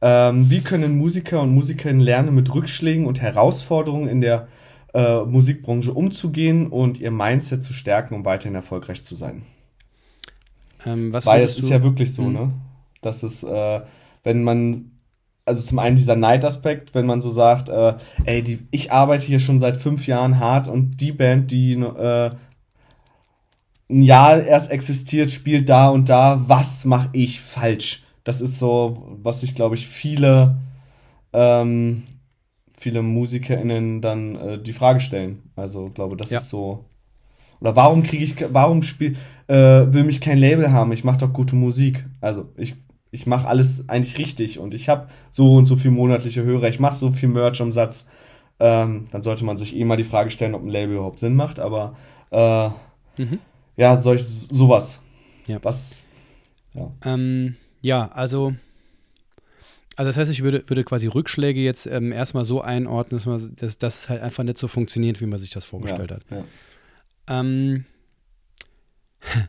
Ähm, 0.00 0.48
wie 0.48 0.62
können 0.62 0.96
Musiker 0.96 1.42
und 1.42 1.52
Musikerinnen 1.54 2.00
lernen, 2.00 2.34
mit 2.34 2.54
Rückschlägen 2.54 3.04
und 3.04 3.20
Herausforderungen 3.20 4.08
in 4.08 4.22
der 4.22 4.48
äh, 4.94 5.20
Musikbranche 5.24 5.92
umzugehen 5.92 6.66
und 6.68 7.00
ihr 7.00 7.10
Mindset 7.10 7.62
zu 7.62 7.72
stärken, 7.72 8.14
um 8.14 8.24
weiterhin 8.24 8.54
erfolgreich 8.54 9.04
zu 9.04 9.14
sein? 9.14 9.42
Ähm, 10.86 11.12
was 11.12 11.26
Weil 11.26 11.42
es 11.42 11.58
ist 11.58 11.68
ja 11.70 11.82
wirklich 11.82 12.12
so, 12.12 12.22
Mhm. 12.22 12.32
ne? 12.32 12.52
Dass 13.00 13.22
es, 13.22 13.42
äh, 13.42 13.80
wenn 14.22 14.42
man, 14.42 14.90
also 15.44 15.62
zum 15.62 15.78
einen 15.78 15.96
dieser 15.96 16.16
Neidaspekt, 16.16 16.94
wenn 16.94 17.06
man 17.06 17.20
so 17.20 17.30
sagt, 17.30 17.68
äh, 17.68 17.94
ey, 18.24 18.42
die, 18.42 18.60
ich 18.70 18.92
arbeite 18.92 19.26
hier 19.26 19.40
schon 19.40 19.60
seit 19.60 19.76
fünf 19.76 20.06
Jahren 20.06 20.38
hart 20.38 20.68
und 20.68 21.00
die 21.00 21.12
Band, 21.12 21.50
die 21.50 21.72
äh, 21.74 22.30
ein 23.90 24.02
Jahr 24.02 24.42
erst 24.42 24.70
existiert, 24.70 25.30
spielt 25.30 25.68
da 25.68 25.88
und 25.88 26.08
da, 26.08 26.42
was 26.46 26.84
mache 26.84 27.10
ich 27.12 27.40
falsch? 27.40 28.02
Das 28.24 28.40
ist 28.40 28.58
so, 28.58 29.16
was 29.22 29.40
sich, 29.40 29.54
glaube 29.54 29.74
ich, 29.74 29.86
viele, 29.86 30.56
ähm, 31.32 32.04
viele 32.82 33.02
MusikerInnen 33.02 34.00
dann 34.00 34.34
äh, 34.36 34.58
die 34.62 34.72
Frage 34.72 35.00
stellen. 35.00 35.38
Also, 35.56 35.88
glaube, 35.90 36.16
das 36.16 36.30
Ja. 36.30 36.38
ist 36.38 36.50
so. 36.50 36.84
Oder 37.60 37.76
warum 37.76 38.02
kriege 38.02 38.24
ich, 38.24 38.34
warum 38.52 38.82
spiel, 38.82 39.16
äh, 39.46 39.54
will 39.54 40.02
mich 40.02 40.20
kein 40.20 40.38
Label 40.38 40.72
haben? 40.72 40.90
Ich 40.92 41.04
mache 41.04 41.18
doch 41.18 41.32
gute 41.32 41.54
Musik. 41.54 42.04
Also, 42.20 42.48
ich, 42.56 42.74
ich 43.12 43.26
mache 43.26 43.46
alles 43.46 43.88
eigentlich 43.88 44.18
richtig 44.18 44.58
und 44.58 44.74
ich 44.74 44.88
habe 44.88 45.06
so 45.30 45.54
und 45.54 45.66
so 45.66 45.76
viel 45.76 45.92
monatliche 45.92 46.42
Hörer, 46.42 46.68
ich 46.68 46.80
mache 46.80 46.96
so 46.96 47.12
viel 47.12 47.28
Merch-Umsatz. 47.28 48.08
Ähm, 48.58 49.06
dann 49.12 49.22
sollte 49.22 49.44
man 49.44 49.56
sich 49.58 49.76
eh 49.76 49.84
mal 49.84 49.96
die 49.96 50.02
Frage 50.04 50.30
stellen, 50.30 50.54
ob 50.54 50.62
ein 50.62 50.68
Label 50.68 50.94
überhaupt 50.96 51.18
Sinn 51.20 51.34
macht, 51.36 51.60
aber 51.60 51.94
äh, 52.30 52.68
Mhm. 53.18 53.38
ja, 53.76 53.96
solch, 53.96 54.24
sowas. 54.24 55.00
Ja. 55.46 55.58
Was? 55.62 56.02
Ähm, 57.04 57.56
ja, 57.80 58.10
also, 58.12 58.54
also 59.96 60.08
das 60.08 60.16
heißt, 60.16 60.30
ich 60.30 60.42
würde, 60.42 60.64
würde 60.68 60.84
quasi 60.84 61.06
Rückschläge 61.06 61.60
jetzt 61.60 61.86
ähm, 61.86 62.12
erstmal 62.12 62.44
so 62.44 62.60
einordnen, 62.60 63.18
dass, 63.18 63.26
man, 63.26 63.54
dass, 63.56 63.78
dass 63.78 63.98
es 64.00 64.08
halt 64.08 64.22
einfach 64.22 64.42
nicht 64.42 64.58
so 64.58 64.68
funktioniert, 64.68 65.20
wie 65.20 65.26
man 65.26 65.38
sich 65.38 65.50
das 65.50 65.64
vorgestellt 65.64 66.10
ja, 66.10 66.16
hat. 66.16 66.24
Ja. 66.30 67.40
Ähm, 67.40 67.84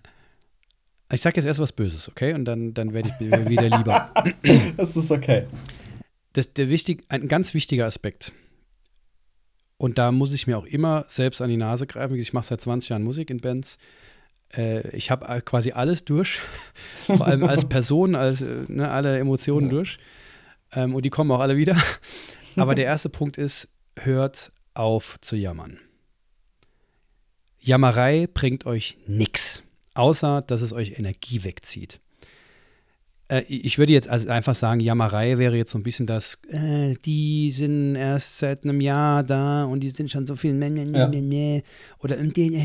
ich 1.11 1.21
sage 1.21 1.37
jetzt 1.37 1.45
erst 1.45 1.59
was 1.59 1.71
Böses, 1.71 2.09
okay? 2.09 2.33
Und 2.33 2.45
dann, 2.45 2.73
dann 2.73 2.93
werde 2.93 3.09
ich 3.09 3.49
wieder 3.49 3.69
lieber. 3.77 4.11
Das 4.77 4.97
ist 4.97 5.11
okay. 5.11 5.47
Das, 6.33 6.51
der 6.53 6.69
wichtig, 6.69 7.03
ein 7.09 7.27
ganz 7.27 7.53
wichtiger 7.53 7.85
Aspekt. 7.85 8.33
Und 9.77 9.97
da 9.97 10.11
muss 10.11 10.33
ich 10.33 10.47
mir 10.47 10.57
auch 10.57 10.65
immer 10.65 11.05
selbst 11.07 11.41
an 11.41 11.49
die 11.49 11.57
Nase 11.57 11.87
greifen. 11.87 12.15
Ich 12.15 12.33
mache 12.33 12.45
seit 12.45 12.61
20 12.61 12.89
Jahren 12.89 13.03
Musik 13.03 13.29
in 13.29 13.39
Bands. 13.39 13.77
Äh, 14.55 14.95
ich 14.95 15.11
habe 15.11 15.41
quasi 15.41 15.71
alles 15.71 16.05
durch. 16.05 16.41
Vor 17.05 17.25
allem 17.25 17.43
als 17.43 17.65
Person, 17.65 18.15
als 18.15 18.41
äh, 18.41 18.61
ne, 18.67 18.89
alle 18.89 19.17
Emotionen 19.19 19.67
Ja. 19.67 19.71
durch. 19.71 19.97
Ähm, 20.75 20.95
und 20.95 21.05
die 21.05 21.09
kommen 21.09 21.31
auch 21.31 21.39
alle 21.39 21.57
wieder. 21.57 21.75
Aber 22.55 22.75
der 22.75 22.85
erste 22.85 23.09
Punkt 23.09 23.37
ist, 23.37 23.69
hört 23.97 24.51
auf 24.73 25.19
zu 25.21 25.35
jammern. 25.35 25.79
Jammerei 27.59 28.27
bringt 28.31 28.65
euch 28.65 28.97
nichts, 29.07 29.63
außer 29.93 30.41
dass 30.41 30.61
es 30.61 30.73
euch 30.73 30.99
Energie 30.99 31.43
wegzieht. 31.43 32.01
Äh, 33.29 33.43
ich 33.47 33.77
würde 33.77 33.93
jetzt 33.93 34.07
also 34.09 34.27
einfach 34.27 34.55
sagen, 34.55 34.79
Jammerei 34.79 35.37
wäre 35.37 35.55
jetzt 35.55 35.71
so 35.71 35.77
ein 35.77 35.83
bisschen 35.83 36.05
das, 36.05 36.39
äh, 36.49 36.95
die 37.05 37.51
sind 37.51 37.95
erst 37.95 38.39
seit 38.39 38.63
einem 38.63 38.81
Jahr 38.81 39.23
da 39.23 39.63
und 39.63 39.79
die 39.79 39.89
sind 39.89 40.11
schon 40.11 40.25
so 40.25 40.35
viel 40.35 40.53
Ja. 40.93 41.61
oder 41.99 42.17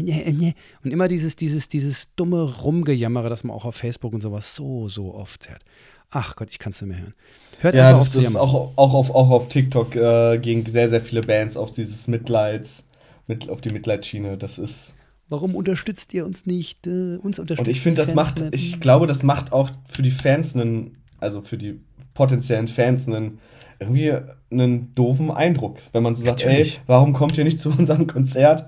ne, 0.03 0.33
ne. 0.33 0.55
und 0.83 0.91
immer 0.91 1.09
dieses, 1.09 1.37
dieses, 1.37 1.69
dieses 1.69 2.15
dumme 2.17 2.43
Rumgejammere, 2.43 3.31
das 3.31 3.45
man 3.45 3.55
auch 3.57 3.65
auf 3.65 3.77
Facebook 3.77 4.13
und 4.13 4.21
sowas 4.21 4.55
so, 4.55 4.89
so 4.89 5.15
oft 5.15 5.49
hört. 5.49 5.63
Ach 6.11 6.37
Gott, 6.37 6.49
ich 6.51 6.59
kann 6.59 6.73
es 6.73 6.81
nicht 6.81 6.89
mehr 6.89 7.01
hören. 7.01 7.15
Hört 7.61 7.75
Ja, 7.75 7.93
das 7.93 8.13
zu 8.13 8.21
ist 8.21 8.37
auch, 8.37 8.73
auch, 8.77 8.95
auf, 8.95 9.11
auch 9.15 9.31
auf 9.31 9.49
TikTok 9.49 9.95
äh, 9.97 10.39
gehen 10.39 10.65
sehr, 10.67 10.89
sehr 10.89 11.01
viele 11.01 11.23
Bands 11.23 11.57
auf 11.57 11.73
dieses 11.73 12.07
Mitleids, 12.09 12.89
mit, 13.27 13.51
auf 13.51 13.61
die 13.61 13.71
Mitleidsschiene. 13.71 14.39
Das 14.39 14.59
ist. 14.59 14.95
Warum 15.29 15.55
unterstützt 15.55 16.15
ihr 16.15 16.25
uns 16.25 16.47
nicht? 16.47 16.87
Äh, 16.87 17.17
uns 17.19 17.39
unterstützt 17.39 17.67
Und 17.67 17.69
ich 17.69 17.81
finde, 17.83 18.01
das 18.01 18.15
macht, 18.15 18.39
Fans 18.39 18.51
ich 18.55 18.71
nicht. 18.73 18.81
glaube, 18.81 19.07
das 19.07 19.23
macht 19.23 19.53
auch 19.53 19.71
für 19.87 20.03
die 20.03 20.11
Fans 20.11 20.55
einen, 20.57 20.97
also 21.19 21.43
für 21.43 21.59
die 21.59 21.81
potenziellen 22.15 22.69
Fans 22.69 23.07
einen, 23.07 23.39
irgendwie 23.79 24.13
einen 24.51 24.95
doofen 24.95 25.31
Eindruck, 25.31 25.77
wenn 25.93 26.03
man 26.03 26.15
so 26.15 26.25
sagt, 26.25 26.43
ey, 26.43 26.49
Natürlich. 26.49 26.81
warum 26.87 27.13
kommt 27.13 27.37
ihr 27.37 27.45
nicht 27.45 27.61
zu 27.61 27.71
unserem 27.71 28.07
Konzert? 28.07 28.65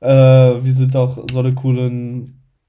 Äh, 0.00 0.08
wir 0.08 0.72
sind 0.72 0.94
doch 0.94 1.24
so 1.32 1.38
eine 1.38 1.54
coole, 1.54 1.88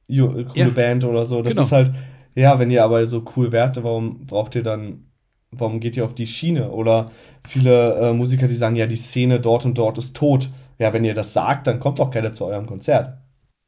coole 0.07 0.45
Ja. 0.53 0.69
Band 0.69 1.03
oder 1.03 1.25
so. 1.25 1.41
Das 1.41 1.51
Genau. 1.55 1.63
ist 1.65 1.71
halt, 1.73 1.91
ja, 2.35 2.59
wenn 2.59 2.71
ihr 2.71 2.83
aber 2.83 3.05
so 3.05 3.23
cool 3.35 3.51
wärt, 3.51 3.83
warum 3.83 4.25
braucht 4.25 4.55
ihr 4.55 4.63
dann, 4.63 5.11
warum 5.51 5.79
geht 5.79 5.97
ihr 5.97 6.05
auf 6.05 6.15
die 6.15 6.27
Schiene? 6.27 6.71
Oder 6.71 7.11
viele 7.47 7.95
äh, 7.95 8.13
Musiker, 8.13 8.47
die 8.47 8.55
sagen, 8.55 8.75
ja, 8.75 8.87
die 8.87 8.95
Szene 8.95 9.39
dort 9.39 9.65
und 9.65 9.77
dort 9.77 9.97
ist 9.97 10.15
tot. 10.15 10.49
Ja, 10.79 10.93
wenn 10.93 11.05
ihr 11.05 11.13
das 11.13 11.33
sagt, 11.33 11.67
dann 11.67 11.79
kommt 11.79 11.99
doch 11.99 12.11
keiner 12.11 12.33
zu 12.33 12.45
eurem 12.45 12.65
Konzert. 12.65 13.17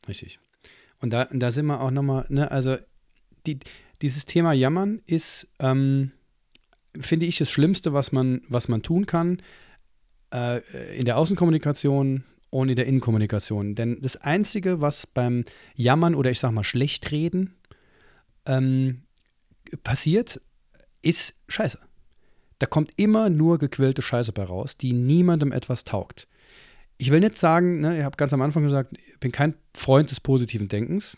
Richtig. 0.07 0.39
Und 0.99 1.11
da, 1.11 1.25
da 1.31 1.51
sind 1.51 1.67
wir 1.67 1.81
auch 1.81 1.91
nochmal, 1.91 2.25
ne, 2.29 2.49
also 2.49 2.77
die, 3.45 3.59
dieses 4.01 4.25
Thema 4.25 4.53
Jammern 4.53 5.01
ist, 5.05 5.47
ähm, 5.59 6.11
finde 6.99 7.25
ich, 7.25 7.37
das 7.37 7.51
Schlimmste, 7.51 7.93
was 7.93 8.11
man, 8.11 8.41
was 8.49 8.67
man 8.67 8.81
tun 8.81 9.05
kann 9.05 9.41
äh, 10.33 10.61
in 10.97 11.05
der 11.05 11.17
Außenkommunikation 11.17 12.23
und 12.49 12.69
in 12.69 12.75
der 12.75 12.85
Innenkommunikation. 12.85 13.75
Denn 13.75 13.99
das 14.01 14.17
Einzige, 14.17 14.81
was 14.81 15.05
beim 15.07 15.43
Jammern 15.75 16.15
oder 16.15 16.31
ich 16.31 16.39
sag 16.39 16.51
mal 16.51 16.63
Schlechtreden 16.63 17.55
ähm, 18.45 19.03
passiert, 19.83 20.39
ist 21.01 21.35
Scheiße. 21.47 21.79
Da 22.59 22.65
kommt 22.65 22.91
immer 22.95 23.29
nur 23.29 23.57
gequälte 23.57 24.01
Scheiße 24.01 24.31
bei 24.31 24.43
raus, 24.43 24.77
die 24.77 24.93
niemandem 24.93 25.51
etwas 25.51 25.83
taugt. 25.83 26.27
Ich 26.97 27.11
will 27.11 27.19
nicht 27.19 27.37
sagen, 27.37 27.81
ne, 27.81 27.97
ich 27.97 28.03
habe 28.03 28.15
ganz 28.15 28.31
am 28.33 28.41
Anfang 28.41 28.63
gesagt, 28.63 28.97
ich 28.97 29.19
bin 29.19 29.31
kein 29.31 29.55
Freund 29.73 30.09
des 30.09 30.21
positiven 30.21 30.69
Denkens, 30.69 31.17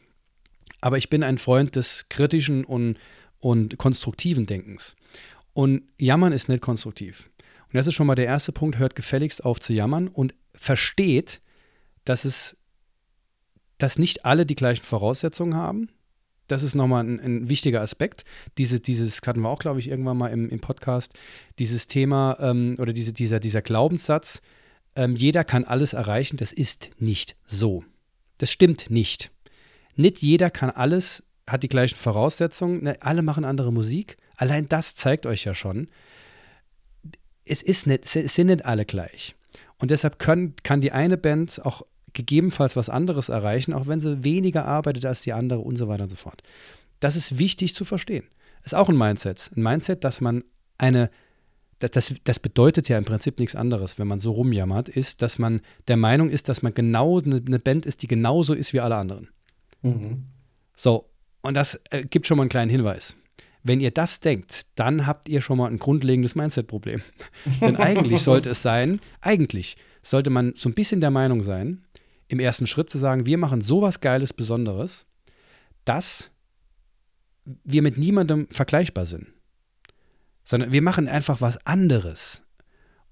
aber 0.81 0.97
ich 0.97 1.09
bin 1.09 1.23
ein 1.23 1.37
Freund 1.37 1.75
des 1.75 2.09
kritischen 2.09 2.65
und, 2.65 2.97
und 3.39 3.77
konstruktiven 3.77 4.47
Denkens. 4.47 4.95
Und 5.53 5.83
jammern 5.97 6.33
ist 6.33 6.49
nicht 6.49 6.61
konstruktiv. 6.61 7.29
Und 7.67 7.75
das 7.75 7.87
ist 7.87 7.95
schon 7.95 8.07
mal 8.07 8.15
der 8.15 8.25
erste 8.25 8.51
Punkt, 8.51 8.77
hört 8.77 8.95
gefälligst 8.95 9.43
auf 9.43 9.59
zu 9.59 9.73
jammern 9.73 10.07
und 10.07 10.33
versteht, 10.53 11.41
dass 12.05 12.25
es, 12.25 12.57
dass 13.77 13.99
nicht 13.99 14.25
alle 14.25 14.45
die 14.45 14.55
gleichen 14.55 14.83
Voraussetzungen 14.83 15.55
haben. 15.55 15.89
Das 16.47 16.63
ist 16.63 16.75
nochmal 16.75 17.03
ein, 17.03 17.19
ein 17.19 17.49
wichtiger 17.49 17.81
Aspekt. 17.81 18.23
Diese, 18.57 18.79
dieses 18.79 19.21
hatten 19.25 19.41
wir 19.41 19.49
auch, 19.49 19.60
glaube 19.60 19.79
ich, 19.79 19.89
irgendwann 19.89 20.17
mal 20.17 20.27
im, 20.27 20.49
im 20.49 20.60
Podcast, 20.60 21.13
dieses 21.60 21.88
Thema 21.88 22.38
ähm, 22.39 22.75
oder 22.79 22.93
diese, 22.93 23.13
dieser, 23.13 23.39
dieser 23.39 23.62
Glaubenssatz, 23.62 24.41
ähm, 24.95 25.15
jeder 25.15 25.43
kann 25.43 25.63
alles 25.63 25.93
erreichen, 25.93 26.38
das 26.38 26.51
ist 26.51 26.89
nicht 26.97 27.36
so. 27.45 27.83
Das 28.38 28.51
stimmt 28.51 28.89
nicht. 28.89 29.31
Nicht 29.95 30.21
jeder 30.21 30.49
kann 30.49 30.69
alles, 30.69 31.23
hat 31.47 31.63
die 31.63 31.69
gleichen 31.69 31.97
Voraussetzungen, 31.97 32.83
ne, 32.83 32.97
alle 33.01 33.21
machen 33.21 33.45
andere 33.45 33.71
Musik. 33.71 34.17
Allein 34.36 34.67
das 34.67 34.95
zeigt 34.95 35.25
euch 35.25 35.43
ja 35.43 35.53
schon, 35.53 35.88
es, 37.45 37.62
ist 37.62 37.88
nicht, 37.88 38.15
es 38.15 38.33
sind 38.33 38.47
nicht 38.47 38.65
alle 38.65 38.86
gleich. 38.86 39.36
Und 39.79 39.91
deshalb 39.91 40.19
können, 40.19 40.55
kann 40.63 40.81
die 40.81 40.91
eine 40.91 41.17
Band 41.17 41.63
auch 41.63 41.83
gegebenenfalls 42.17 42.75
was 42.75 42.89
anderes 42.89 43.30
erreichen, 43.30 43.73
auch 43.73 43.88
wenn 43.88 44.01
sie 44.01 44.23
weniger 44.23 44.65
arbeitet 44.65 45.06
als 45.06 45.21
die 45.21 45.34
andere 45.34 45.60
und 45.60 45.77
so 45.77 45.88
weiter 45.88 46.03
und 46.03 46.10
so 46.10 46.15
fort. 46.15 46.41
Das 46.99 47.15
ist 47.15 47.38
wichtig 47.38 47.75
zu 47.75 47.86
verstehen. 47.86 48.25
Ist 48.65 48.73
auch 48.73 48.89
ein 48.89 48.97
Mindset. 48.97 49.51
Ein 49.56 49.62
Mindset, 49.62 50.03
dass 50.03 50.19
man 50.19 50.43
eine, 50.80 51.12
das, 51.80 52.15
das 52.23 52.39
bedeutet 52.39 52.89
ja 52.89 52.97
im 52.97 53.06
Prinzip 53.06 53.39
nichts 53.39 53.56
anderes, 53.56 53.99
wenn 53.99 54.08
man 54.08 54.19
so 54.19 54.32
rumjammert, 54.32 54.89
ist, 54.89 55.21
dass 55.21 55.38
man 55.38 55.62
der 55.88 55.95
Meinung 55.95 56.30
ist, 56.30 56.49
dass 56.49 56.63
man 56.63 56.73
genau 56.73 57.19
eine, 57.19 57.41
eine 57.45 57.60
Band 57.60 57.86
ist, 57.86 58.01
die 58.01 58.08
genauso 58.08 58.56
ist 58.56 58.73
wie 58.73 58.80
alle 58.80 58.95
anderen. 58.95 59.30
Mhm. 59.84 60.25
So, 60.75 61.08
und 61.41 61.53
das 61.53 61.80
äh, 61.91 62.03
gibt 62.03 62.25
schon 62.25 62.38
mal 62.38 62.43
einen 62.43 62.49
kleinen 62.49 62.71
Hinweis. 62.71 63.15
Wenn 63.62 63.80
ihr 63.80 63.91
das 63.91 64.21
denkt, 64.21 64.65
dann 64.75 65.06
habt 65.06 65.30
ihr 65.30 65.41
schon 65.41 65.60
mal 65.60 65.69
ein 65.69 65.77
grundlegendes 65.77 66.36
Mindset-Problem. 66.36 67.01
Denn 67.62 67.75
eigentlich 67.75 68.21
sollte 68.21 68.49
es 68.49 68.63
sein, 68.63 68.99
eigentlich 69.21 69.77
sollte 70.01 70.30
man 70.30 70.53
so 70.56 70.69
ein 70.69 70.73
bisschen 70.73 71.01
der 71.01 71.12
Meinung 71.12 71.43
sein, 71.43 71.84
im 72.27 72.39
ersten 72.39 72.67
Schritt 72.67 72.89
zu 72.89 72.97
sagen, 72.97 73.25
wir 73.25 73.37
machen 73.37 73.61
sowas 73.61 73.99
Geiles, 74.01 74.33
Besonderes, 74.33 75.05
dass 75.85 76.31
wir 77.63 77.81
mit 77.81 77.97
niemandem 77.97 78.47
vergleichbar 78.51 79.05
sind. 79.05 79.27
Sondern 80.43 80.71
wir 80.71 80.81
machen 80.81 81.07
einfach 81.07 81.41
was 81.41 81.65
anderes. 81.65 82.43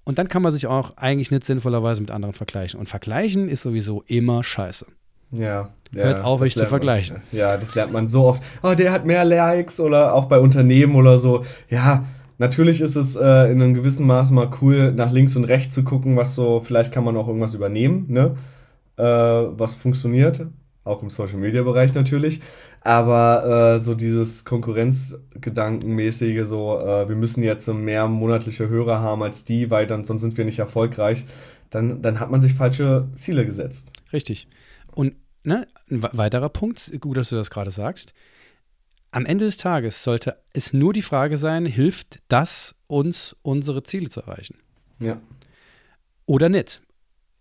Und 0.04 0.18
dann 0.18 0.28
kann 0.28 0.42
man 0.42 0.52
sich 0.52 0.66
auch 0.66 0.96
eigentlich 0.96 1.30
nicht 1.30 1.44
sinnvollerweise 1.44 2.00
mit 2.00 2.10
anderen 2.10 2.34
vergleichen. 2.34 2.78
Und 2.78 2.88
vergleichen 2.88 3.48
ist 3.48 3.62
sowieso 3.62 4.02
immer 4.06 4.44
scheiße. 4.44 4.86
Ja. 5.32 5.70
Hört 5.94 6.18
ja, 6.18 6.24
auf, 6.24 6.40
euch 6.40 6.54
zu 6.54 6.66
vergleichen. 6.66 7.16
Man, 7.16 7.40
ja, 7.40 7.56
das 7.56 7.74
lernt 7.74 7.92
man 7.92 8.08
so 8.08 8.24
oft. 8.24 8.42
Oh, 8.62 8.74
der 8.74 8.92
hat 8.92 9.04
mehr 9.04 9.24
Likes 9.24 9.80
oder 9.80 10.14
auch 10.14 10.26
bei 10.26 10.38
Unternehmen 10.38 10.94
oder 10.94 11.18
so. 11.18 11.44
Ja, 11.68 12.04
natürlich 12.38 12.80
ist 12.80 12.96
es 12.96 13.16
äh, 13.16 13.50
in 13.50 13.62
einem 13.62 13.74
gewissen 13.74 14.06
Maß 14.06 14.30
mal 14.30 14.50
cool, 14.60 14.92
nach 14.92 15.10
links 15.10 15.36
und 15.36 15.44
rechts 15.44 15.74
zu 15.74 15.84
gucken, 15.84 16.16
was 16.16 16.34
so, 16.34 16.60
vielleicht 16.60 16.92
kann 16.92 17.04
man 17.04 17.16
auch 17.16 17.28
irgendwas 17.28 17.54
übernehmen, 17.54 18.06
ne? 18.08 18.36
Äh, 18.96 19.02
was 19.02 19.74
funktioniert. 19.74 20.46
Auch 20.84 21.02
im 21.02 21.10
Social 21.10 21.38
Media 21.38 21.62
Bereich 21.62 21.94
natürlich. 21.94 22.40
Aber 22.80 23.74
äh, 23.74 23.80
so 23.80 23.94
dieses 23.94 24.44
Konkurrenzgedankenmäßige, 24.44 26.46
so, 26.46 26.78
äh, 26.78 27.08
wir 27.08 27.16
müssen 27.16 27.42
jetzt 27.42 27.66
mehr 27.66 28.06
monatliche 28.06 28.68
Hörer 28.68 29.00
haben 29.00 29.24
als 29.24 29.44
die, 29.44 29.70
weil 29.70 29.88
dann 29.88 30.04
sonst 30.04 30.20
sind 30.20 30.36
wir 30.36 30.44
nicht 30.44 30.60
erfolgreich, 30.60 31.24
dann, 31.70 32.02
dann 32.02 32.20
hat 32.20 32.30
man 32.30 32.40
sich 32.40 32.54
falsche 32.54 33.08
Ziele 33.12 33.44
gesetzt. 33.44 33.92
Richtig. 34.12 34.46
Und 34.94 35.16
ne, 35.42 35.66
ein 35.90 36.02
weiterer 36.02 36.48
Punkt, 36.48 36.92
gut, 37.00 37.16
dass 37.16 37.30
du 37.30 37.36
das 37.36 37.50
gerade 37.50 37.72
sagst. 37.72 38.14
Am 39.10 39.26
Ende 39.26 39.46
des 39.46 39.56
Tages 39.56 40.04
sollte 40.04 40.36
es 40.52 40.72
nur 40.72 40.92
die 40.92 41.02
Frage 41.02 41.36
sein, 41.36 41.66
hilft 41.66 42.20
das 42.28 42.76
uns, 42.86 43.34
unsere 43.42 43.82
Ziele 43.82 44.10
zu 44.10 44.20
erreichen? 44.20 44.58
Ja. 45.00 45.20
Oder 46.26 46.48
nicht? 46.48 46.82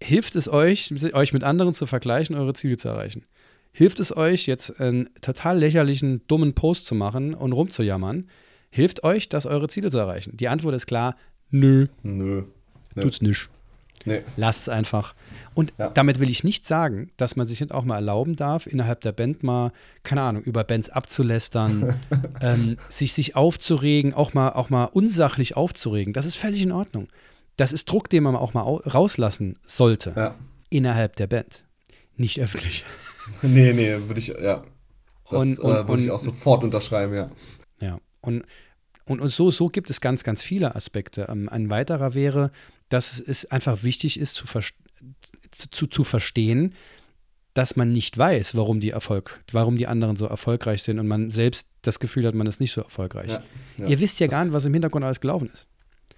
Hilft 0.02 0.36
es 0.36 0.48
euch, 0.48 0.94
euch 1.14 1.34
mit 1.34 1.44
anderen 1.44 1.74
zu 1.74 1.86
vergleichen, 1.86 2.36
eure 2.36 2.54
Ziele 2.54 2.78
zu 2.78 2.90
erreichen? 2.90 3.26
Hilft 3.72 4.00
es 4.00 4.16
euch, 4.16 4.46
jetzt 4.46 4.80
einen 4.80 5.10
total 5.22 5.60
lächerlichen, 5.60 6.22
dummen 6.28 6.54
Post 6.54 6.86
zu 6.86 6.96
machen 6.96 7.34
und 7.34 7.54
rumzujammern? 7.54 8.30
Hilft 8.70 9.04
euch, 9.04 9.30
das 9.30 9.46
eure 9.46 9.68
Ziele 9.68 9.92
zu 9.92 9.98
erreichen? 9.98 10.38
Die 10.38 10.48
Antwort 10.48 10.76
ist 10.76 10.88
klar, 10.88 11.16
nö. 11.50 11.88
Nö. 12.04 12.44
nö. 12.94 13.02
Tut's 13.02 13.22
nicht. 13.22 13.50
Nee. 14.06 14.22
Lasst 14.38 14.64
es 14.64 14.70
einfach. 14.70 15.16
Und 15.56 15.74
ja. 15.78 15.90
damit 15.90 16.20
will 16.20 16.30
ich 16.30 16.44
nicht 16.44 16.66
sagen, 16.66 17.10
dass 17.18 17.36
man 17.36 17.48
sich 17.48 17.60
nicht 17.60 17.72
auch 17.72 17.86
mal 17.86 17.96
erlauben 17.96 18.36
darf, 18.36 18.68
innerhalb 18.68 19.02
der 19.02 19.12
Band 19.12 19.44
mal, 19.44 19.72
keine 20.04 20.22
Ahnung, 20.22 20.44
über 20.44 20.64
Bands 20.64 20.90
abzulästern, 20.90 21.96
ähm, 22.42 22.78
sich, 22.90 23.14
sich 23.14 23.36
aufzuregen, 23.36 24.14
auch 24.14 24.34
mal, 24.34 24.50
auch 24.50 24.70
mal 24.70 24.86
unsachlich 24.86 25.58
aufzuregen. 25.58 26.14
Das 26.14 26.26
ist 26.26 26.36
völlig 26.36 26.62
in 26.62 26.72
Ordnung. 26.72 27.08
Das 27.58 27.72
ist 27.72 27.90
Druck, 27.90 28.10
den 28.10 28.24
man 28.24 28.36
auch 28.36 28.54
mal 28.54 28.64
rauslassen 28.64 29.58
sollte 29.66 30.14
ja. 30.16 30.36
innerhalb 30.70 31.16
der 31.16 31.28
Band. 31.28 31.66
Nicht 32.18 32.40
öffentlich. 32.40 32.86
nee, 33.42 33.74
nee, 33.74 33.98
würde 34.08 34.20
ich, 34.20 34.28
ja. 34.28 34.64
Das 35.30 35.42
und, 35.42 35.60
und, 35.60 35.72
äh, 35.72 35.88
würde 35.88 36.04
ich 36.04 36.12
auch 36.12 36.20
sofort 36.20 36.64
unterschreiben, 36.64 37.16
ja. 37.16 37.28
Ja, 37.80 38.00
und, 38.22 38.44
und, 39.06 39.22
und 39.22 39.30
so, 39.30 39.52
so 39.52 39.70
gibt 39.70 39.90
es 39.90 40.02
ganz, 40.02 40.24
ganz 40.24 40.44
viele 40.44 40.76
Aspekte. 40.76 41.28
Ähm, 41.30 41.50
ein 41.50 41.70
weiterer 41.70 42.14
wäre, 42.14 42.52
dass 42.90 43.20
es 43.20 43.46
einfach 43.46 43.84
wichtig 43.84 44.20
ist 44.20 44.36
zu, 44.36 44.46
zu, 45.52 45.88
zu 45.88 46.04
verstehen, 46.04 46.76
dass 47.56 47.78
man 47.78 47.92
nicht 47.92 48.18
weiß, 48.18 48.56
warum 48.56 48.82
die 48.82 48.92
Erfolg, 48.92 49.42
warum 49.52 49.78
die 49.78 49.88
anderen 49.88 50.18
so 50.18 50.26
erfolgreich 50.26 50.84
sind 50.84 51.00
und 51.00 51.08
man 51.08 51.32
selbst 51.32 51.70
das 51.82 52.00
Gefühl 52.00 52.28
hat, 52.28 52.36
man 52.36 52.48
ist 52.48 52.60
nicht 52.60 52.74
so 52.74 52.82
erfolgreich. 52.82 53.32
Ja, 53.32 53.44
ja. 53.78 53.88
Ihr 53.88 54.00
wisst 54.02 54.20
ja 54.20 54.28
gar 54.28 54.44
nicht, 54.44 54.54
was 54.54 54.66
im 54.66 54.74
Hintergrund 54.74 55.06
alles 55.06 55.22
gelaufen 55.22 55.50
ist. 55.52 55.68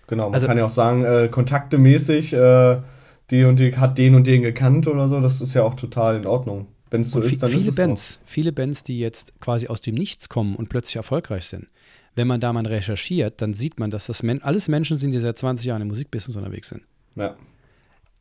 Genau, 0.08 0.26
man 0.26 0.34
also, 0.34 0.48
kann 0.48 0.58
ja 0.58 0.66
auch 0.66 0.70
sagen, 0.70 1.04
äh, 1.04 1.28
kontaktemäßig, 1.30 2.34
äh, 2.34 2.82
die 3.30 3.44
und 3.44 3.60
die 3.60 3.76
hat 3.76 3.98
den 3.98 4.16
und 4.16 4.26
den 4.26 4.42
gekannt 4.42 4.88
oder 4.88 5.08
so, 5.08 5.20
das 5.20 5.42
ist 5.42 5.54
ja 5.54 5.64
auch 5.64 5.76
total 5.76 6.16
in 6.16 6.26
Ordnung. 6.26 6.68
Wenn 6.90 7.02
es 7.02 7.12
so 7.12 7.20
ist, 7.20 7.44
dann 7.44 7.50
viele 7.50 7.62
ist 7.62 7.68
es 7.68 7.76
Bands, 7.76 8.14
so. 8.14 8.20
Viele 8.26 8.54
Bands, 8.54 8.84
die 8.84 9.00
jetzt 9.00 9.40
quasi 9.42 9.68
aus 9.68 9.82
dem 9.82 9.96
Nichts 9.96 10.30
kommen 10.30 10.56
und 10.56 10.70
plötzlich 10.70 10.96
erfolgreich 10.96 11.46
sind, 11.46 11.68
wenn 12.16 12.28
man 12.28 12.40
da 12.40 12.54
mal 12.54 12.66
recherchiert, 12.66 13.42
dann 13.42 13.54
sieht 13.54 13.80
man, 13.80 13.92
dass 13.92 14.08
das 14.08 14.24
Men 14.24 14.42
alles 14.42 14.70
Menschen 14.70 14.98
sind, 14.98 15.12
die 15.12 15.20
seit 15.20 15.38
20 15.38 15.66
Jahren 15.66 15.82
im 15.82 15.90
Musikbusiness 15.90 16.38
unterwegs 16.38 16.70
sind. 16.70 16.84
Ja. 17.16 17.36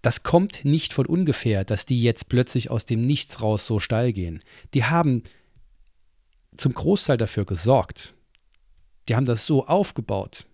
Das 0.02 0.22
kommt 0.22 0.64
nicht 0.64 0.92
von 0.92 1.06
ungefähr, 1.06 1.64
dass 1.64 1.86
die 1.86 2.02
jetzt 2.02 2.28
plötzlich 2.28 2.70
aus 2.70 2.84
dem 2.84 3.06
Nichts 3.06 3.40
raus 3.42 3.66
so 3.66 3.78
steil 3.78 4.12
gehen. 4.12 4.42
Die 4.74 4.84
haben 4.84 5.22
zum 6.56 6.74
Großteil 6.74 7.16
dafür 7.16 7.44
gesorgt. 7.44 8.14
Die 9.08 9.16
haben 9.16 9.24
das 9.24 9.46
so 9.46 9.66
aufgebaut. 9.66 10.46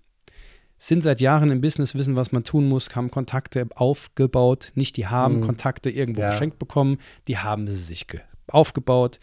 Sind 0.85 1.05
seit 1.05 1.21
Jahren 1.21 1.53
im 1.53 1.61
Business, 1.61 1.95
wissen, 1.95 2.17
was 2.17 2.33
man 2.33 2.43
tun 2.43 2.67
muss, 2.67 2.89
haben 2.97 3.09
Kontakte 3.09 3.69
aufgebaut. 3.77 4.73
Nicht 4.75 4.97
die 4.97 5.07
haben 5.07 5.37
mhm. 5.37 5.43
Kontakte 5.43 5.91
irgendwo 5.91 6.23
ja. 6.23 6.31
geschenkt 6.31 6.59
bekommen, 6.59 6.99
die 7.29 7.39
haben 7.39 7.69
sie 7.69 7.77
sich 7.77 8.05
aufgebaut. 8.49 9.21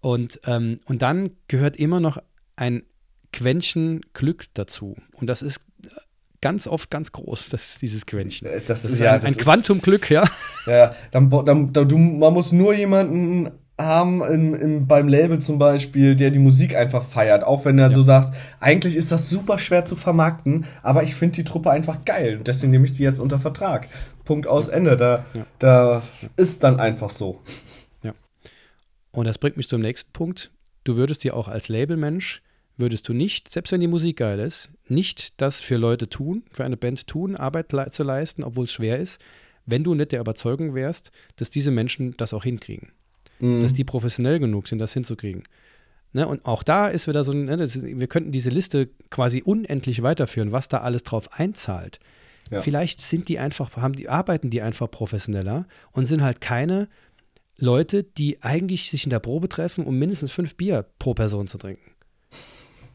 Und, 0.00 0.40
ähm, 0.46 0.80
und 0.86 1.02
dann 1.02 1.32
gehört 1.46 1.76
immer 1.76 2.00
noch 2.00 2.16
ein 2.56 2.84
Quäntchen 3.34 4.00
Glück 4.14 4.46
dazu. 4.54 4.96
Und 5.18 5.26
das 5.26 5.42
ist 5.42 5.60
ganz 6.40 6.66
oft 6.66 6.90
ganz 6.90 7.12
groß, 7.12 7.50
das, 7.50 7.76
dieses 7.76 8.06
Quäntchen. 8.06 8.48
Äh, 8.48 8.62
das, 8.62 8.80
das 8.80 8.92
ist 8.92 9.00
ja, 9.00 9.12
ein, 9.12 9.22
ein 9.22 9.36
Quantumglück, 9.36 10.08
ja. 10.08 10.26
Ja, 10.64 10.94
dann, 11.10 11.28
dann, 11.28 11.70
dann, 11.70 11.86
du, 11.86 11.98
man 11.98 12.32
muss 12.32 12.52
nur 12.52 12.72
jemanden 12.72 13.50
haben 13.78 14.24
in, 14.24 14.54
in, 14.54 14.86
beim 14.86 15.06
Label 15.06 15.38
zum 15.38 15.58
Beispiel, 15.58 16.16
der 16.16 16.30
die 16.30 16.40
Musik 16.40 16.74
einfach 16.74 17.04
feiert, 17.04 17.44
auch 17.44 17.64
wenn 17.64 17.78
er 17.78 17.88
ja. 17.88 17.94
so 17.94 18.02
sagt, 18.02 18.36
eigentlich 18.58 18.96
ist 18.96 19.12
das 19.12 19.30
super 19.30 19.58
schwer 19.58 19.84
zu 19.84 19.94
vermarkten, 19.94 20.66
aber 20.82 21.04
ich 21.04 21.14
finde 21.14 21.36
die 21.36 21.44
Truppe 21.44 21.70
einfach 21.70 22.04
geil 22.04 22.38
und 22.38 22.48
deswegen 22.48 22.72
nehme 22.72 22.84
ich 22.86 22.94
die 22.94 23.04
jetzt 23.04 23.20
unter 23.20 23.38
Vertrag. 23.38 23.88
Punkt 24.24 24.46
aus 24.46 24.68
Ende. 24.68 24.96
Da, 24.96 25.24
ja. 25.32 25.46
da 25.58 26.02
ist 26.36 26.62
dann 26.64 26.80
einfach 26.80 27.10
so. 27.10 27.40
Ja. 28.02 28.12
Und 29.12 29.26
das 29.26 29.38
bringt 29.38 29.56
mich 29.56 29.68
zum 29.68 29.80
nächsten 29.80 30.12
Punkt. 30.12 30.50
Du 30.84 30.96
würdest 30.96 31.24
dir 31.24 31.34
auch 31.34 31.48
als 31.48 31.68
Labelmensch 31.68 32.42
würdest 32.76 33.08
du 33.08 33.12
nicht, 33.12 33.50
selbst 33.50 33.72
wenn 33.72 33.80
die 33.80 33.88
Musik 33.88 34.18
geil 34.18 34.38
ist, 34.38 34.70
nicht 34.86 35.40
das 35.40 35.60
für 35.60 35.76
Leute 35.76 36.08
tun, 36.08 36.44
für 36.52 36.64
eine 36.64 36.76
Band 36.76 37.06
tun, 37.06 37.36
Arbeit 37.36 37.72
le 37.72 37.90
zu 37.90 38.04
leisten, 38.04 38.44
obwohl 38.44 38.64
es 38.64 38.72
schwer 38.72 38.98
ist, 38.98 39.20
wenn 39.66 39.82
du 39.82 39.94
nicht 39.94 40.12
der 40.12 40.20
Überzeugung 40.20 40.74
wärst, 40.74 41.10
dass 41.36 41.50
diese 41.50 41.70
Menschen 41.70 42.16
das 42.16 42.32
auch 42.32 42.44
hinkriegen. 42.44 42.92
Mhm. 43.40 43.62
Dass 43.62 43.72
die 43.72 43.84
professionell 43.84 44.38
genug 44.38 44.68
sind, 44.68 44.78
das 44.78 44.92
hinzukriegen. 44.92 45.44
Ne, 46.12 46.26
und 46.26 46.46
auch 46.46 46.62
da 46.62 46.88
ist 46.88 47.06
wieder 47.06 47.22
so, 47.22 47.32
ne, 47.32 47.56
das, 47.56 47.82
wir 47.82 48.06
könnten 48.06 48.32
diese 48.32 48.48
Liste 48.48 48.88
quasi 49.10 49.42
unendlich 49.42 50.02
weiterführen, 50.02 50.52
was 50.52 50.68
da 50.68 50.78
alles 50.78 51.02
drauf 51.02 51.38
einzahlt. 51.38 52.00
Ja. 52.50 52.60
Vielleicht 52.60 53.02
sind 53.02 53.28
die 53.28 53.38
einfach, 53.38 53.76
haben 53.76 53.94
die, 53.94 54.08
arbeiten 54.08 54.48
die 54.48 54.62
einfach 54.62 54.90
professioneller 54.90 55.66
und 55.92 56.06
sind 56.06 56.22
halt 56.22 56.40
keine 56.40 56.88
Leute, 57.58 58.04
die 58.04 58.42
eigentlich 58.42 58.88
sich 58.88 59.04
in 59.04 59.10
der 59.10 59.18
Probe 59.18 59.48
treffen, 59.50 59.84
um 59.84 59.98
mindestens 59.98 60.32
fünf 60.32 60.56
Bier 60.56 60.86
pro 60.98 61.12
Person 61.12 61.46
zu 61.46 61.58
trinken. 61.58 61.90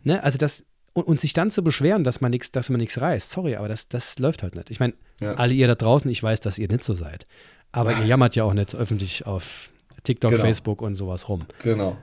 Ne? 0.03 0.23
Also 0.23 0.39
das, 0.39 0.65
und, 0.93 1.03
und, 1.03 1.19
sich 1.19 1.33
dann 1.33 1.51
zu 1.51 1.63
beschweren, 1.63 2.03
dass 2.03 2.21
man 2.21 2.31
nichts, 2.31 2.51
dass 2.51 2.69
man 2.69 2.79
nichts 2.79 2.99
reißt, 2.99 3.29
sorry, 3.29 3.55
aber 3.55 3.67
das, 3.67 3.89
das 3.89 4.17
läuft 4.17 4.41
halt 4.41 4.55
nicht. 4.55 4.71
Ich 4.71 4.79
meine, 4.79 4.93
ja. 5.19 5.33
alle 5.33 5.53
ihr 5.53 5.67
da 5.67 5.75
draußen, 5.75 6.09
ich 6.09 6.23
weiß, 6.23 6.39
dass 6.39 6.57
ihr 6.57 6.67
nicht 6.67 6.83
so 6.83 6.93
seid. 6.93 7.27
Aber 7.71 7.97
ihr 7.97 8.05
jammert 8.05 8.35
ja 8.35 8.43
auch 8.43 8.53
nicht 8.53 8.73
öffentlich 8.73 9.25
auf 9.25 9.69
TikTok, 10.03 10.31
genau. 10.31 10.43
Facebook 10.43 10.81
und 10.81 10.95
sowas 10.95 11.29
rum. 11.29 11.45
Genau. 11.63 11.97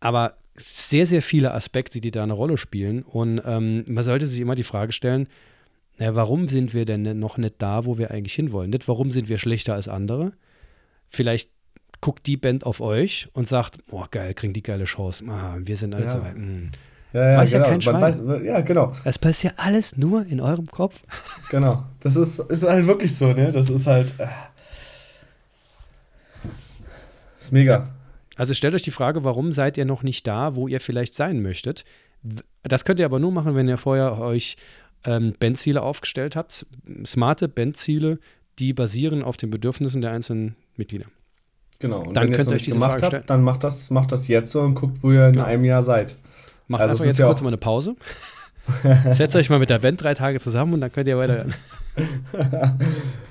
Aber 0.00 0.34
sehr, 0.56 1.06
sehr 1.06 1.22
viele 1.22 1.54
Aspekte, 1.54 2.00
die 2.00 2.10
da 2.10 2.22
eine 2.22 2.32
Rolle 2.32 2.58
spielen. 2.58 3.02
Und 3.02 3.42
ähm, 3.44 3.84
man 3.86 4.04
sollte 4.04 4.26
sich 4.26 4.40
immer 4.40 4.54
die 4.54 4.62
Frage 4.62 4.92
stellen, 4.92 5.28
na, 5.98 6.14
warum 6.14 6.48
sind 6.48 6.74
wir 6.74 6.84
denn 6.84 7.18
noch 7.18 7.38
nicht 7.38 7.54
da, 7.58 7.86
wo 7.86 7.98
wir 7.98 8.10
eigentlich 8.10 8.34
hinwollen? 8.34 8.70
Nicht, 8.70 8.88
warum 8.88 9.10
sind 9.10 9.28
wir 9.28 9.38
schlechter 9.38 9.74
als 9.74 9.88
andere? 9.88 10.32
Vielleicht 11.08 11.50
guckt 12.00 12.26
die 12.26 12.36
Band 12.36 12.66
auf 12.66 12.80
euch 12.80 13.28
und 13.32 13.46
sagt, 13.46 13.86
boah, 13.86 14.08
geil, 14.10 14.34
kriegen 14.34 14.52
die 14.52 14.62
geile 14.62 14.84
Chance. 14.84 15.24
Ah, 15.28 15.56
wir 15.58 15.76
sind 15.76 15.94
alle 15.94 16.04
ja. 16.04 16.10
so 16.10 16.22
weit. 16.22 16.34
Hm. 16.34 16.70
Ja, 17.12 17.30
ja, 17.30 17.38
weiß 17.38 17.50
genau. 17.52 17.64
ja 17.64 17.70
kein 17.70 17.82
Schwein. 17.82 18.00
Weiß, 18.26 18.42
ja, 18.44 18.60
genau. 18.60 18.92
Das 19.04 19.18
passiert 19.20 19.54
ja 19.56 19.64
alles 19.64 19.96
nur 19.96 20.26
in 20.26 20.40
eurem 20.40 20.66
Kopf. 20.66 21.00
Genau. 21.50 21.84
Das 22.00 22.16
ist, 22.16 22.40
ist 22.40 22.64
halt 22.64 22.86
wirklich 22.86 23.16
so, 23.16 23.32
ne? 23.32 23.52
Das 23.52 23.70
ist 23.70 23.86
halt. 23.86 24.14
Äh, 24.18 24.26
ist 27.44 27.52
mega. 27.52 27.88
Also 28.36 28.54
stellt 28.54 28.74
euch 28.74 28.82
die 28.82 28.90
Frage, 28.90 29.24
warum 29.24 29.52
seid 29.52 29.76
ihr 29.78 29.84
noch 29.84 30.02
nicht 30.02 30.26
da, 30.26 30.56
wo 30.56 30.66
ihr 30.66 30.80
vielleicht 30.80 31.14
sein 31.14 31.40
möchtet? 31.42 31.84
Das 32.62 32.84
könnt 32.84 32.98
ihr 32.98 33.04
aber 33.06 33.20
nur 33.20 33.32
machen, 33.32 33.54
wenn 33.54 33.68
ihr 33.68 33.76
vorher 33.76 34.18
euch 34.18 34.56
ähm, 35.04 35.34
Bandziele 35.38 35.82
aufgestellt 35.82 36.36
habt. 36.36 36.66
Smarte 37.04 37.48
Bandziele, 37.48 38.18
die 38.58 38.72
basieren 38.72 39.22
auf 39.22 39.36
den 39.36 39.50
Bedürfnissen 39.50 40.00
der 40.00 40.12
einzelnen 40.12 40.56
Mitglieder. 40.76 41.06
Genau. 41.78 42.02
Und 42.02 42.16
dann 42.16 42.28
wenn 42.28 42.32
könnt 42.32 42.48
ihr 42.48 42.54
euch 42.54 42.64
diese 42.64 42.76
gemacht 42.76 43.00
Frage 43.00 43.18
habt, 43.18 43.30
dann 43.30 43.42
macht 43.42 43.62
das, 43.62 43.90
macht 43.90 44.10
das 44.12 44.28
jetzt 44.28 44.52
so 44.52 44.62
und 44.62 44.74
guckt, 44.74 45.02
wo 45.02 45.12
ihr 45.12 45.26
in 45.26 45.34
genau. 45.34 45.44
einem 45.44 45.64
Jahr 45.64 45.82
seid. 45.82 46.16
Macht 46.66 46.82
also 46.82 46.92
einfach 46.92 47.04
jetzt 47.04 47.18
ja 47.18 47.26
kurz 47.26 47.42
mal 47.42 47.48
eine 47.48 47.58
Pause. 47.58 47.96
Setzt 49.10 49.36
euch 49.36 49.50
mal 49.50 49.58
mit 49.58 49.70
der 49.70 49.78
Band 49.78 50.02
drei 50.02 50.14
Tage 50.14 50.40
zusammen 50.40 50.74
und 50.74 50.80
dann 50.80 50.92
könnt 50.92 51.08
ihr 51.08 51.18
weiter. 51.18 51.46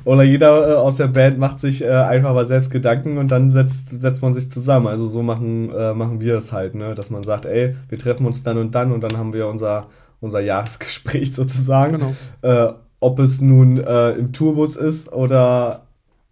Oder 0.05 0.23
jeder 0.23 0.71
äh, 0.71 0.75
aus 0.75 0.97
der 0.97 1.07
Band 1.07 1.37
macht 1.37 1.59
sich 1.59 1.83
äh, 1.83 1.89
einfach 1.89 2.33
mal 2.33 2.45
selbst 2.45 2.69
Gedanken 2.69 3.17
und 3.17 3.29
dann 3.29 3.49
setzt, 3.49 3.89
setzt 3.89 4.21
man 4.21 4.33
sich 4.33 4.51
zusammen. 4.51 4.87
Also 4.87 5.07
so 5.07 5.21
machen, 5.21 5.73
äh, 5.73 5.93
machen 5.93 6.21
wir 6.21 6.37
es 6.37 6.51
halt, 6.51 6.75
ne? 6.75 6.95
dass 6.95 7.09
man 7.09 7.23
sagt, 7.23 7.45
ey, 7.45 7.75
wir 7.89 7.97
treffen 7.97 8.25
uns 8.25 8.43
dann 8.43 8.57
und 8.57 8.75
dann 8.75 8.91
und 8.91 9.01
dann 9.01 9.17
haben 9.17 9.33
wir 9.33 9.47
unser, 9.47 9.87
unser 10.19 10.39
Jahresgespräch 10.39 11.33
sozusagen. 11.33 11.99
Genau. 11.99 12.13
Äh, 12.41 12.73
ob 12.99 13.19
es 13.19 13.41
nun 13.41 13.77
äh, 13.77 14.11
im 14.11 14.31
Tourbus 14.31 14.77
ist 14.77 15.11
oder 15.11 15.87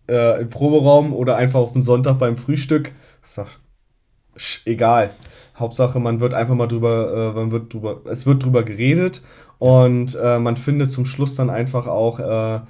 äh, 0.08 0.42
im 0.42 0.50
Proberaum 0.50 1.14
oder 1.14 1.36
einfach 1.36 1.60
auf 1.60 1.74
dem 1.74 1.82
Sonntag 1.82 2.18
beim 2.18 2.38
Frühstück. 2.38 2.94
Ist 3.26 3.38
doch 3.38 3.50
egal. 4.66 5.12
Hauptsache, 5.58 6.00
man 6.00 6.20
wird 6.20 6.34
einfach 6.34 6.56
mal 6.56 6.68
drüber, 6.68 7.34
äh, 7.34 7.40
man 7.40 7.52
wird 7.52 7.74
drüber, 7.74 8.02
es 8.06 8.26
wird 8.26 8.44
drüber 8.44 8.64
geredet 8.64 9.22
und 9.60 10.18
äh, 10.22 10.40
man 10.40 10.58
findet 10.58 10.92
zum 10.92 11.06
Schluss 11.06 11.36
dann 11.36 11.50
einfach 11.50 11.88
auch 11.88 12.20
äh, 12.20 12.62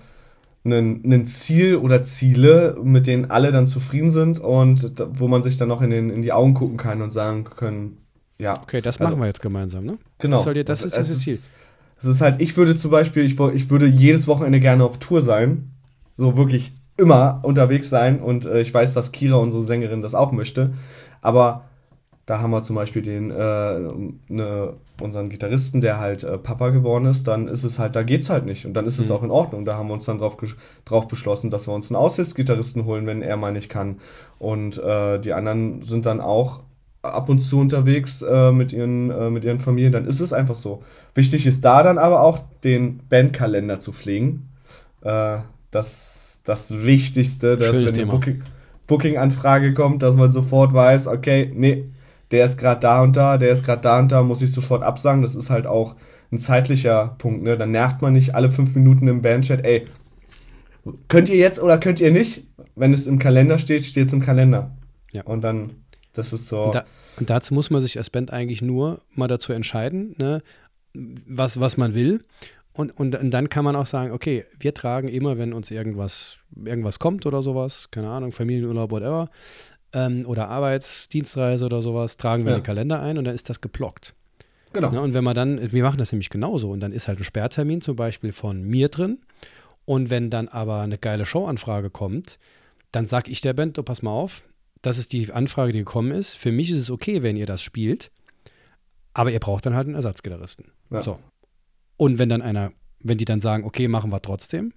ein 0.63 1.25
Ziel 1.25 1.77
oder 1.77 2.03
Ziele, 2.03 2.77
mit 2.83 3.07
denen 3.07 3.31
alle 3.31 3.51
dann 3.51 3.65
zufrieden 3.65 4.11
sind 4.11 4.39
und 4.39 4.99
da, 4.99 5.07
wo 5.11 5.27
man 5.27 5.41
sich 5.41 5.57
dann 5.57 5.69
noch 5.69 5.81
in, 5.81 5.89
den, 5.89 6.09
in 6.09 6.21
die 6.21 6.33
Augen 6.33 6.53
gucken 6.53 6.77
kann 6.77 7.01
und 7.01 7.11
sagen 7.11 7.45
können, 7.45 7.97
ja. 8.37 8.59
Okay, 8.59 8.81
das 8.81 8.99
machen 8.99 9.13
also, 9.13 9.19
wir 9.21 9.27
jetzt 9.27 9.41
gemeinsam, 9.41 9.85
ne? 9.85 9.97
Genau. 10.17 10.35
Das, 10.35 10.43
soll 10.43 10.55
dir, 10.55 10.63
das 10.63 10.83
ist 10.83 10.97
das 10.97 11.19
Ziel. 11.19 11.37
Es 11.99 12.05
ist 12.05 12.21
halt, 12.21 12.41
ich 12.41 12.57
würde 12.57 12.75
zum 12.75 12.89
Beispiel, 12.89 13.23
ich, 13.23 13.39
ich 13.39 13.69
würde 13.69 13.85
jedes 13.85 14.27
Wochenende 14.27 14.59
gerne 14.59 14.83
auf 14.83 14.97
Tour 14.97 15.21
sein. 15.21 15.71
So 16.11 16.35
wirklich 16.35 16.73
immer 16.97 17.39
unterwegs 17.43 17.89
sein 17.89 18.19
und 18.19 18.45
äh, 18.45 18.61
ich 18.61 18.73
weiß, 18.73 18.93
dass 18.93 19.11
Kira, 19.11 19.37
unsere 19.37 19.63
Sängerin, 19.63 20.01
das 20.01 20.15
auch 20.15 20.31
möchte. 20.31 20.71
Aber 21.21 21.65
da 22.31 22.39
haben 22.39 22.51
wir 22.51 22.63
zum 22.63 22.77
Beispiel 22.77 23.01
den, 23.01 23.29
äh, 23.29 23.79
ne, 24.29 24.73
unseren 25.01 25.27
Gitarristen, 25.27 25.81
der 25.81 25.99
halt 25.99 26.23
äh, 26.23 26.37
Papa 26.37 26.69
geworden 26.69 27.03
ist, 27.03 27.27
dann 27.27 27.49
ist 27.49 27.65
es 27.65 27.77
halt, 27.77 27.93
da 27.97 28.03
geht's 28.03 28.29
halt 28.29 28.45
nicht. 28.45 28.65
Und 28.65 28.73
dann 28.73 28.85
ist 28.85 28.99
mhm. 28.99 29.03
es 29.03 29.11
auch 29.11 29.21
in 29.21 29.31
Ordnung. 29.31 29.65
Da 29.65 29.75
haben 29.75 29.89
wir 29.89 29.95
uns 29.95 30.05
dann 30.05 30.17
drauf, 30.17 30.37
drauf 30.85 31.09
beschlossen, 31.09 31.49
dass 31.49 31.67
wir 31.67 31.73
uns 31.73 31.91
einen 31.91 31.97
Aushilfsgitarristen 31.97 32.85
holen, 32.85 33.05
wenn 33.05 33.21
er 33.21 33.35
mal 33.35 33.51
nicht 33.51 33.67
kann. 33.67 33.97
Und 34.39 34.81
äh, 34.81 35.19
die 35.19 35.33
anderen 35.33 35.81
sind 35.81 36.05
dann 36.05 36.21
auch 36.21 36.61
ab 37.01 37.27
und 37.27 37.41
zu 37.41 37.59
unterwegs 37.59 38.21
äh, 38.21 38.53
mit, 38.53 38.71
ihren, 38.71 39.09
äh, 39.09 39.29
mit 39.29 39.43
ihren 39.43 39.59
Familien, 39.59 39.91
dann 39.91 40.05
ist 40.05 40.21
es 40.21 40.31
einfach 40.31 40.55
so. 40.55 40.83
Wichtig 41.13 41.45
ist 41.45 41.65
da 41.65 41.83
dann 41.83 41.97
aber 41.97 42.21
auch, 42.21 42.39
den 42.63 43.01
Bandkalender 43.09 43.81
zu 43.81 43.91
pflegen. 43.91 44.47
Äh, 45.01 45.39
das 45.69 46.39
das 46.45 46.71
Wichtigste, 46.85 47.57
dass 47.57 47.75
Schönes 47.75 47.93
wenn 47.93 48.03
eine 48.03 48.11
Booking, 48.11 48.41
Booking-Anfrage 48.87 49.73
kommt, 49.73 50.01
dass 50.01 50.15
man 50.15 50.31
sofort 50.31 50.73
weiß, 50.73 51.07
okay, 51.07 51.51
nee, 51.53 51.89
der 52.31 52.45
ist 52.45 52.57
gerade 52.57 52.79
da 52.79 53.01
und 53.01 53.15
da, 53.15 53.37
der 53.37 53.51
ist 53.51 53.63
gerade 53.63 53.81
da 53.81 53.99
und 53.99 54.11
da, 54.11 54.23
muss 54.23 54.41
ich 54.41 54.51
sofort 54.51 54.83
absagen. 54.83 55.21
Das 55.21 55.35
ist 55.35 55.49
halt 55.49 55.67
auch 55.67 55.95
ein 56.31 56.39
zeitlicher 56.39 57.15
Punkt, 57.17 57.43
ne? 57.43 57.57
Dann 57.57 57.71
nervt 57.71 58.01
man 58.01 58.13
nicht 58.13 58.35
alle 58.35 58.49
fünf 58.49 58.73
Minuten 58.75 59.07
im 59.07 59.21
Bandchat, 59.21 59.65
ey, 59.65 59.85
könnt 61.07 61.29
ihr 61.29 61.37
jetzt 61.37 61.61
oder 61.61 61.77
könnt 61.77 61.99
ihr 61.99 62.11
nicht? 62.11 62.47
Wenn 62.75 62.93
es 62.93 63.07
im 63.07 63.19
Kalender 63.19 63.57
steht, 63.57 63.83
steht 63.83 64.07
es 64.07 64.13
im 64.13 64.21
Kalender. 64.21 64.71
Ja. 65.11 65.23
Und 65.23 65.41
dann, 65.41 65.83
das 66.13 66.33
ist 66.33 66.47
so. 66.47 66.63
Und, 66.63 66.75
da, 66.75 66.85
und, 67.19 67.29
dazu 67.29 67.53
muss 67.53 67.69
man 67.69 67.81
sich 67.81 67.97
als 67.97 68.09
Band 68.09 68.31
eigentlich 68.31 68.61
nur 68.61 69.01
mal 69.13 69.27
dazu 69.27 69.51
entscheiden, 69.53 70.15
ne? 70.17 70.41
was, 70.93 71.59
was 71.59 71.77
man 71.77 71.93
will. 71.93 72.23
Und, 72.73 72.97
und, 72.97 73.15
und, 73.15 73.31
dann 73.31 73.49
kann 73.49 73.65
man 73.65 73.75
auch 73.75 73.85
sagen, 73.85 74.11
okay, 74.11 74.45
wir 74.57 74.73
tragen 74.73 75.09
immer, 75.09 75.37
wenn 75.37 75.51
uns 75.51 75.71
irgendwas, 75.71 76.37
irgendwas 76.55 76.99
kommt 76.99 77.25
oder 77.25 77.43
sowas, 77.43 77.91
keine 77.91 78.09
Ahnung, 78.09 78.31
Familienurlaub, 78.31 78.91
whatever, 78.91 79.29
ähm, 79.93 80.25
oder 80.25 80.49
Arbeitsdienstreise 80.49 81.65
oder 81.65 81.81
sowas, 81.81 82.17
tragen 82.17 82.45
wir 82.45 82.51
ja. 82.51 82.59
den 82.59 82.63
Kalender 82.63 83.01
ein 83.01 83.17
und 83.17 83.25
dann 83.25 83.35
ist 83.35 83.49
das 83.49 83.61
geblockt. 83.61 84.13
Genau. 84.73 84.91
Ja, 84.93 84.99
und 85.01 85.13
wenn 85.13 85.23
man 85.23 85.35
dann, 85.35 85.71
wir 85.71 85.83
machen 85.83 85.97
das 85.97 86.11
nämlich 86.11 86.29
genauso 86.29 86.69
und 86.69 86.79
dann 86.79 86.93
ist 86.93 87.07
halt 87.07 87.19
ein 87.19 87.23
Sperrtermin 87.23 87.81
zum 87.81 87.95
Beispiel 87.95 88.31
von 88.31 88.63
mir 88.63 88.89
drin 88.89 89.19
und 89.85 90.09
wenn 90.09 90.29
dann 90.29 90.47
aber 90.47 90.81
eine 90.81 90.97
geile 90.97 91.25
Showanfrage 91.25 91.89
kommt, 91.89 92.39
dann 92.91 93.05
sag 93.05 93.27
ich 93.27 93.41
der 93.41 93.53
Band, 93.53 93.77
oh, 93.79 93.83
pass 93.83 94.01
mal 94.01 94.11
auf, 94.11 94.45
das 94.81 94.97
ist 94.97 95.11
die 95.13 95.31
Anfrage, 95.31 95.71
die 95.71 95.79
gekommen 95.79 96.11
ist. 96.11 96.35
Für 96.35 96.51
mich 96.51 96.71
ist 96.71 96.79
es 96.79 96.91
okay, 96.91 97.23
wenn 97.23 97.35
ihr 97.35 97.45
das 97.45 97.61
spielt, 97.61 98.11
aber 99.13 99.31
ihr 99.31 99.39
braucht 99.39 99.65
dann 99.65 99.75
halt 99.75 99.87
einen 99.87 99.95
Ersatzgitarristen. 99.95 100.71
Ja. 100.89 101.01
So. 101.01 101.19
Und 101.97 102.17
wenn 102.17 102.29
dann 102.29 102.41
einer, 102.41 102.71
wenn 102.99 103.17
die 103.17 103.25
dann 103.25 103.41
sagen, 103.41 103.63
okay, 103.63 103.87
machen 103.87 104.11
wir 104.11 104.21
trotzdem, 104.21 104.73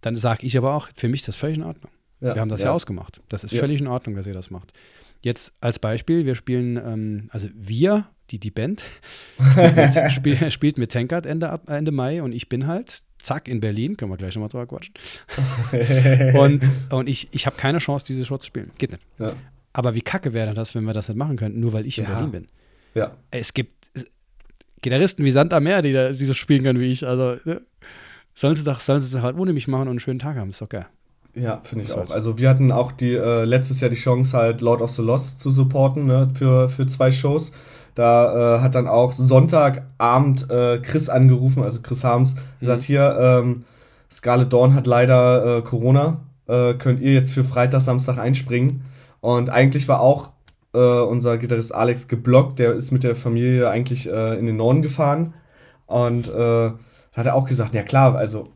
dann 0.00 0.16
sage 0.16 0.46
ich 0.46 0.56
aber 0.56 0.74
auch, 0.74 0.88
für 0.94 1.08
mich 1.08 1.20
ist 1.20 1.28
das 1.28 1.36
völlig 1.36 1.58
in 1.58 1.64
Ordnung. 1.64 1.90
Ja, 2.20 2.34
wir 2.34 2.40
haben 2.40 2.48
das 2.48 2.62
ja, 2.62 2.68
ja 2.68 2.72
ausgemacht. 2.72 3.20
Das 3.28 3.44
ist 3.44 3.52
ja. 3.52 3.60
völlig 3.60 3.80
in 3.80 3.86
Ordnung, 3.86 4.16
dass 4.16 4.26
ihr 4.26 4.34
das 4.34 4.50
macht. 4.50 4.72
Jetzt 5.22 5.52
als 5.60 5.78
Beispiel, 5.78 6.24
wir 6.24 6.34
spielen, 6.34 6.76
ähm, 6.76 7.28
also 7.32 7.48
wir, 7.54 8.06
die, 8.30 8.38
die 8.38 8.50
Band, 8.50 8.84
spielt 9.52 9.76
mit, 9.94 10.12
spiel, 10.12 10.50
spielt 10.50 10.78
mit 10.78 10.92
Tankard 10.92 11.26
Ende, 11.26 11.60
Ende 11.66 11.90
Mai 11.90 12.22
und 12.22 12.32
ich 12.32 12.48
bin 12.48 12.66
halt, 12.66 13.02
zack, 13.18 13.48
in 13.48 13.60
Berlin, 13.60 13.96
können 13.96 14.10
wir 14.10 14.16
gleich 14.16 14.34
nochmal 14.34 14.48
drüber 14.48 14.66
quatschen. 14.66 14.94
und, 16.38 16.70
und 16.90 17.08
ich, 17.08 17.28
ich 17.32 17.46
habe 17.46 17.56
keine 17.56 17.78
Chance, 17.78 18.06
diese 18.06 18.24
Show 18.24 18.38
zu 18.38 18.46
spielen. 18.46 18.70
Geht 18.78 18.92
nicht. 18.92 19.02
Aber 19.72 19.94
wie 19.94 20.00
kacke 20.00 20.32
wäre 20.32 20.54
das, 20.54 20.74
wenn 20.74 20.84
wir 20.84 20.94
das 20.94 21.08
nicht 21.08 21.18
machen 21.18 21.36
könnten, 21.36 21.60
nur 21.60 21.72
weil 21.72 21.86
ich 21.86 21.98
in 21.98 22.06
Berlin 22.06 22.30
bin? 22.30 22.46
Ja. 22.94 23.14
Es 23.30 23.52
gibt 23.52 23.90
Gitarristen 24.80 25.24
wie 25.24 25.30
Sand 25.30 25.52
am 25.52 25.64
Meer, 25.64 25.82
die, 25.82 25.92
da, 25.92 26.10
die 26.10 26.24
so 26.24 26.32
spielen 26.32 26.62
können 26.62 26.80
wie 26.80 26.86
ich. 26.86 27.06
Also 27.06 27.36
ne? 27.44 27.60
sollen 28.34 28.54
sie 28.54 28.64
doch, 28.64 28.80
sollen 28.80 29.02
sie 29.02 29.16
es 29.16 29.22
halt 29.22 29.36
ohne 29.36 29.52
mich 29.52 29.68
machen 29.68 29.82
und 29.82 29.88
einen 29.90 30.00
schönen 30.00 30.18
Tag 30.18 30.36
haben. 30.36 30.50
Ist 30.50 30.62
doch 30.62 30.68
geil. 30.68 30.86
Ja, 31.36 31.60
finde 31.62 31.84
ich 31.84 31.92
auch. 31.92 32.10
Also 32.10 32.38
wir 32.38 32.48
hatten 32.48 32.72
auch 32.72 32.92
die 32.92 33.14
äh, 33.14 33.44
letztes 33.44 33.80
Jahr 33.80 33.90
die 33.90 33.96
Chance, 33.96 34.36
halt 34.36 34.62
Lord 34.62 34.80
of 34.80 34.90
the 34.90 35.02
Lost 35.02 35.38
zu 35.38 35.50
supporten, 35.50 36.06
ne, 36.06 36.30
für, 36.34 36.70
für 36.70 36.86
zwei 36.86 37.10
Shows. 37.10 37.52
Da 37.94 38.56
äh, 38.56 38.60
hat 38.60 38.74
dann 38.74 38.88
auch 38.88 39.12
Sonntagabend 39.12 40.50
äh, 40.50 40.78
Chris 40.78 41.10
angerufen, 41.10 41.62
also 41.62 41.80
Chris 41.82 42.04
Harms, 42.04 42.34
mhm. 42.34 42.38
gesagt, 42.60 42.82
hier, 42.82 43.16
ähm, 43.20 43.64
Scarlet 44.10 44.50
Dawn 44.50 44.74
hat 44.74 44.86
leider 44.86 45.58
äh, 45.58 45.62
Corona, 45.62 46.20
äh, 46.46 46.72
könnt 46.74 47.00
ihr 47.00 47.12
jetzt 47.12 47.32
für 47.32 47.44
Freitag, 47.44 47.82
Samstag 47.82 48.16
einspringen. 48.16 48.84
Und 49.20 49.50
eigentlich 49.50 49.88
war 49.88 50.00
auch 50.00 50.30
äh, 50.72 50.78
unser 50.78 51.36
Gitarrist 51.36 51.74
Alex 51.74 52.08
geblockt, 52.08 52.58
der 52.58 52.72
ist 52.72 52.92
mit 52.92 53.02
der 53.02 53.14
Familie 53.14 53.68
eigentlich 53.68 54.08
äh, 54.10 54.38
in 54.38 54.46
den 54.46 54.56
Norden 54.56 54.80
gefahren. 54.80 55.34
Und 55.86 56.28
äh, 56.28 56.70
hat 57.12 57.26
er 57.26 57.34
auch 57.34 57.46
gesagt, 57.46 57.74
ja 57.74 57.82
klar, 57.82 58.14
also 58.16 58.48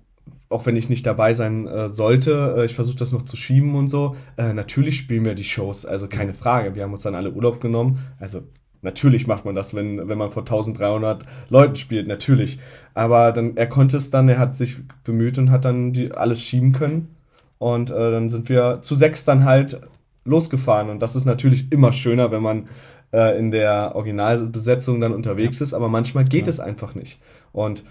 auch 0.51 0.67
wenn 0.67 0.77
ich 0.77 0.91
nicht 0.91 1.07
dabei 1.07 1.33
sein 1.33 1.67
äh, 1.67 1.89
sollte, 1.89 2.57
äh, 2.59 2.65
ich 2.65 2.75
versuche 2.75 2.97
das 2.97 3.13
noch 3.13 3.23
zu 3.23 3.37
schieben 3.37 3.77
und 3.77 3.89
so. 3.89 4.17
Äh, 4.37 4.53
natürlich 4.53 4.99
spielen 4.99 5.25
wir 5.25 5.35
die 5.35 5.45
Shows, 5.45 5.87
also 5.87 6.09
keine 6.09 6.35
Frage. 6.35 6.75
Wir 6.75 6.83
haben 6.83 6.93
uns 6.93 7.03
dann 7.03 7.15
alle 7.15 7.31
Urlaub 7.31 7.61
genommen. 7.61 8.01
Also 8.19 8.43
natürlich 8.83 9.29
macht 9.29 9.45
man 9.45 9.55
das, 9.55 9.75
wenn, 9.75 10.09
wenn 10.09 10.19
man 10.19 10.33
vor 10.33 10.43
1300 10.43 11.25
Leuten 11.51 11.77
spielt, 11.77 12.09
natürlich. 12.09 12.59
Aber 12.95 13.31
dann, 13.31 13.57
er 13.57 13.69
konnte 13.69 13.97
es 13.97 14.11
dann, 14.11 14.29
er 14.29 14.39
hat 14.39 14.57
sich 14.57 14.79
bemüht 15.05 15.39
und 15.39 15.53
hat 15.53 15.65
dann 15.65 15.93
die, 15.93 16.13
alles 16.13 16.43
schieben 16.43 16.73
können. 16.73 17.15
Und 17.59 17.91
äh, 17.91 18.11
dann 18.11 18.29
sind 18.29 18.49
wir 18.49 18.83
zu 18.83 18.97
sechs 18.97 19.25
dann 19.25 19.45
halt 19.45 19.81
losgefahren. 20.25 20.91
Und 20.91 21.01
das 21.01 21.15
ist 21.15 21.27
natürlich 21.27 21.71
immer 21.71 21.93
schöner, 21.93 22.33
wenn 22.33 22.43
man 22.43 22.69
äh, 23.13 23.39
in 23.39 23.53
der 23.53 23.93
Originalbesetzung 23.95 25.01
dann 25.01 25.13
unterwegs 25.13 25.61
ja. 25.61 25.65
ist, 25.65 25.75
aber 25.75 25.89
manchmal 25.89 26.25
geht 26.25 26.47
ja. 26.47 26.51
es 26.51 26.59
einfach 26.59 26.97
nicht. 26.97 27.21
Und 27.53 27.85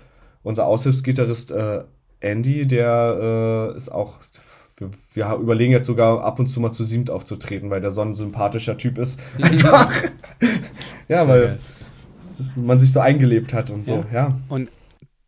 unser 0.43 0.65
Aushilfsgitarrist 0.65 1.51
äh, 1.51 1.83
Andy, 2.21 2.67
der 2.67 3.71
äh, 3.73 3.77
ist 3.77 3.89
auch, 3.89 4.19
wir, 4.77 4.91
wir, 5.13 5.35
überlegen 5.35 5.71
jetzt 5.71 5.87
sogar 5.87 6.23
ab 6.23 6.39
und 6.39 6.47
zu 6.47 6.59
mal 6.59 6.71
zu 6.71 6.83
siebt 6.83 7.09
aufzutreten, 7.09 7.69
weil 7.69 7.81
der 7.81 7.91
so 7.91 8.01
ein 8.01 8.13
sympathischer 8.13 8.77
Typ 8.77 8.97
ist. 8.97 9.19
Einfach. 9.41 9.91
ja, 11.07 11.27
weil 11.27 11.59
man 12.55 12.79
sich 12.79 12.91
so 12.91 12.99
eingelebt 12.99 13.53
hat 13.53 13.69
und 13.69 13.85
so, 13.85 14.03
ja. 14.11 14.27
ja. 14.27 14.39
Und 14.49 14.69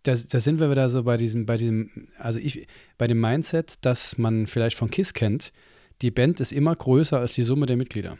da, 0.03 0.13
da 0.13 0.39
sind 0.39 0.59
wir 0.59 0.71
wieder 0.71 0.89
so 0.89 1.03
bei 1.03 1.17
diesem, 1.17 1.45
bei 1.45 1.57
diesem, 1.57 1.89
also 2.17 2.39
ich, 2.39 2.67
bei 2.97 3.07
dem 3.07 3.19
Mindset, 3.19 3.85
dass 3.85 4.17
man 4.17 4.47
vielleicht 4.47 4.77
von 4.77 4.89
KISS 4.89 5.13
kennt, 5.13 5.53
die 6.01 6.11
Band 6.11 6.39
ist 6.39 6.51
immer 6.51 6.75
größer 6.75 7.19
als 7.19 7.33
die 7.33 7.43
Summe 7.43 7.65
der 7.65 7.77
Mitglieder. 7.77 8.17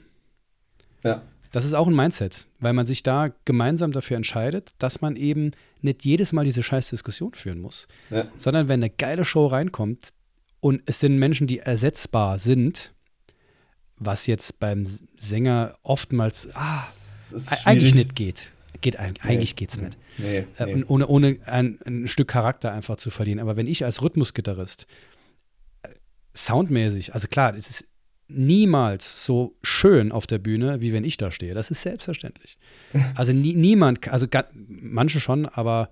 Ja. 1.04 1.24
Das 1.52 1.66
ist 1.66 1.74
auch 1.74 1.88
ein 1.88 1.96
Mindset, 1.96 2.48
weil 2.60 2.74
man 2.74 2.88
sich 2.88 3.04
da 3.04 3.30
gemeinsam 3.46 3.92
dafür 3.92 4.18
entscheidet, 4.18 4.72
dass 4.80 5.02
man 5.02 5.16
eben 5.18 5.52
nicht 5.82 6.06
jedes 6.06 6.32
Mal 6.32 6.46
diese 6.46 6.64
scheiß 6.64 6.90
Diskussion 6.90 7.34
führen 7.34 7.60
muss, 7.60 7.88
ja. 8.10 8.26
sondern 8.38 8.70
wenn 8.70 8.80
eine 8.82 8.90
geile 8.90 9.26
Show 9.26 9.48
reinkommt 9.48 10.14
und 10.62 10.82
es 10.86 11.02
sind 11.02 11.18
Menschen, 11.18 11.48
die 11.48 11.60
ersetzbar 11.60 12.40
sind, 12.40 12.94
was 13.98 14.28
jetzt 14.28 14.60
beim 14.60 14.86
Sänger 15.20 15.74
oftmals 15.84 16.50
ah, 16.56 16.88
eigentlich 17.66 17.96
nicht 17.96 18.16
geht. 18.16 18.52
Geht 18.80 18.96
eigentlich, 18.98 19.24
nee. 19.24 19.30
eigentlich 19.32 19.56
geht's 19.56 19.78
nicht. 19.78 19.98
Nee, 20.18 20.46
äh, 20.58 20.66
nee. 20.66 20.84
ohne, 20.88 21.06
ohne 21.06 21.38
ein, 21.46 21.78
ein, 21.86 22.08
Stück 22.08 22.30
Charakter 22.30 22.72
einfach 22.72 22.96
zu 22.96 23.12
verlieren. 23.12 23.40
Aber 23.40 23.56
wenn 23.56 23.68
ich 23.68 23.86
als 23.86 24.02
Rhythmusgitarrist 24.02 24.88
äh, 25.84 25.90
soundmäßig, 26.34 27.14
also 27.14 27.28
klar, 27.28 27.54
es 27.56 27.70
ist 27.70 27.88
niemals 28.34 29.26
so 29.26 29.56
schön 29.64 30.12
auf 30.12 30.28
der 30.28 30.40
Bühne, 30.40 30.82
wie 30.82 30.94
wenn 30.94 31.04
ich 31.04 31.18
da 31.18 31.32
stehe. 31.32 31.54
Das 31.54 31.72
ist 31.72 31.82
selbstverständlich. 31.82 32.58
Also 33.16 33.34
nie, 33.34 33.54
niemand, 33.54 34.08
also 34.10 34.28
manche 34.54 35.20
schon, 35.20 35.46
aber 35.46 35.90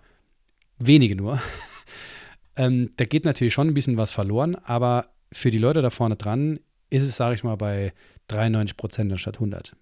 wenige 0.78 1.16
nur. 1.16 1.42
ähm, 2.56 2.90
da 2.98 3.06
geht 3.06 3.26
natürlich 3.26 3.54
schon 3.54 3.68
ein 3.68 3.74
bisschen 3.74 3.98
was 3.98 4.12
verloren, 4.12 4.56
aber 4.56 5.10
für 5.32 5.52
die 5.52 5.58
Leute 5.58 5.82
da 5.82 5.90
vorne 5.90 6.16
dran 6.16 6.60
ist 6.90 7.04
es, 7.04 7.16
sage 7.16 7.36
ich 7.36 7.44
mal, 7.44 7.56
bei 7.56 7.94
93 8.28 8.78
Prozent 8.78 9.12
anstatt 9.12 9.36
100. 9.36 9.76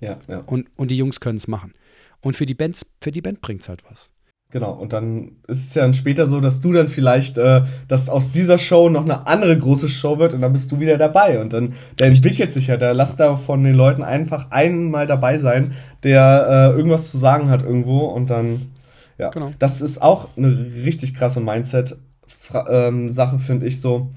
Ja, 0.00 0.18
ja. 0.28 0.38
Und, 0.40 0.68
und 0.76 0.90
die 0.90 0.96
Jungs 0.96 1.20
können 1.20 1.38
es 1.38 1.48
machen. 1.48 1.74
Und 2.20 2.36
für 2.36 2.46
die 2.46 2.54
Band, 2.54 2.80
für 3.00 3.10
die 3.10 3.20
Band 3.20 3.40
bringt 3.40 3.62
es 3.62 3.68
halt 3.68 3.84
was. 3.88 4.10
Genau, 4.52 4.72
und 4.72 4.92
dann 4.92 5.32
ist 5.48 5.64
es 5.64 5.74
ja 5.74 5.80
dann 5.80 5.94
später 5.94 6.26
so, 6.26 6.38
dass 6.38 6.60
du 6.60 6.74
dann 6.74 6.86
vielleicht, 6.86 7.38
äh, 7.38 7.62
dass 7.88 8.10
aus 8.10 8.32
dieser 8.32 8.58
Show 8.58 8.90
noch 8.90 9.04
eine 9.04 9.26
andere 9.26 9.56
große 9.56 9.88
Show 9.88 10.18
wird 10.18 10.34
und 10.34 10.42
dann 10.42 10.52
bist 10.52 10.70
du 10.70 10.78
wieder 10.78 10.98
dabei. 10.98 11.40
Und 11.40 11.54
dann, 11.54 11.72
der 11.98 12.08
entwickelt 12.08 12.52
sich 12.52 12.66
ja, 12.66 12.76
da 12.76 12.92
lass 12.92 13.16
da 13.16 13.36
von 13.36 13.64
den 13.64 13.74
Leuten 13.74 14.02
einfach 14.02 14.50
einmal 14.50 15.06
dabei 15.06 15.38
sein, 15.38 15.72
der 16.02 16.72
äh, 16.74 16.76
irgendwas 16.76 17.10
zu 17.10 17.16
sagen 17.16 17.48
hat 17.48 17.62
irgendwo 17.62 18.00
und 18.00 18.28
dann, 18.28 18.72
ja. 19.16 19.30
Genau. 19.30 19.52
Das 19.58 19.80
ist 19.80 20.02
auch 20.02 20.28
eine 20.36 20.48
richtig 20.84 21.14
krasse 21.14 21.40
Mindset-Sache, 21.40 22.66
ähm, 22.68 23.38
finde 23.38 23.66
ich 23.66 23.80
so. 23.80 24.10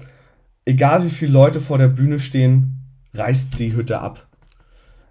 Egal 0.66 1.02
wie 1.02 1.10
viele 1.10 1.32
Leute 1.32 1.60
vor 1.60 1.78
der 1.78 1.88
Bühne 1.88 2.18
stehen, 2.18 2.82
reißt 3.14 3.58
die 3.58 3.74
Hütte 3.74 4.02
ab. 4.02 4.26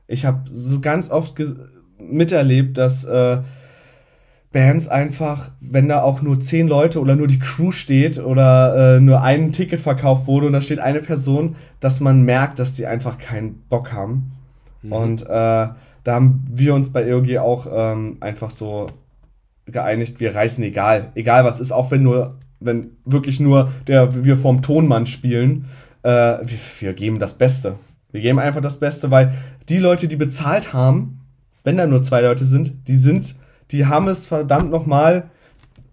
Ich 0.05 0.28
habe 0.28 0.43
so 0.51 0.82
ganz 0.82 1.09
oft 1.09 1.34
miterlebt, 1.97 2.78
dass 2.78 3.05
äh, 3.05 3.39
Bands 4.56 4.88
einfach, 4.88 5.51
wenn 5.60 5.89
da 5.89 6.01
auch 6.01 6.22
nur 6.22 6.39
zehn 6.39 6.70
Leute 6.70 7.01
oder 7.01 7.18
nur 7.18 7.28
die 7.28 7.39
Crew 7.39 7.74
steht 7.74 8.24
oder 8.24 8.95
äh, 8.95 9.01
nur 9.01 9.22
ein 9.22 9.51
Ticket 9.51 9.82
verkauft 9.82 10.28
wurde 10.28 10.47
und 10.47 10.53
da 10.53 10.62
steht 10.62 10.80
eine 10.80 11.01
Person, 11.01 11.58
dass 11.82 11.99
man 11.99 12.24
merkt, 12.24 12.60
dass 12.60 12.74
die 12.74 12.88
einfach 12.88 13.18
keinen 13.18 13.64
Bock 13.68 13.91
haben. 13.91 14.32
Mhm. 14.82 14.91
Und 14.93 15.22
äh, 15.24 15.26
da 15.28 15.76
haben 16.06 16.45
wir 16.49 16.74
uns 16.74 16.93
bei 16.93 17.03
EOG 17.03 17.38
auch 17.39 17.68
ähm, 17.70 18.16
einfach 18.22 18.49
so 18.49 18.88
geeinigt, 19.66 20.22
wir 20.22 20.34
reißen 20.34 20.64
egal, 20.64 21.12
egal 21.16 21.43
was 21.43 21.60
ist, 21.60 21.74
auch 21.74 21.91
wenn 21.91 22.03
nur, 22.03 22.38
wenn 22.62 22.91
wirklich 23.03 23.41
nur 23.41 23.74
der 23.88 24.24
wir 24.24 24.38
vom 24.38 24.62
Tonmann 24.62 25.06
spielen, 25.06 25.66
äh, 26.03 26.10
wir, 26.10 26.60
wir 26.80 26.93
geben 26.93 27.20
das 27.20 27.34
Beste. 27.34 27.76
Wir 28.14 28.22
geben 28.22 28.39
einfach 28.39 28.62
das 28.62 28.80
Beste, 28.80 29.12
weil 29.12 29.34
die 29.68 29.80
Leute, 29.80 30.08
die 30.08 30.16
bezahlt 30.16 30.72
haben, 30.72 31.20
wenn 31.66 31.76
da 31.76 31.88
nur 31.88 32.03
zwei 32.03 32.22
Leute 32.22 32.45
sind, 32.45 32.88
die 32.88 32.95
sind 32.95 33.36
die 33.72 33.86
haben 33.86 34.07
es 34.07 34.28
verdammt 34.28 34.72
nochmal 34.72 35.30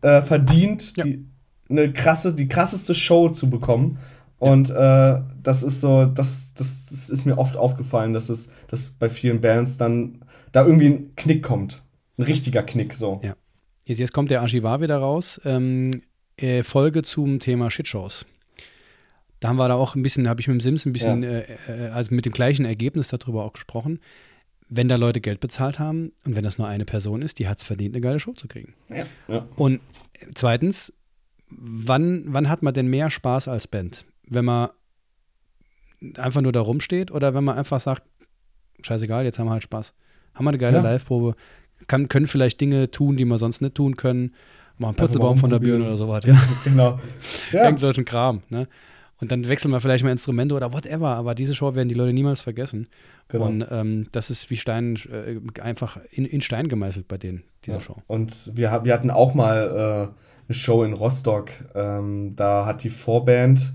äh, 0.03 0.23
verdient, 0.23 0.97
ja. 0.97 1.05
die, 1.05 1.27
eine 1.69 1.93
krasse, 1.93 2.35
die 2.35 2.49
krasseste 2.49 2.95
Show 2.95 3.31
zu 3.31 3.49
bekommen. 3.49 3.99
Und 4.39 4.71
äh, 4.71 5.21
das 5.43 5.63
ist 5.63 5.81
so, 5.81 6.05
das, 6.05 6.55
das, 6.55 6.87
das 6.87 7.09
ist 7.09 7.25
mir 7.25 7.39
oft 7.39 7.57
aufgefallen, 7.57 8.13
dass 8.13 8.29
es, 8.29 8.51
dass 8.67 8.89
bei 8.89 9.09
vielen 9.09 9.41
Bands 9.41 9.77
dann 9.77 10.25
da 10.51 10.67
irgendwie 10.67 10.89
ein 10.89 11.17
Knick 11.17 11.43
kommt. 11.43 11.83
Ein 12.19 12.25
richtiger 12.25 12.63
Knick, 12.63 12.95
so. 12.95 13.21
Ja. 13.23 13.37
Jetzt, 13.85 13.99
jetzt 13.99 14.13
kommt 14.13 14.31
der 14.31 14.43
Archivar 14.43 14.81
wieder 14.81 14.99
raus. 14.99 15.41
Ähm, 15.45 16.03
äh, 16.37 16.63
Folge 16.63 17.03
zum 17.03 17.39
Thema 17.39 17.71
Shitshows. 17.71 18.27
Da 19.41 19.49
haben 19.49 19.57
wir 19.57 19.69
da 19.69 19.75
auch 19.75 19.95
ein 19.95 20.03
bisschen, 20.03 20.29
habe 20.29 20.41
ich 20.41 20.49
mit 20.49 20.57
dem 20.57 20.61
Sims 20.61 20.87
ein 20.87 20.93
bisschen, 20.93 21.23
ja. 21.23 21.31
äh, 21.31 21.47
äh 21.69 21.89
also 21.89 22.15
mit 22.15 22.27
dem 22.27 22.33
gleichen 22.33 22.65
Ergebnis 22.65 23.09
darüber 23.09 23.45
auch 23.45 23.53
gesprochen 23.53 24.01
wenn 24.75 24.89
da 24.89 24.97
Leute 24.97 25.21
Geld 25.21 25.41
bezahlt 25.41 25.79
haben 25.79 26.13
und 26.25 26.35
wenn 26.35 26.45
das 26.45 26.57
nur 26.57 26.67
eine 26.67 26.87
Person 26.87 27.21
ist, 27.21 27.39
die 27.39 27.47
hat 27.47 27.59
es 27.59 27.65
verdient, 27.65 27.95
eine 27.95 28.01
geile 28.01 28.19
Show 28.19 28.33
zu 28.33 28.49
kriegen. 28.49 28.75
Ja, 28.89 29.05
ja. 29.29 29.47
Und 29.57 29.81
zweitens, 30.35 30.95
wann, 31.51 32.25
wann 32.27 32.49
hat 32.49 32.63
man 32.63 32.73
denn 32.73 32.87
mehr 32.87 33.11
Spaß 33.11 33.49
als 33.49 33.67
Band? 33.67 34.07
Wenn 34.27 34.47
man 34.47 34.71
einfach 36.17 36.41
nur 36.41 36.53
da 36.53 36.61
rumsteht 36.61 37.11
oder 37.11 37.35
wenn 37.35 37.45
man 37.45 37.59
einfach 37.59 37.81
sagt, 37.81 38.03
scheißegal, 38.81 39.25
jetzt 39.25 39.39
haben 39.39 39.47
wir 39.47 39.53
halt 39.53 39.63
Spaß. 39.63 39.93
Haben 40.35 40.45
wir 40.47 40.51
eine 40.51 40.59
geile 40.59 40.79
ja. 40.79 40.83
Live-Probe, 40.83 41.37
können 41.87 42.27
vielleicht 42.27 42.61
Dinge 42.61 42.91
tun, 42.91 43.17
die 43.17 43.27
wir 43.27 43.37
sonst 43.37 43.61
nicht 43.61 43.75
tun 43.75 43.97
können. 43.97 44.35
Machen 44.79 44.91
einen 44.91 44.97
Putzelbaum 44.97 45.37
von 45.37 45.51
der 45.51 45.59
Bühne 45.59 45.85
oder 45.85 45.97
sowas. 45.97 46.25
Ja. 46.25 46.41
genau. 46.65 46.99
Ja. 47.53 47.65
Irgend 47.65 47.81
solchen 47.81 48.07
Kram. 48.07 48.43
Ne? 48.49 48.69
Und 49.23 49.31
dann 49.31 49.47
wechseln 49.47 49.71
wir 49.71 49.81
vielleicht 49.81 50.03
mal 50.03 50.11
Instrumente 50.11 50.57
oder 50.57 50.73
whatever, 50.73 51.11
aber 51.11 51.37
diese 51.37 51.55
Show 51.55 51.77
werden 51.77 51.89
die 51.89 51.95
Leute 51.95 52.13
niemals 52.13 52.41
vergessen. 52.41 52.89
Genau. 53.29 53.47
Und 53.47 53.65
ähm, 53.71 54.09
das 54.11 54.31
ist 54.31 54.51
wie 54.51 54.57
Stein 54.57 54.99
äh, 55.13 55.61
einfach 55.61 56.01
in, 56.11 56.25
in, 56.25 56.41
Stein 56.41 56.67
gemeißelt 56.67 57.07
bei 57.07 57.19
denen, 57.19 57.45
diese 57.65 57.77
ja. 57.77 57.81
Show. 57.81 57.97
Und 58.09 58.35
wir, 58.57 58.81
wir 58.83 58.93
hatten 58.93 59.13
auch 59.13 59.35
mal 59.35 60.11
äh, 60.11 60.49
eine 60.49 60.55
Show 60.55 60.83
in 60.83 60.93
Rostock. 60.93 61.53
Ähm, 61.73 62.35
da 62.35 62.67
hat 62.67 62.83
die 62.83 62.91
Vorband 62.91 63.73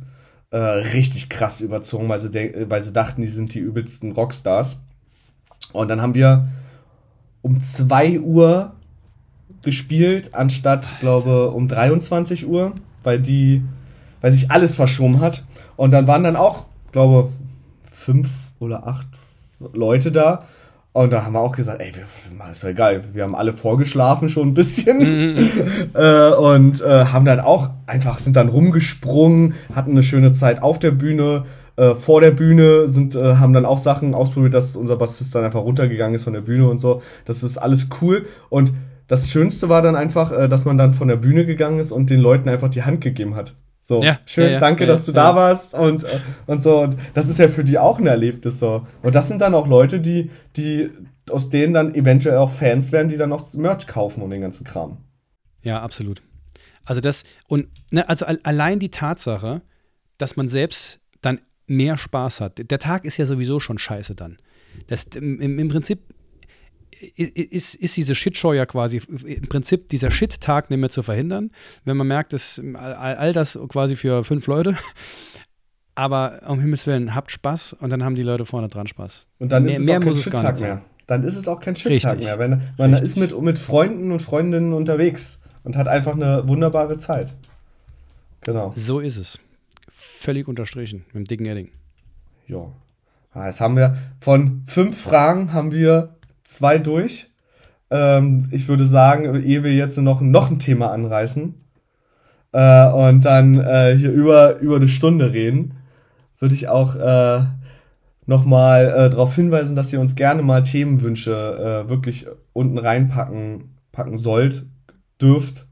äh, 0.49 0.57
richtig 0.57 1.29
krass 1.29 1.61
überzogen, 1.61 2.09
weil 2.09 2.19
sie, 2.19 2.33
weil 2.69 2.81
sie 2.81 2.91
dachten, 2.91 3.21
die 3.21 3.27
sind 3.27 3.53
die 3.53 3.59
übelsten 3.59 4.11
Rockstars. 4.11 4.81
Und 5.71 5.87
dann 5.87 6.01
haben 6.01 6.13
wir 6.13 6.45
um 7.41 7.61
2 7.61 8.19
Uhr 8.19 8.75
gespielt, 9.61 10.35
anstatt, 10.35 10.87
Alter. 10.87 10.99
glaube 10.99 11.51
um 11.51 11.69
23 11.69 12.45
Uhr, 12.49 12.73
weil 13.03 13.21
die 13.21 13.63
weil 14.27 14.33
sich 14.33 14.51
alles 14.51 14.75
verschoben 14.75 15.21
hat. 15.21 15.45
Und 15.77 15.91
dann 15.91 16.05
waren 16.05 16.21
dann 16.21 16.35
auch, 16.35 16.65
glaube 16.91 17.29
fünf 17.89 18.27
oder 18.59 18.85
acht 18.85 19.07
Leute 19.71 20.11
da. 20.11 20.43
Und 20.91 21.13
da 21.13 21.23
haben 21.23 21.31
wir 21.31 21.39
auch 21.39 21.55
gesagt, 21.55 21.79
ey, 21.79 21.93
ist 22.51 22.63
ja 22.63 22.73
geil, 22.73 23.05
wir 23.13 23.23
haben 23.23 23.35
alle 23.35 23.53
vorgeschlafen 23.53 24.27
schon 24.27 24.49
ein 24.49 24.53
bisschen 24.53 24.97
mhm. 25.35 25.49
äh, 25.93 26.31
und 26.31 26.81
äh, 26.81 27.05
haben 27.05 27.23
dann 27.23 27.39
auch 27.39 27.69
einfach, 27.85 28.19
sind 28.19 28.35
dann 28.35 28.49
rumgesprungen, 28.49 29.53
hatten 29.73 29.91
eine 29.91 30.03
schöne 30.03 30.33
Zeit 30.33 30.61
auf 30.61 30.77
der 30.77 30.91
Bühne, 30.91 31.45
äh, 31.77 31.93
vor 31.95 32.19
der 32.19 32.31
Bühne, 32.31 32.89
sind, 32.89 33.15
äh, 33.15 33.35
haben 33.35 33.53
dann 33.53 33.65
auch 33.65 33.77
Sachen 33.77 34.13
ausprobiert, 34.13 34.55
dass 34.55 34.75
unser 34.75 34.97
Bassist 34.97 35.33
dann 35.35 35.45
einfach 35.45 35.61
runtergegangen 35.61 36.15
ist 36.15 36.25
von 36.25 36.33
der 36.33 36.41
Bühne 36.41 36.67
und 36.67 36.79
so. 36.79 37.01
Das 37.23 37.43
ist 37.43 37.57
alles 37.57 37.87
cool 38.01 38.25
und 38.49 38.73
das 39.07 39.29
Schönste 39.29 39.69
war 39.69 39.81
dann 39.81 39.95
einfach, 39.95 40.33
äh, 40.33 40.49
dass 40.49 40.65
man 40.65 40.77
dann 40.77 40.93
von 40.93 41.07
der 41.07 41.15
Bühne 41.15 41.45
gegangen 41.45 41.79
ist 41.79 41.93
und 41.93 42.09
den 42.09 42.19
Leuten 42.19 42.49
einfach 42.49 42.69
die 42.69 42.83
Hand 42.83 42.99
gegeben 42.99 43.35
hat. 43.35 43.55
So, 43.87 44.03
ja, 44.03 44.19
schön, 44.25 44.47
ja, 44.47 44.51
ja, 44.51 44.59
danke, 44.59 44.85
dass 44.85 45.05
du 45.05 45.13
da 45.13 45.33
warst 45.33 45.73
und, 45.73 46.05
und 46.45 46.61
so. 46.61 46.81
Und 46.81 46.97
das 47.13 47.29
ist 47.29 47.39
ja 47.39 47.47
für 47.47 47.63
die 47.63 47.79
auch 47.79 47.99
ein 47.99 48.05
Erlebnis 48.05 48.59
so. 48.59 48.85
Und 49.01 49.15
das 49.15 49.29
sind 49.29 49.39
dann 49.39 49.55
auch 49.55 49.65
Leute, 49.65 50.01
die, 50.01 50.29
die 50.57 50.89
aus 51.31 51.49
denen 51.49 51.73
dann 51.73 51.95
eventuell 51.95 52.35
auch 52.35 52.51
Fans 52.51 52.91
werden, 52.91 53.07
die 53.07 53.15
dann 53.15 53.31
auch 53.31 53.53
Merch 53.53 53.87
kaufen 53.87 54.21
und 54.23 54.31
den 54.31 54.41
ganzen 54.41 54.65
Kram. 54.65 54.97
Ja, 55.61 55.81
absolut. 55.81 56.21
Also 56.83 56.99
das, 56.99 57.23
und 57.47 57.69
ne, 57.89 58.09
also 58.09 58.25
allein 58.25 58.79
die 58.79 58.91
Tatsache, 58.91 59.61
dass 60.17 60.35
man 60.35 60.49
selbst 60.49 60.99
dann 61.21 61.39
mehr 61.65 61.97
Spaß 61.97 62.41
hat. 62.41 62.69
Der 62.69 62.79
Tag 62.79 63.05
ist 63.05 63.15
ja 63.15 63.25
sowieso 63.25 63.61
schon 63.61 63.77
scheiße 63.77 64.15
dann. 64.15 64.37
Das, 64.87 65.05
im, 65.15 65.39
im 65.39 65.67
Prinzip 65.69 65.99
ist, 67.15 67.75
ist 67.75 67.97
diese 67.97 68.15
Shitshow 68.15 68.53
ja 68.53 68.65
quasi 68.65 69.01
im 69.07 69.47
Prinzip 69.47 69.89
dieser 69.89 70.11
Shit-Tag 70.11 70.69
nicht 70.69 70.79
mehr 70.79 70.89
zu 70.89 71.03
verhindern, 71.03 71.51
wenn 71.85 71.97
man 71.97 72.07
merkt, 72.07 72.33
dass 72.33 72.61
all, 72.73 73.15
all 73.15 73.33
das 73.33 73.57
quasi 73.69 73.95
für 73.95 74.23
fünf 74.23 74.47
Leute. 74.47 74.75
Aber 75.95 76.41
um 76.47 76.59
Himmels 76.59 76.85
Willen, 76.85 77.15
habt 77.15 77.31
Spaß 77.31 77.73
und 77.73 77.89
dann 77.89 78.03
haben 78.03 78.13
die 78.13 78.21
Leute 78.21 78.45
vorne 78.45 78.67
dran 78.67 78.85
Spaß. 78.85 79.27
Und 79.39 79.51
dann 79.51 79.63
mehr, 79.63 79.73
ist 79.73 79.79
es 79.79 79.85
mehr 79.85 79.97
auch 79.97 80.03
kein 80.03 80.13
Shit-Tag 80.13 80.59
mehr. 80.61 80.81
Dann 81.07 81.23
ist 81.23 81.37
es 81.37 81.47
auch 81.47 81.59
kein 81.59 81.75
Shit-Tag 81.75 82.19
mehr. 82.19 82.37
Wenn, 82.37 82.61
man 82.77 82.91
Richtig. 82.91 83.09
ist 83.09 83.17
mit, 83.17 83.41
mit 83.41 83.57
Freunden 83.57 84.11
und 84.11 84.21
Freundinnen 84.21 84.73
unterwegs 84.73 85.41
und 85.63 85.75
hat 85.75 85.87
einfach 85.87 86.13
eine 86.13 86.47
wunderbare 86.47 86.97
Zeit. 86.97 87.33
Genau. 88.41 88.71
So 88.75 88.99
ist 88.99 89.17
es. 89.17 89.39
Völlig 89.89 90.47
unterstrichen 90.47 91.05
mit 91.07 91.15
dem 91.15 91.25
dicken 91.25 91.45
Edding. 91.45 91.69
Ja. 92.47 92.71
Jetzt 93.45 93.61
haben 93.61 93.75
wir 93.75 93.97
von 94.19 94.63
fünf 94.65 94.99
Fragen 94.99 95.53
haben 95.53 95.71
wir 95.71 96.16
zwei 96.47 96.79
durch. 96.79 97.29
Ähm, 97.89 98.47
ich 98.51 98.67
würde 98.67 98.85
sagen, 98.85 99.43
ehe 99.43 99.63
wir 99.63 99.73
jetzt 99.73 99.97
noch, 99.97 100.21
noch 100.21 100.49
ein 100.49 100.59
Thema 100.59 100.91
anreißen 100.91 101.55
äh, 102.53 102.89
und 102.89 103.25
dann 103.25 103.59
äh, 103.59 103.95
hier 103.97 104.11
über, 104.11 104.57
über 104.59 104.77
eine 104.77 104.87
Stunde 104.87 105.33
reden, 105.33 105.75
würde 106.39 106.55
ich 106.55 106.67
auch 106.67 106.95
äh, 106.95 107.45
nochmal 108.25 108.85
äh, 108.85 109.09
darauf 109.09 109.35
hinweisen, 109.35 109.75
dass 109.75 109.91
ihr 109.93 109.99
uns 109.99 110.15
gerne 110.15 110.41
mal 110.41 110.63
Themenwünsche 110.63 111.85
äh, 111.85 111.89
wirklich 111.89 112.27
unten 112.53 112.77
reinpacken 112.77 113.75
packen 113.91 114.17
sollt, 114.17 114.65
dürft. 115.19 115.67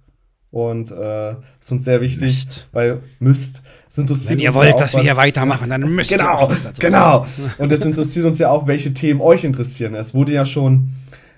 Und 0.52 0.92
äh, 0.92 1.32
ist 1.60 1.72
uns 1.72 1.84
sehr 1.84 2.02
wichtig, 2.02 2.46
müsst. 2.46 2.70
weil 2.72 3.02
müsst. 3.20 3.62
Es 3.96 4.00
interessiert 4.00 4.32
Wenn 4.32 4.40
ihr 4.40 4.54
wollt, 4.54 4.68
ja 4.68 4.76
auch, 4.76 4.80
dass 4.80 4.94
wir 4.94 5.04
hier 5.04 5.16
weitermachen, 5.16 5.70
dann 5.70 5.82
müsst 5.84 6.10
genau, 6.10 6.24
ihr 6.24 6.40
auch 6.40 6.50
was 6.50 6.64
dazu 6.64 6.82
Genau. 6.82 7.26
Und 7.58 7.72
es 7.72 7.80
interessiert 7.80 8.26
uns 8.26 8.40
ja 8.40 8.50
auch, 8.50 8.68
welche 8.68 8.94
Themen 8.94 9.22
euch 9.22 9.46
interessieren. 9.46 9.96
Es 9.96 10.14
wurde 10.14 10.34
ja 10.34 10.44
schon, 10.44 10.90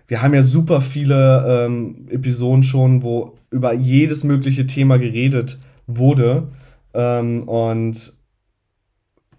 wir 0.07 0.23
haben 0.23 0.33
ja 0.33 0.41
super 0.41 0.81
viele 0.81 1.65
ähm, 1.67 2.07
Episoden 2.09 2.63
schon, 2.63 3.03
wo 3.03 3.35
über 3.51 3.73
jedes 3.73 4.23
mögliche 4.23 4.65
Thema 4.65 4.97
geredet 4.97 5.59
wurde. 5.85 6.47
Ähm, 6.95 7.43
und 7.43 8.13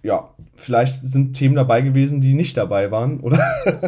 ja, 0.04 0.30
vielleicht 0.54 1.00
sind 1.00 1.32
Themen 1.32 1.56
dabei 1.56 1.80
gewesen, 1.80 2.20
die 2.20 2.34
nicht 2.34 2.56
dabei 2.56 2.92
waren, 2.92 3.18
oder? 3.18 3.38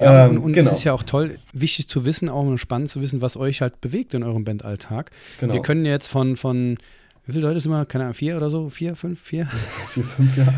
ja, 0.00 0.24
und, 0.24 0.36
ähm, 0.36 0.42
und 0.42 0.52
genau. 0.54 0.70
es 0.70 0.78
ist 0.78 0.84
ja 0.84 0.94
auch 0.94 1.02
toll, 1.02 1.36
wichtig 1.52 1.86
zu 1.86 2.06
wissen, 2.06 2.30
auch 2.30 2.56
spannend 2.56 2.88
zu 2.88 3.02
wissen, 3.02 3.20
was 3.20 3.36
euch 3.36 3.60
halt 3.60 3.82
bewegt 3.82 4.14
in 4.14 4.22
eurem 4.22 4.44
Bandalltag. 4.44 5.10
Genau. 5.38 5.52
Wir 5.52 5.60
können 5.60 5.84
jetzt 5.84 6.08
von, 6.08 6.36
von, 6.36 6.78
wie 7.24 7.32
viele 7.32 7.46
Leute 7.46 7.60
sind 7.60 7.72
wir? 7.72 7.84
Keine 7.86 8.04
Ahnung, 8.04 8.14
vier 8.14 8.36
oder 8.36 8.50
so? 8.50 8.68
Vier, 8.68 8.96
fünf, 8.96 9.20
vier? 9.20 9.46
vier, 9.88 10.04
fünf, 10.04 10.36
ja. 10.36 10.52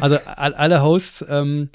Also 0.00 0.16
alle 0.16 0.82
Hosts, 0.82 1.24
ähm, 1.28 1.68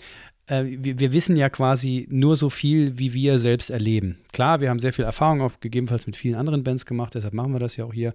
äh, 0.48 0.64
wir, 0.66 1.00
wir, 1.00 1.14
wissen 1.14 1.38
ja 1.38 1.50
quasi 1.50 2.08
nur 2.10 2.36
so 2.36 2.50
viel, 2.50 2.98
wie 2.98 3.14
wir 3.14 3.40
selbst 3.40 3.70
erleben. 3.70 4.18
Klar, 4.34 4.62
wir 4.62 4.70
haben 4.70 4.80
sehr 4.80 4.94
viel 4.94 5.06
Erfahrung 5.06 5.42
auf, 5.42 5.60
gegebenenfalls 5.60 6.08
mit 6.08 6.18
vielen 6.18 6.36
anderen 6.36 6.64
Bands 6.64 6.86
gemacht, 6.86 7.14
deshalb 7.16 7.34
machen 7.34 7.54
wir 7.54 7.60
das 7.60 7.78
ja 7.78 7.86
auch 7.86 7.94
hier. 7.94 8.14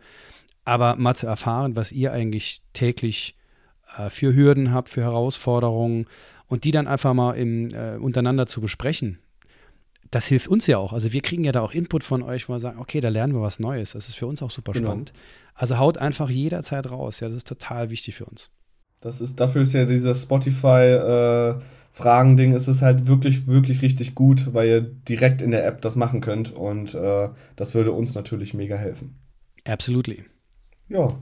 Aber 0.64 0.96
mal 0.96 1.14
zu 1.14 1.26
erfahren, 1.26 1.76
was 1.76 1.92
ihr 1.92 2.12
eigentlich 2.12 2.62
täglich 2.72 3.36
äh, 3.96 4.08
für 4.08 4.34
Hürden 4.34 4.72
habt, 4.72 4.88
für 4.88 5.02
Herausforderungen 5.02 6.06
und 6.46 6.64
die 6.64 6.70
dann 6.70 6.88
einfach 6.88 7.14
mal 7.14 7.32
im, 7.32 7.72
äh, 7.72 7.96
untereinander 7.96 8.46
zu 8.46 8.60
besprechen. 8.60 9.18
Das 10.14 10.26
hilft 10.26 10.46
uns 10.46 10.68
ja 10.68 10.78
auch. 10.78 10.92
Also 10.92 11.12
wir 11.12 11.22
kriegen 11.22 11.42
ja 11.42 11.50
da 11.50 11.60
auch 11.60 11.72
Input 11.72 12.04
von 12.04 12.22
euch, 12.22 12.48
wo 12.48 12.52
wir 12.52 12.60
sagen, 12.60 12.78
okay, 12.78 13.00
da 13.00 13.08
lernen 13.08 13.34
wir 13.34 13.42
was 13.42 13.58
Neues. 13.58 13.94
Das 13.94 14.08
ist 14.08 14.14
für 14.14 14.28
uns 14.28 14.42
auch 14.44 14.50
super 14.50 14.70
genau. 14.70 14.90
spannend. 14.90 15.12
Also 15.54 15.78
haut 15.78 15.98
einfach 15.98 16.30
jederzeit 16.30 16.88
raus. 16.88 17.18
Ja, 17.18 17.26
das 17.26 17.38
ist 17.38 17.48
total 17.48 17.90
wichtig 17.90 18.14
für 18.14 18.24
uns. 18.26 18.48
Das 19.00 19.20
ist, 19.20 19.40
dafür 19.40 19.62
ist 19.62 19.72
ja 19.72 19.86
dieser 19.86 20.14
Spotify 20.14 21.56
äh, 21.98 22.54
ist 22.54 22.68
es 22.68 22.80
halt 22.80 23.08
wirklich, 23.08 23.48
wirklich 23.48 23.82
richtig 23.82 24.14
gut, 24.14 24.54
weil 24.54 24.68
ihr 24.68 24.82
direkt 24.82 25.42
in 25.42 25.50
der 25.50 25.66
App 25.66 25.82
das 25.82 25.96
machen 25.96 26.20
könnt 26.20 26.52
und 26.52 26.94
äh, 26.94 27.30
das 27.56 27.74
würde 27.74 27.90
uns 27.90 28.14
natürlich 28.14 28.54
mega 28.54 28.76
helfen. 28.76 29.18
Absolutely. 29.64 30.24
Ja, 30.88 31.18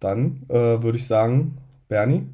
dann 0.00 0.44
äh, 0.48 0.82
würde 0.82 0.96
ich 0.96 1.06
sagen, 1.06 1.58
Bernie, 1.88 2.26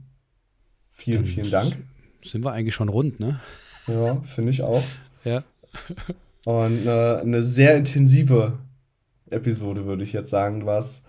vielen, 0.88 1.22
Dann 1.22 1.24
vielen 1.24 1.50
Dank. 1.50 1.76
Sind 2.22 2.44
wir 2.44 2.52
eigentlich 2.52 2.76
schon 2.76 2.88
rund, 2.88 3.18
ne? 3.18 3.40
Ja, 3.88 4.20
finde 4.22 4.50
ich 4.50 4.62
auch. 4.62 4.84
ja. 5.24 5.42
Und 6.44 6.86
äh, 6.86 7.16
eine 7.20 7.42
sehr 7.42 7.76
intensive 7.76 8.58
Episode, 9.30 9.86
würde 9.86 10.04
ich 10.04 10.12
jetzt 10.12 10.30
sagen, 10.30 10.66
was. 10.66 11.04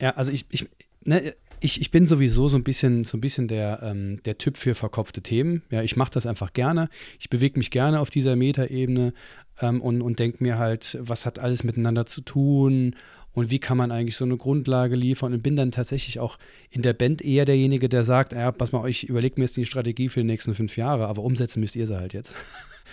Ja, 0.00 0.10
also 0.10 0.30
ich, 0.30 0.46
ich, 0.50 0.68
ne, 1.04 1.34
ich, 1.60 1.80
ich 1.80 1.90
bin 1.90 2.06
sowieso 2.06 2.48
so 2.48 2.56
ein 2.56 2.64
bisschen, 2.64 3.04
so 3.04 3.16
ein 3.16 3.20
bisschen 3.20 3.48
der, 3.48 3.80
ähm, 3.82 4.22
der 4.24 4.38
Typ 4.38 4.56
für 4.56 4.74
verkopfte 4.74 5.22
Themen. 5.22 5.62
Ja, 5.70 5.82
ich 5.82 5.96
mache 5.96 6.12
das 6.12 6.26
einfach 6.26 6.52
gerne. 6.52 6.88
Ich 7.18 7.30
bewege 7.30 7.58
mich 7.58 7.70
gerne 7.70 8.00
auf 8.00 8.10
dieser 8.10 8.36
Metaebene 8.36 9.12
ähm, 9.60 9.80
und, 9.80 10.02
und 10.02 10.18
denke 10.18 10.42
mir 10.42 10.58
halt, 10.58 10.98
was 11.00 11.26
hat 11.26 11.38
alles 11.38 11.64
miteinander 11.64 12.06
zu 12.06 12.22
tun 12.22 12.96
und 13.32 13.50
wie 13.50 13.60
kann 13.60 13.76
man 13.76 13.92
eigentlich 13.92 14.16
so 14.16 14.24
eine 14.24 14.36
Grundlage 14.36 14.96
liefern 14.96 15.32
und 15.32 15.42
bin 15.42 15.54
dann 15.54 15.70
tatsächlich 15.70 16.18
auch 16.18 16.38
in 16.70 16.82
der 16.82 16.94
Band 16.94 17.22
eher 17.22 17.44
derjenige, 17.44 17.88
der 17.88 18.02
sagt, 18.02 18.32
ja, 18.32 18.50
pass 18.50 18.72
mal, 18.72 18.88
ich 18.88 19.08
überlege 19.08 19.36
mir 19.38 19.44
jetzt 19.44 19.56
die 19.56 19.66
Strategie 19.66 20.08
für 20.08 20.20
die 20.20 20.26
nächsten 20.26 20.54
fünf 20.54 20.76
Jahre, 20.76 21.06
aber 21.06 21.22
umsetzen 21.22 21.60
müsst 21.60 21.76
ihr 21.76 21.86
sie 21.86 21.96
halt 21.96 22.12
jetzt. 22.12 22.34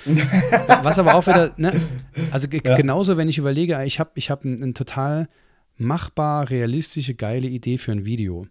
Was 0.83 0.99
aber 0.99 1.15
auch 1.15 1.25
wieder, 1.25 1.53
ne, 1.57 1.73
also 2.29 2.47
ja. 2.47 2.75
genauso, 2.75 3.17
wenn 3.17 3.29
ich 3.29 3.39
überlege, 3.39 3.83
ich 3.83 3.99
habe 3.99 4.11
ich 4.13 4.29
hab 4.29 4.45
eine 4.45 4.55
ein 4.63 4.73
total 4.75 5.27
machbar, 5.77 6.49
realistische, 6.51 7.15
geile 7.15 7.47
Idee 7.47 7.79
für 7.79 7.91
ein 7.91 8.05
Video. 8.05 8.47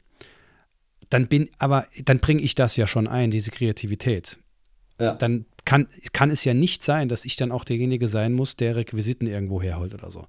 Dann 1.08 1.28
bin, 1.28 1.50
aber 1.58 1.86
dann 2.04 2.18
bringe 2.18 2.42
ich 2.42 2.56
das 2.56 2.76
ja 2.76 2.88
schon 2.88 3.06
ein, 3.06 3.30
diese 3.30 3.52
Kreativität. 3.52 4.38
Ja. 4.98 5.14
Dann 5.14 5.46
kann, 5.64 5.86
kann 6.12 6.30
es 6.30 6.44
ja 6.44 6.52
nicht 6.52 6.82
sein, 6.82 7.08
dass 7.08 7.24
ich 7.24 7.36
dann 7.36 7.52
auch 7.52 7.62
derjenige 7.62 8.08
sein 8.08 8.32
muss, 8.32 8.56
der 8.56 8.74
Requisiten 8.74 9.28
irgendwo 9.28 9.62
herholt 9.62 9.94
oder 9.94 10.10
so 10.10 10.26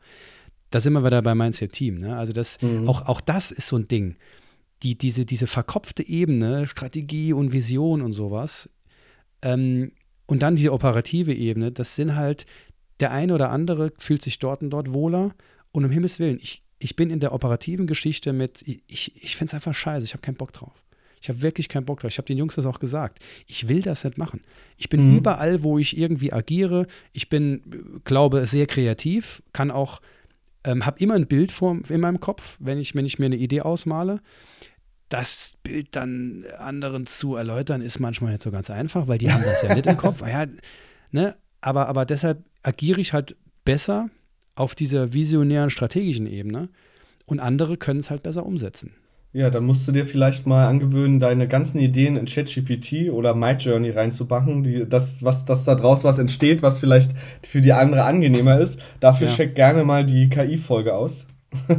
da 0.70 0.80
sind 0.80 0.94
wir 0.94 1.04
wieder 1.04 1.22
bei 1.22 1.36
Mindset 1.36 1.72
Team. 1.72 1.96
Ne? 1.96 2.16
Also 2.16 2.34
das, 2.34 2.62
mhm. 2.62 2.88
auch, 2.88 3.08
auch 3.08 3.22
das 3.22 3.52
ist 3.52 3.68
so 3.68 3.78
ein 3.78 3.88
Ding. 3.88 4.16
Die, 4.84 4.98
diese, 4.98 5.26
diese 5.26 5.48
verkopfte 5.48 6.08
Ebene, 6.08 6.68
Strategie 6.68 7.34
und 7.34 7.52
Vision 7.52 8.02
und 8.02 8.14
sowas, 8.14 8.70
ähm, 9.42 9.92
und 10.28 10.42
dann 10.42 10.56
die 10.56 10.70
operative 10.70 11.34
Ebene, 11.34 11.72
das 11.72 11.96
sind 11.96 12.16
halt, 12.16 12.46
der 13.00 13.12
eine 13.12 13.34
oder 13.34 13.50
andere 13.50 13.92
fühlt 13.98 14.22
sich 14.22 14.40
dort 14.40 14.62
und 14.62 14.70
dort 14.72 14.94
wohler. 14.94 15.34
Und 15.72 15.86
um 15.86 15.92
Himmels 15.92 16.20
Willen, 16.20 16.40
ich, 16.42 16.64
ich 16.80 16.96
bin 16.96 17.10
in 17.10 17.20
der 17.20 17.34
operativen 17.34 17.88
Geschichte 17.88 18.34
mit, 18.34 18.62
ich, 18.68 18.84
ich, 18.88 19.24
ich 19.24 19.36
finde 19.36 19.52
es 19.52 19.54
einfach 19.54 19.74
scheiße, 19.74 20.06
ich 20.06 20.14
habe 20.14 20.22
keinen 20.22 20.36
Bock 20.36 20.52
drauf. 20.52 20.84
Ich 21.22 21.30
habe 21.30 21.42
wirklich 21.42 21.68
keinen 21.68 21.86
Bock 21.86 22.00
drauf. 22.00 22.12
Ich 22.12 22.18
habe 22.18 22.28
den 22.28 22.38
Jungs 22.38 22.56
das 22.56 22.66
auch 22.66 22.80
gesagt. 22.80 23.24
Ich 23.48 23.68
will 23.68 23.82
das 23.82 24.04
nicht 24.04 24.18
machen. 24.18 24.42
Ich 24.78 24.90
bin 24.90 25.10
mhm. 25.10 25.18
überall, 25.18 25.64
wo 25.64 25.80
ich 25.80 25.98
irgendwie 25.98 26.32
agiere. 26.32 26.86
Ich 27.12 27.28
bin, 27.30 28.02
glaube, 28.04 28.46
sehr 28.46 28.68
kreativ, 28.68 29.42
kann 29.52 29.72
auch 29.72 30.00
ähm, 30.68 30.86
habe 30.86 31.00
immer 31.00 31.16
ein 31.16 31.28
Bild 31.28 31.52
vor, 31.52 31.80
in 31.88 32.02
meinem 32.02 32.20
Kopf, 32.20 32.58
wenn 32.60 32.78
ich, 32.78 32.94
wenn 32.94 33.06
ich 33.06 33.18
mir 33.20 33.28
eine 33.28 33.38
Idee 33.38 33.62
ausmale. 33.62 34.20
Das 35.10 35.58
Bild 35.64 35.96
dann 35.96 36.44
anderen 36.58 37.06
zu 37.06 37.38
erläutern, 37.38 37.82
ist 37.82 38.00
manchmal 38.00 38.34
nicht 38.34 38.44
so 38.44 38.52
ganz 38.52 38.70
einfach, 38.70 39.08
weil 39.08 39.18
die 39.18 39.32
haben 39.32 39.44
das 39.44 39.62
ja 39.62 39.74
nicht 39.74 39.88
im 39.88 39.98
Kopf. 39.98 40.22
Ja, 40.22 40.46
ne? 41.12 41.38
aber, 41.62 41.88
aber 41.88 42.06
deshalb 42.06 42.44
agiere 42.64 43.00
ich 43.00 43.14
halt 43.14 43.38
besser 43.64 44.10
auf 44.56 44.76
dieser 44.76 45.14
visionären, 45.14 45.70
strategischen 45.70 46.28
Ebene 46.28 46.68
und 47.26 47.40
andere 47.40 47.78
können 47.78 48.02
es 48.02 48.12
halt 48.12 48.24
besser 48.24 48.46
umsetzen. 48.46 48.94
Ja, 49.34 49.50
dann 49.50 49.66
musst 49.66 49.88
du 49.88 49.92
dir 49.92 50.06
vielleicht 50.06 50.48
mal 50.48 50.68
angewöhnen, 50.68 51.20
deine 51.20 51.48
ganzen 51.48 51.80
Ideen 51.80 52.16
in 52.16 52.26
ChatGPT 52.26 53.12
oder 53.12 53.36
MyJourney 53.36 53.92
reinzubachen, 53.92 54.64
die, 54.64 54.88
das, 54.88 55.24
was, 55.24 55.46
das 55.46 55.66
da 55.66 55.76
draus 55.76 56.04
was 56.04 56.18
entsteht, 56.18 56.64
was 56.64 56.80
vielleicht 56.80 57.12
für 57.44 57.62
die 57.62 57.74
andere 57.74 58.04
angenehmer 58.04 58.58
ist. 58.58 58.82
Dafür 59.00 59.28
ja. 59.28 59.34
check 59.34 59.54
gerne 59.54 59.84
mal 59.84 60.06
die 60.06 60.30
KI-Folge 60.30 60.96
aus. 60.96 61.28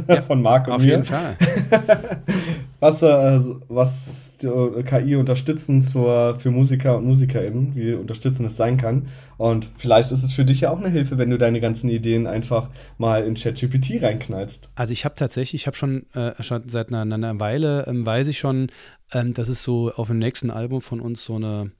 Ja, 0.07 0.21
von 0.21 0.41
Marc 0.41 0.67
und 0.67 0.73
auf 0.73 0.83
mir. 0.83 1.01
Auf 1.01 1.09
jeden 1.09 1.15
Fall. 1.15 1.35
was, 2.79 3.01
äh, 3.01 3.39
was 3.67 4.28
KI 4.39 5.15
unterstützen 5.15 5.81
zur, 5.81 6.35
für 6.39 6.51
Musiker 6.51 6.97
und 6.97 7.05
MusikerInnen, 7.05 7.75
wie 7.75 7.93
unterstützend 7.93 8.49
es 8.49 8.57
sein 8.57 8.77
kann. 8.77 9.07
Und 9.37 9.71
vielleicht 9.77 10.11
ist 10.11 10.23
es 10.23 10.33
für 10.33 10.45
dich 10.45 10.61
ja 10.61 10.71
auch 10.71 10.79
eine 10.79 10.89
Hilfe, 10.89 11.17
wenn 11.17 11.29
du 11.29 11.37
deine 11.37 11.59
ganzen 11.59 11.89
Ideen 11.89 12.27
einfach 12.27 12.69
mal 12.97 13.23
in 13.23 13.35
ChatGPT 13.35 14.01
reinknallst. 14.01 14.71
Also 14.75 14.93
ich 14.93 15.05
habe 15.05 15.15
tatsächlich, 15.15 15.61
ich 15.61 15.67
habe 15.67 15.77
schon, 15.77 16.05
äh, 16.13 16.41
schon 16.41 16.67
seit 16.67 16.93
einer, 16.93 17.01
einer 17.01 17.39
Weile, 17.39 17.85
ähm, 17.87 18.05
weiß 18.05 18.27
ich 18.27 18.39
schon, 18.39 18.67
ähm, 19.11 19.33
dass 19.33 19.49
es 19.49 19.63
so 19.63 19.91
auf 19.91 20.07
dem 20.07 20.19
nächsten 20.19 20.51
Album 20.51 20.81
von 20.81 20.99
uns 20.99 21.23
so 21.23 21.35
eine 21.35 21.71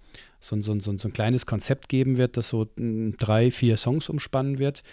so, 0.42 0.60
so, 0.62 0.80
so, 0.80 0.98
so 0.98 1.08
ein 1.08 1.14
kleines 1.14 1.46
Konzept 1.46 1.90
geben 1.90 2.18
wird, 2.18 2.38
das 2.38 2.50
so 2.50 2.68
drei, 2.78 3.52
vier 3.52 3.76
Songs 3.78 4.08
umspannen 4.10 4.58
wird. 4.58 4.84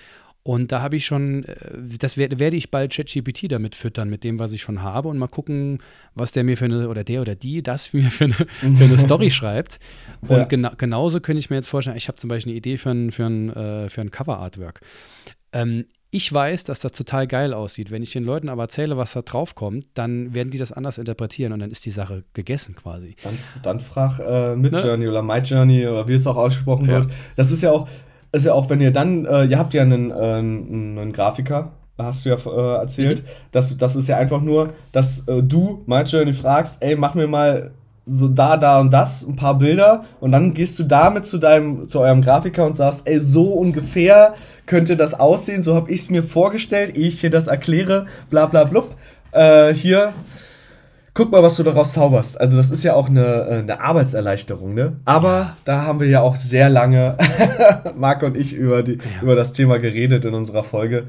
Und 0.46 0.70
da 0.70 0.80
habe 0.80 0.94
ich 0.94 1.04
schon, 1.04 1.42
äh, 1.42 1.54
das 1.98 2.16
werde, 2.16 2.38
werde 2.38 2.56
ich 2.56 2.70
bald 2.70 2.94
ChatGPT 2.94 3.50
damit 3.50 3.74
füttern, 3.74 4.08
mit 4.08 4.22
dem, 4.22 4.38
was 4.38 4.52
ich 4.52 4.62
schon 4.62 4.80
habe 4.80 5.08
und 5.08 5.18
mal 5.18 5.26
gucken, 5.26 5.80
was 6.14 6.30
der 6.30 6.44
mir 6.44 6.56
für 6.56 6.66
eine, 6.66 6.88
oder 6.88 7.02
der 7.02 7.20
oder 7.20 7.34
die 7.34 7.64
das 7.64 7.92
mir 7.92 8.12
für 8.12 8.26
eine, 8.26 8.34
für 8.34 8.84
eine 8.84 8.96
Story 8.96 9.30
schreibt. 9.32 9.80
Und 10.20 10.36
ja. 10.36 10.44
gena 10.44 10.72
genauso 10.78 11.18
könnte 11.18 11.40
ich 11.40 11.50
mir 11.50 11.56
jetzt 11.56 11.66
vorstellen, 11.66 11.96
ich 11.96 12.06
habe 12.06 12.16
zum 12.16 12.28
Beispiel 12.28 12.52
eine 12.52 12.58
Idee 12.58 12.76
für 12.76 12.90
ein, 12.90 13.10
für 13.10 13.24
ein, 13.24 13.52
äh, 13.56 13.90
für 13.90 14.02
ein 14.02 14.12
Cover-Artwork. 14.12 14.82
Ähm, 15.52 15.86
ich 16.12 16.32
weiß, 16.32 16.62
dass 16.62 16.78
das 16.78 16.92
total 16.92 17.26
geil 17.26 17.52
aussieht. 17.52 17.90
Wenn 17.90 18.04
ich 18.04 18.12
den 18.12 18.22
Leuten 18.22 18.48
aber 18.48 18.62
erzähle, 18.62 18.96
was 18.96 19.14
da 19.14 19.22
drauf 19.22 19.56
kommt, 19.56 19.86
dann 19.94 20.32
werden 20.32 20.50
die 20.52 20.58
das 20.58 20.70
anders 20.70 20.98
interpretieren 20.98 21.52
und 21.52 21.58
dann 21.58 21.72
ist 21.72 21.84
die 21.84 21.90
Sache 21.90 22.22
gegessen 22.34 22.76
quasi. 22.76 23.16
Dann, 23.24 23.36
dann 23.64 23.80
frag 23.80 24.20
äh, 24.20 24.54
Midjourney 24.54 25.06
ne? 25.06 25.10
oder 25.10 25.22
MyJourney 25.22 25.88
oder 25.88 26.06
wie 26.06 26.14
es 26.14 26.26
auch 26.28 26.36
ausgesprochen 26.36 26.86
ja. 26.86 26.92
wird. 26.92 27.08
Das 27.34 27.50
ist 27.50 27.62
ja 27.62 27.72
auch, 27.72 27.88
ist 28.36 28.46
ja 28.46 28.54
auch, 28.54 28.70
wenn 28.70 28.80
ihr 28.80 28.92
dann, 28.92 29.24
äh, 29.24 29.44
ihr 29.44 29.58
habt 29.58 29.74
ja 29.74 29.82
einen, 29.82 30.10
äh, 30.10 30.14
einen 30.14 31.12
Grafiker, 31.12 31.72
hast 31.98 32.24
du 32.24 32.30
ja 32.30 32.36
äh, 32.36 32.80
erzählt. 32.80 33.22
Mhm. 33.22 33.28
Das, 33.52 33.76
das 33.76 33.96
ist 33.96 34.08
ja 34.08 34.16
einfach 34.16 34.40
nur, 34.40 34.70
dass 34.92 35.20
äh, 35.26 35.42
du 35.42 35.84
Journey 35.86 36.32
fragst, 36.32 36.82
ey, 36.82 36.96
mach 36.96 37.14
mir 37.14 37.26
mal 37.26 37.70
so 38.06 38.28
da, 38.28 38.56
da 38.56 38.78
und 38.80 38.92
das, 38.92 39.26
ein 39.26 39.34
paar 39.34 39.58
Bilder 39.58 40.04
und 40.20 40.30
dann 40.30 40.54
gehst 40.54 40.78
du 40.78 40.84
damit 40.84 41.26
zu 41.26 41.38
deinem, 41.38 41.88
zu 41.88 42.00
eurem 42.00 42.22
Grafiker 42.22 42.64
und 42.64 42.76
sagst, 42.76 43.02
ey, 43.04 43.18
so 43.18 43.52
ungefähr 43.54 44.34
könnte 44.66 44.96
das 44.96 45.14
aussehen, 45.14 45.64
so 45.64 45.74
habe 45.74 45.90
ich 45.90 46.02
es 46.02 46.10
mir 46.10 46.22
vorgestellt, 46.22 46.96
ehe 46.96 47.08
ich 47.08 47.20
dir 47.20 47.30
das 47.30 47.48
erkläre, 47.48 48.06
bla 48.30 48.46
bla 48.46 48.64
blub. 48.64 48.94
Äh, 49.32 49.74
hier 49.74 50.12
guck 51.16 51.32
mal, 51.32 51.42
was 51.42 51.56
du 51.56 51.62
daraus 51.62 51.94
zauberst. 51.94 52.38
Also 52.40 52.56
das 52.56 52.70
ist 52.70 52.84
ja 52.84 52.94
auch 52.94 53.08
eine, 53.08 53.24
äh, 53.24 53.58
eine 53.58 53.80
Arbeitserleichterung, 53.80 54.74
ne? 54.74 55.00
Aber 55.04 55.28
ja. 55.28 55.56
da 55.64 55.82
haben 55.82 55.98
wir 55.98 56.06
ja 56.06 56.20
auch 56.20 56.36
sehr 56.36 56.68
lange, 56.68 57.16
Marc 57.96 58.22
und 58.22 58.36
ich, 58.36 58.52
über, 58.52 58.82
die, 58.82 58.92
ja. 58.92 59.22
über 59.22 59.34
das 59.34 59.52
Thema 59.52 59.78
geredet 59.78 60.24
in 60.26 60.34
unserer 60.34 60.62
Folge. 60.62 61.08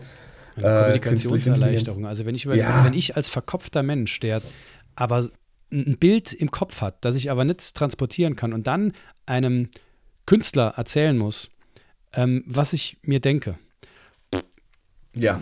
Eine 0.55 0.65
äh, 0.95 0.99
Kommunikationserleichterung. 0.99 2.07
Also 2.07 2.25
wenn 2.25 2.33
ich, 2.33 2.45
über, 2.45 2.55
ja. 2.55 2.85
wenn 2.85 2.93
ich 2.93 3.15
als 3.15 3.29
verkopfter 3.29 3.83
Mensch, 3.83 4.19
der 4.21 4.41
aber 4.95 5.27
ein 5.71 5.97
Bild 5.99 6.31
im 6.33 6.49
Kopf 6.49 6.81
hat, 6.81 7.03
das 7.03 7.15
ich 7.15 7.29
aber 7.29 7.43
nicht 7.43 7.75
transportieren 7.75 8.35
kann 8.37 8.53
und 8.53 8.65
dann 8.65 8.93
einem 9.25 9.69
Künstler 10.25 10.73
erzählen 10.77 11.17
muss, 11.17 11.49
ähm, 12.13 12.43
was 12.47 12.71
ich 12.71 12.97
mir 13.03 13.19
denke. 13.19 13.57
Ja. 15.19 15.39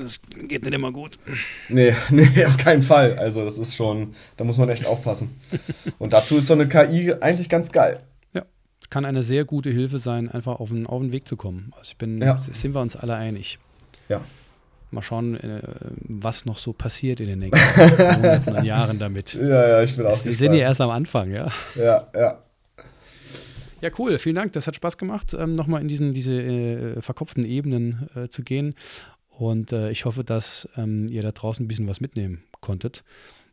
Das 0.00 0.20
geht 0.46 0.64
nicht 0.64 0.74
immer 0.74 0.92
gut. 0.92 1.18
Nee, 1.68 1.94
nee, 2.10 2.44
auf 2.44 2.56
keinen 2.56 2.82
Fall. 2.82 3.18
Also, 3.18 3.44
das 3.44 3.58
ist 3.58 3.76
schon, 3.76 4.14
da 4.36 4.44
muss 4.44 4.58
man 4.58 4.68
echt 4.68 4.86
aufpassen. 4.86 5.40
Und 5.98 6.12
dazu 6.12 6.36
ist 6.36 6.46
so 6.46 6.54
eine 6.54 6.68
KI 6.68 7.14
eigentlich 7.20 7.48
ganz 7.48 7.72
geil. 7.72 8.00
Ja, 8.32 8.42
kann 8.90 9.04
eine 9.04 9.22
sehr 9.22 9.44
gute 9.44 9.70
Hilfe 9.70 9.98
sein, 9.98 10.30
einfach 10.30 10.60
auf 10.60 10.70
den, 10.70 10.86
auf 10.86 11.00
den 11.00 11.12
Weg 11.12 11.28
zu 11.28 11.36
kommen. 11.36 11.72
Also, 11.76 11.90
ich 11.90 11.96
bin, 11.96 12.20
ja. 12.20 12.38
sind 12.40 12.74
wir 12.74 12.80
uns 12.80 12.96
alle 12.96 13.14
einig. 13.14 13.58
Ja. 14.08 14.20
Mal 14.90 15.02
schauen, 15.02 15.36
äh, 15.36 15.60
was 16.00 16.46
noch 16.46 16.56
so 16.56 16.72
passiert 16.72 17.20
in 17.20 17.26
den 17.26 17.40
nächsten 17.40 17.80
Monaten 18.20 18.56
und 18.56 18.64
Jahren 18.64 18.98
damit. 18.98 19.34
Ja, 19.34 19.68
ja, 19.68 19.82
ich 19.82 19.94
bin 19.96 20.06
auch 20.06 20.24
Wir 20.24 20.34
sind 20.34 20.54
ja 20.54 20.60
erst 20.60 20.80
am 20.80 20.90
Anfang, 20.90 21.30
ja. 21.30 21.48
Ja, 21.76 22.06
ja. 22.14 22.38
Ja, 23.80 23.90
cool. 23.98 24.18
Vielen 24.18 24.34
Dank. 24.34 24.52
Das 24.54 24.66
hat 24.66 24.74
Spaß 24.76 24.98
gemacht, 24.98 25.34
ähm, 25.38 25.52
nochmal 25.52 25.80
in 25.80 25.88
diesen, 25.88 26.12
diese 26.12 26.34
äh, 26.34 27.00
verkopften 27.00 27.44
Ebenen 27.44 28.08
äh, 28.16 28.28
zu 28.28 28.42
gehen. 28.42 28.74
Und 29.38 29.70
äh, 29.70 29.92
ich 29.92 30.04
hoffe, 30.04 30.24
dass 30.24 30.68
ähm, 30.76 31.06
ihr 31.08 31.22
da 31.22 31.30
draußen 31.30 31.64
ein 31.64 31.68
bisschen 31.68 31.86
was 31.86 32.00
mitnehmen 32.00 32.42
konntet. 32.60 33.04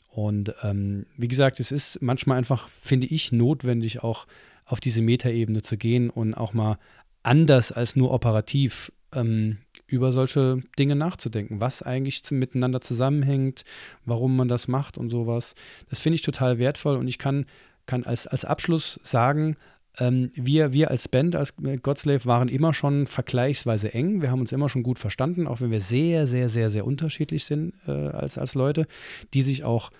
Und 0.09 0.55
ähm, 0.63 1.05
wie 1.15 1.27
gesagt, 1.27 1.59
es 1.59 1.71
ist 1.71 2.01
manchmal 2.01 2.39
einfach, 2.39 2.69
finde 2.69 3.05
ich, 3.05 3.31
notwendig, 3.31 4.01
auch 4.01 4.25
auf 4.65 4.79
diese 4.79 5.03
Metaebene 5.03 5.61
zu 5.61 5.77
gehen 5.77 6.09
und 6.09 6.33
auch 6.33 6.53
mal 6.53 6.79
anders 7.21 7.71
als 7.71 7.95
nur 7.95 8.11
operativ 8.11 8.91
ähm, 9.13 9.59
über 9.85 10.11
solche 10.11 10.59
Dinge 10.79 10.95
nachzudenken, 10.95 11.61
was 11.61 11.83
eigentlich 11.83 12.23
miteinander 12.31 12.81
zusammenhängt, 12.81 13.63
warum 14.05 14.35
man 14.35 14.47
das 14.47 14.67
macht 14.67 14.97
und 14.97 15.11
sowas. 15.11 15.53
Das 15.91 15.99
finde 15.99 16.15
ich 16.15 16.23
total 16.23 16.57
wertvoll 16.57 16.97
und 16.97 17.07
ich 17.07 17.19
kann, 17.19 17.45
kann 17.85 18.05
als, 18.05 18.25
als 18.25 18.43
Abschluss 18.43 18.99
sagen, 19.03 19.55
ähm, 19.99 20.31
wir, 20.35 20.73
wir 20.73 20.91
als 20.91 21.07
Band, 21.07 21.35
als 21.35 21.55
Godslave, 21.81 22.25
waren 22.25 22.47
immer 22.47 22.73
schon 22.73 23.07
vergleichsweise 23.07 23.93
eng. 23.93 24.21
Wir 24.21 24.31
haben 24.31 24.41
uns 24.41 24.51
immer 24.51 24.69
schon 24.69 24.83
gut 24.83 24.99
verstanden, 24.99 25.47
auch 25.47 25.61
wenn 25.61 25.71
wir 25.71 25.81
sehr, 25.81 26.27
sehr, 26.27 26.49
sehr, 26.49 26.69
sehr 26.69 26.85
unterschiedlich 26.85 27.45
sind 27.45 27.73
äh, 27.87 27.91
als, 27.91 28.37
als 28.37 28.55
Leute, 28.55 28.87
die 29.33 29.41
sich 29.41 29.63
auch 29.63 29.91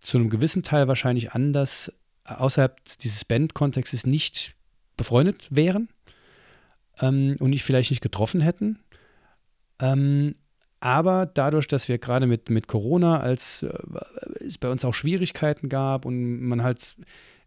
zu 0.00 0.18
einem 0.18 0.30
gewissen 0.30 0.62
Teil 0.62 0.88
wahrscheinlich 0.88 1.32
anders 1.32 1.92
außerhalb 2.24 2.76
dieses 3.02 3.24
Band-Kontextes 3.24 4.06
nicht 4.06 4.54
befreundet 4.96 5.48
wären 5.50 5.88
ähm, 7.00 7.36
und 7.40 7.50
nicht 7.50 7.64
vielleicht 7.64 7.90
nicht 7.90 8.02
getroffen 8.02 8.40
hätten. 8.40 8.78
Ähm, 9.80 10.34
aber 10.80 11.26
dadurch, 11.26 11.68
dass 11.68 11.88
wir 11.88 11.98
gerade 11.98 12.26
mit, 12.26 12.50
mit 12.50 12.66
Corona, 12.66 13.20
als 13.20 13.62
äh, 13.62 13.72
es 14.44 14.58
bei 14.58 14.68
uns 14.68 14.84
auch 14.84 14.94
Schwierigkeiten 14.94 15.68
gab 15.68 16.04
und 16.04 16.40
man 16.40 16.62
halt 16.62 16.96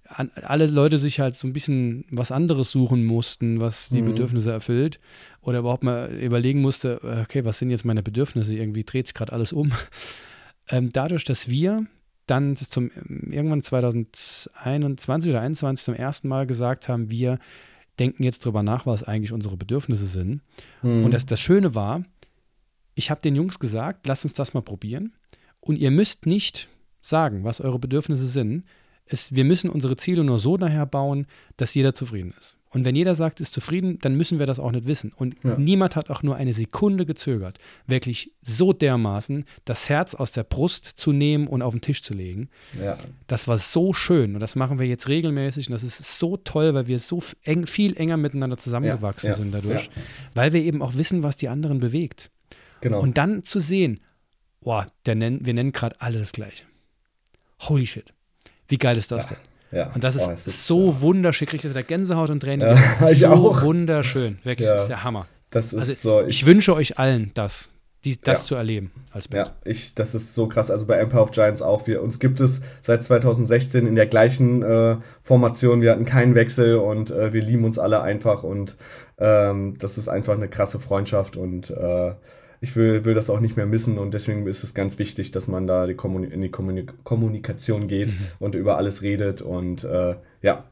alle 0.07 0.67
Leute 0.67 0.97
sich 0.97 1.19
halt 1.19 1.35
so 1.35 1.47
ein 1.47 1.53
bisschen 1.53 2.05
was 2.11 2.31
anderes 2.31 2.69
suchen 2.69 3.05
mussten, 3.05 3.59
was 3.59 3.89
die 3.89 4.01
mhm. 4.01 4.07
Bedürfnisse 4.07 4.51
erfüllt. 4.51 4.99
Oder 5.41 5.59
überhaupt 5.59 5.83
mal 5.83 6.11
überlegen 6.11 6.61
musste, 6.61 7.01
okay, 7.23 7.43
was 7.45 7.59
sind 7.59 7.69
jetzt 7.71 7.85
meine 7.85 8.03
Bedürfnisse? 8.03 8.55
Irgendwie 8.55 8.83
dreht 8.83 9.07
sich 9.07 9.13
gerade 9.13 9.33
alles 9.33 9.53
um. 9.53 9.71
Ähm, 10.67 10.91
dadurch, 10.91 11.23
dass 11.25 11.47
wir 11.47 11.85
dann 12.25 12.55
zum 12.55 12.89
irgendwann 13.29 13.61
2021 13.61 14.85
oder 14.85 14.97
2021 14.97 15.85
zum 15.85 15.93
ersten 15.93 16.27
Mal 16.27 16.47
gesagt 16.47 16.89
haben, 16.89 17.11
wir 17.11 17.37
denken 17.99 18.23
jetzt 18.23 18.43
drüber 18.43 18.63
nach, 18.63 18.85
was 18.85 19.03
eigentlich 19.03 19.31
unsere 19.31 19.57
Bedürfnisse 19.57 20.07
sind. 20.07 20.41
Mhm. 20.81 21.05
Und 21.05 21.13
das, 21.13 21.27
das 21.27 21.39
Schöne 21.39 21.75
war, 21.75 22.03
ich 22.95 23.11
habe 23.11 23.21
den 23.21 23.35
Jungs 23.35 23.59
gesagt, 23.59 24.07
lasst 24.07 24.25
uns 24.25 24.33
das 24.33 24.53
mal 24.53 24.61
probieren. 24.61 25.13
Und 25.59 25.77
ihr 25.77 25.91
müsst 25.91 26.25
nicht 26.25 26.69
sagen, 27.01 27.43
was 27.43 27.61
eure 27.61 27.79
Bedürfnisse 27.79 28.27
sind, 28.27 28.65
es, 29.07 29.35
wir 29.35 29.45
müssen 29.45 29.69
unsere 29.69 29.95
Ziele 29.97 30.23
nur 30.23 30.39
so 30.39 30.57
daher 30.57 30.85
bauen, 30.85 31.27
dass 31.57 31.73
jeder 31.73 31.93
zufrieden 31.93 32.33
ist. 32.39 32.57
Und 32.75 32.83
wenn 32.83 32.95
jeder 32.95 33.15
sagt, 33.15 33.39
ist 33.39 33.53
zufrieden, 33.53 33.99
dann 34.01 34.15
müssen 34.15 34.37
wir 34.37 34.45
das 34.45 34.59
auch 34.59 34.71
nicht 34.71 34.85
wissen. 34.85 35.13
Und 35.15 35.35
ja. 35.45 35.57
niemand 35.57 35.95
hat 35.95 36.09
auch 36.09 36.23
nur 36.23 36.35
eine 36.35 36.53
Sekunde 36.53 37.05
gezögert, 37.05 37.57
wirklich 37.87 38.33
so 38.41 38.73
dermaßen 38.73 39.45
das 39.63 39.87
Herz 39.87 40.13
aus 40.13 40.33
der 40.33 40.43
Brust 40.43 40.85
zu 40.85 41.13
nehmen 41.13 41.47
und 41.47 41.61
auf 41.61 41.73
den 41.73 41.79
Tisch 41.79 42.03
zu 42.03 42.13
legen. 42.13 42.49
Ja. 42.83 42.97
Das 43.27 43.47
war 43.47 43.57
so 43.57 43.93
schön 43.93 44.33
und 44.33 44.41
das 44.41 44.57
machen 44.57 44.77
wir 44.77 44.87
jetzt 44.87 45.07
regelmäßig 45.07 45.69
und 45.69 45.73
das 45.73 45.83
ist 45.83 46.19
so 46.19 46.35
toll, 46.35 46.73
weil 46.73 46.87
wir 46.87 46.99
so 46.99 47.21
eng, 47.43 47.65
viel 47.65 47.95
enger 47.95 48.17
miteinander 48.17 48.57
zusammengewachsen 48.57 49.29
ja. 49.29 49.35
sind 49.35 49.53
dadurch, 49.53 49.89
weil 50.33 50.51
wir 50.51 50.61
eben 50.61 50.81
auch 50.81 50.95
wissen, 50.95 51.23
was 51.23 51.37
die 51.37 51.47
anderen 51.47 51.79
bewegt. 51.79 52.29
Genau. 52.81 52.99
Und 52.99 53.17
dann 53.17 53.45
zu 53.45 53.61
sehen, 53.61 54.01
boah, 54.59 54.85
der 55.05 55.15
nenn, 55.15 55.45
wir 55.45 55.53
nennen 55.53 55.71
gerade 55.71 56.01
alle 56.01 56.19
das 56.19 56.33
Gleiche. 56.33 56.65
Holy 57.61 57.87
shit. 57.87 58.14
Wie 58.67 58.77
geil 58.77 58.97
ist 58.97 59.11
das 59.11 59.27
denn? 59.27 59.37
Ja. 59.71 59.91
Und 59.93 60.03
das 60.03 60.15
ist, 60.15 60.27
oh, 60.27 60.31
ist 60.31 60.65
so 60.65 60.91
ja. 60.91 61.01
wunderschön. 61.01 61.47
Kriegt 61.47 61.63
der 61.63 61.83
Gänsehaut 61.83 62.29
und 62.29 62.39
Tränen. 62.39 62.67
Ja, 62.67 62.81
das 62.99 63.11
ist 63.11 63.19
so 63.19 63.27
auch. 63.27 63.61
wunderschön. 63.61 64.39
Wirklich, 64.43 64.67
das 64.67 64.81
ist 64.81 64.87
der 64.87 65.03
Hammer. 65.03 65.27
Das 65.49 65.73
ist 65.73 65.89
also, 65.89 65.93
so. 65.93 66.21
Ich, 66.21 66.41
ich, 66.41 66.45
wünsche 66.45 66.75
euch 66.75 66.97
allen 66.97 67.31
das, 67.33 67.71
die, 68.03 68.19
das 68.19 68.43
ja. 68.43 68.47
zu 68.47 68.55
erleben 68.55 68.91
als 69.11 69.27
Band. 69.27 69.47
Ja, 69.47 69.55
ich, 69.65 69.95
das 69.95 70.15
ist 70.15 70.33
so 70.33 70.47
krass. 70.47 70.71
Also 70.71 70.85
bei 70.85 70.97
Empire 70.97 71.21
of 71.21 71.31
Giants 71.31 71.61
auch. 71.61 71.87
Wir, 71.87 72.01
uns 72.01 72.19
gibt 72.19 72.39
es 72.39 72.61
seit 72.81 73.03
2016 73.03 73.85
in 73.85 73.95
der 73.95 74.07
gleichen 74.07 74.63
äh, 74.63 74.97
Formation. 75.21 75.81
Wir 75.81 75.91
hatten 75.91 76.05
keinen 76.05 76.35
Wechsel 76.35 76.77
und 76.77 77.11
äh, 77.11 77.33
wir 77.33 77.41
lieben 77.41 77.65
uns 77.65 77.77
alle 77.77 78.01
einfach. 78.01 78.43
Und 78.43 78.77
ähm, 79.17 79.75
das 79.79 79.97
ist 79.97 80.07
einfach 80.07 80.33
eine 80.33 80.47
krasse 80.47 80.79
Freundschaft 80.79 81.35
und 81.37 81.69
äh, 81.69 82.13
ich 82.65 82.75
will, 82.75 83.05
will 83.05 83.13
das 83.13 83.29
auch 83.29 83.39
nicht 83.39 83.57
mehr 83.57 83.67
missen 83.67 83.99
und 83.99 84.15
deswegen 84.15 84.47
ist 84.47 84.63
es 84.63 84.73
ganz 84.73 84.97
wichtig, 84.97 85.29
dass 85.29 85.47
man 85.47 85.67
da 85.67 85.85
die 85.85 85.93
in 85.93 86.41
die 86.41 86.49
Kommunik 86.49 86.93
Kommunikation 87.03 87.85
geht 87.85 88.13
mhm. 88.13 88.25
und 88.39 88.55
über 88.55 88.77
alles 88.77 89.03
redet 89.03 89.43
und 89.43 89.83
äh, 89.83 90.15
ja. 90.41 90.63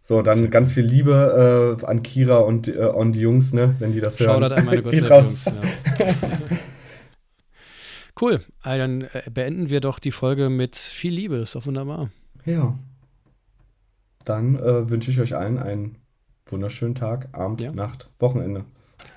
So, 0.00 0.22
dann 0.22 0.50
ganz 0.50 0.72
viel 0.72 0.84
Liebe 0.84 1.78
äh, 1.82 1.86
an 1.86 2.02
Kira 2.02 2.38
und, 2.38 2.68
äh, 2.68 2.78
und 2.78 3.12
die 3.12 3.20
Jungs, 3.20 3.52
ne, 3.52 3.74
wenn 3.78 3.92
die 3.92 4.00
das 4.00 4.20
hören. 4.20 4.42
Shoutout 4.42 4.54
an 4.54 4.64
meine 4.64 4.80
Jungs. 4.90 5.44
Ja. 5.44 5.52
cool, 8.20 8.40
also 8.62 8.78
dann 8.78 9.02
äh, 9.02 9.30
beenden 9.30 9.68
wir 9.68 9.80
doch 9.80 9.98
die 9.98 10.12
Folge 10.12 10.48
mit 10.48 10.76
viel 10.76 11.12
Liebe, 11.12 11.36
ist 11.36 11.54
doch 11.54 11.66
wunderbar. 11.66 12.10
Ja. 12.46 12.78
Dann 14.24 14.56
äh, 14.56 14.88
wünsche 14.88 15.10
ich 15.10 15.20
euch 15.20 15.36
allen 15.36 15.58
einen 15.58 15.96
wunderschönen 16.46 16.94
Tag, 16.94 17.28
Abend, 17.32 17.60
ja. 17.60 17.72
Nacht, 17.72 18.10
Wochenende. 18.18 18.64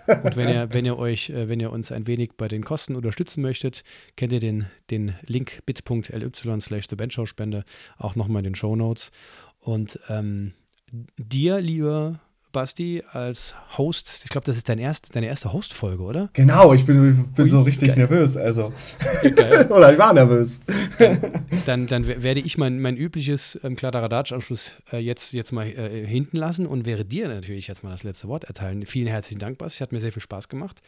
Und 0.07 0.35
wenn 0.35 0.49
ihr, 0.49 0.73
wenn 0.73 0.85
ihr 0.85 0.97
euch, 0.97 1.29
äh, 1.29 1.47
wenn 1.49 1.59
ihr 1.59 1.71
uns 1.71 1.91
ein 1.91 2.07
wenig 2.07 2.31
bei 2.37 2.47
den 2.47 2.63
Kosten 2.63 2.95
unterstützen 2.95 3.41
möchtet, 3.41 3.83
kennt 4.15 4.33
ihr 4.33 4.39
den, 4.39 4.67
den 4.89 5.15
Link 5.25 5.65
bit.ly 5.65 6.61
slash 6.61 6.87
Spende 7.25 7.63
auch 7.97 8.15
nochmal 8.15 8.41
in 8.41 8.45
den 8.45 8.55
Show 8.55 8.75
Notes. 8.75 9.11
Und 9.59 9.99
ähm, 10.09 10.53
dir, 11.17 11.59
lieber 11.59 12.19
Basti, 12.51 13.03
als 13.11 13.55
Host, 13.77 14.21
ich 14.23 14.29
glaube, 14.29 14.45
das 14.45 14.57
ist 14.57 14.69
dein 14.69 14.79
erst, 14.79 15.15
deine 15.15 15.27
erste 15.27 15.53
Host-Folge, 15.53 16.03
oder? 16.03 16.29
Genau, 16.33 16.73
ich 16.73 16.85
bin, 16.85 17.27
bin 17.35 17.45
Ui, 17.45 17.49
so 17.49 17.61
richtig 17.61 17.89
geil. 17.89 17.97
nervös. 17.97 18.37
Also. 18.37 18.73
oder 19.69 19.91
ich 19.91 19.99
war 19.99 20.13
nervös. 20.13 20.59
Dann, 21.65 21.87
dann 21.87 22.07
werde 22.07 22.39
ich 22.39 22.57
mein, 22.57 22.79
mein 22.79 22.97
übliches 22.97 23.59
ähm, 23.63 23.75
Kladderadatsch-Anschluss 23.75 24.77
äh, 24.91 24.97
jetzt, 24.97 25.33
jetzt 25.33 25.51
mal 25.51 25.67
äh, 25.67 26.05
hinten 26.05 26.37
lassen 26.37 26.65
und 26.65 26.85
wäre 26.85 27.05
dir 27.05 27.27
natürlich 27.27 27.67
jetzt 27.67 27.83
mal 27.83 27.91
das 27.91 28.03
letzte 28.03 28.27
Wort 28.27 28.45
erteilen. 28.45 28.85
Vielen 28.85 29.07
herzlichen 29.07 29.39
Dank, 29.39 29.57
Basti. 29.57 29.79
Hat 29.83 29.91
mir 29.91 29.99
sehr 29.99 30.11
viel 30.11 30.21
Spaß 30.21 30.49
gemacht. 30.49 30.81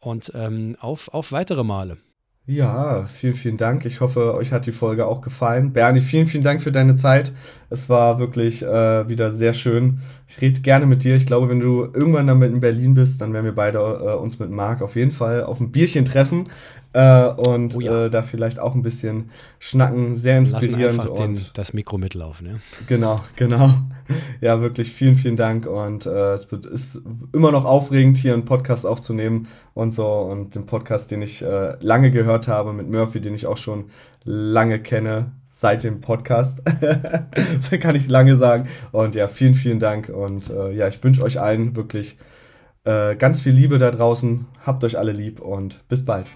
Und 0.00 0.32
ähm, 0.34 0.76
auf, 0.80 1.08
auf 1.08 1.32
weitere 1.32 1.64
Male. 1.64 1.98
Ja, 2.46 3.06
vielen, 3.06 3.32
vielen 3.32 3.56
Dank. 3.56 3.86
Ich 3.86 4.02
hoffe, 4.02 4.34
euch 4.34 4.52
hat 4.52 4.66
die 4.66 4.72
Folge 4.72 5.06
auch 5.06 5.22
gefallen. 5.22 5.72
Bernie, 5.72 6.02
vielen, 6.02 6.26
vielen 6.26 6.44
Dank 6.44 6.60
für 6.60 6.72
deine 6.72 6.94
Zeit. 6.94 7.32
Es 7.70 7.88
war 7.88 8.18
wirklich 8.18 8.62
äh, 8.62 9.08
wieder 9.08 9.30
sehr 9.30 9.54
schön. 9.54 10.00
Ich 10.28 10.42
rede 10.42 10.60
gerne 10.60 10.84
mit 10.84 11.04
dir. 11.04 11.16
Ich 11.16 11.24
glaube, 11.24 11.48
wenn 11.48 11.60
du 11.60 11.84
irgendwann 11.84 12.26
damit 12.26 12.52
in 12.52 12.60
Berlin 12.60 12.92
bist, 12.92 13.22
dann 13.22 13.32
werden 13.32 13.46
wir 13.46 13.54
beide 13.54 13.78
äh, 13.78 14.14
uns 14.16 14.38
mit 14.40 14.50
Marc 14.50 14.82
auf 14.82 14.94
jeden 14.94 15.10
Fall 15.10 15.42
auf 15.42 15.58
ein 15.58 15.72
Bierchen 15.72 16.04
treffen 16.04 16.44
äh, 16.94 17.26
und 17.26 17.74
oh 17.74 17.80
ja. 17.80 18.06
äh, 18.06 18.10
da 18.10 18.22
vielleicht 18.22 18.58
auch 18.60 18.74
ein 18.74 18.82
bisschen 18.82 19.30
schnacken. 19.58 20.14
Sehr 20.14 20.38
inspirierend. 20.38 21.06
und 21.06 21.18
den, 21.18 21.40
das 21.54 21.74
Mikro 21.74 21.98
mitlaufen, 21.98 22.46
ja. 22.46 22.54
Genau, 22.86 23.20
genau. 23.36 23.74
Ja, 24.40 24.60
wirklich 24.60 24.92
vielen, 24.92 25.16
vielen 25.16 25.36
Dank 25.36 25.66
und 25.66 26.06
äh, 26.06 26.34
es 26.34 26.52
wird, 26.52 26.66
ist 26.66 27.02
immer 27.32 27.50
noch 27.50 27.64
aufregend, 27.64 28.18
hier 28.18 28.34
einen 28.34 28.44
Podcast 28.44 28.86
aufzunehmen 28.86 29.48
und 29.72 29.92
so 29.92 30.06
und 30.06 30.54
den 30.54 30.66
Podcast, 30.66 31.10
den 31.10 31.22
ich 31.22 31.42
äh, 31.42 31.76
lange 31.80 32.10
gehört 32.10 32.46
habe 32.46 32.72
mit 32.72 32.88
Murphy, 32.88 33.20
den 33.20 33.34
ich 33.34 33.46
auch 33.46 33.56
schon 33.56 33.86
lange 34.24 34.78
kenne, 34.78 35.32
seit 35.52 35.82
dem 35.82 36.00
Podcast. 36.00 36.62
das 36.80 37.80
kann 37.80 37.96
ich 37.96 38.08
lange 38.08 38.36
sagen. 38.36 38.68
Und 38.92 39.14
ja, 39.14 39.26
vielen, 39.26 39.54
vielen 39.54 39.80
Dank. 39.80 40.10
Und 40.10 40.50
äh, 40.50 40.72
ja, 40.72 40.86
ich 40.86 41.02
wünsche 41.02 41.22
euch 41.22 41.40
allen 41.40 41.74
wirklich 41.74 42.18
äh, 42.84 43.16
ganz 43.16 43.40
viel 43.40 43.54
Liebe 43.54 43.78
da 43.78 43.90
draußen. 43.90 44.46
Habt 44.64 44.84
euch 44.84 44.98
alle 44.98 45.12
lieb 45.12 45.40
und 45.40 45.88
bis 45.88 46.04
bald. 46.04 46.26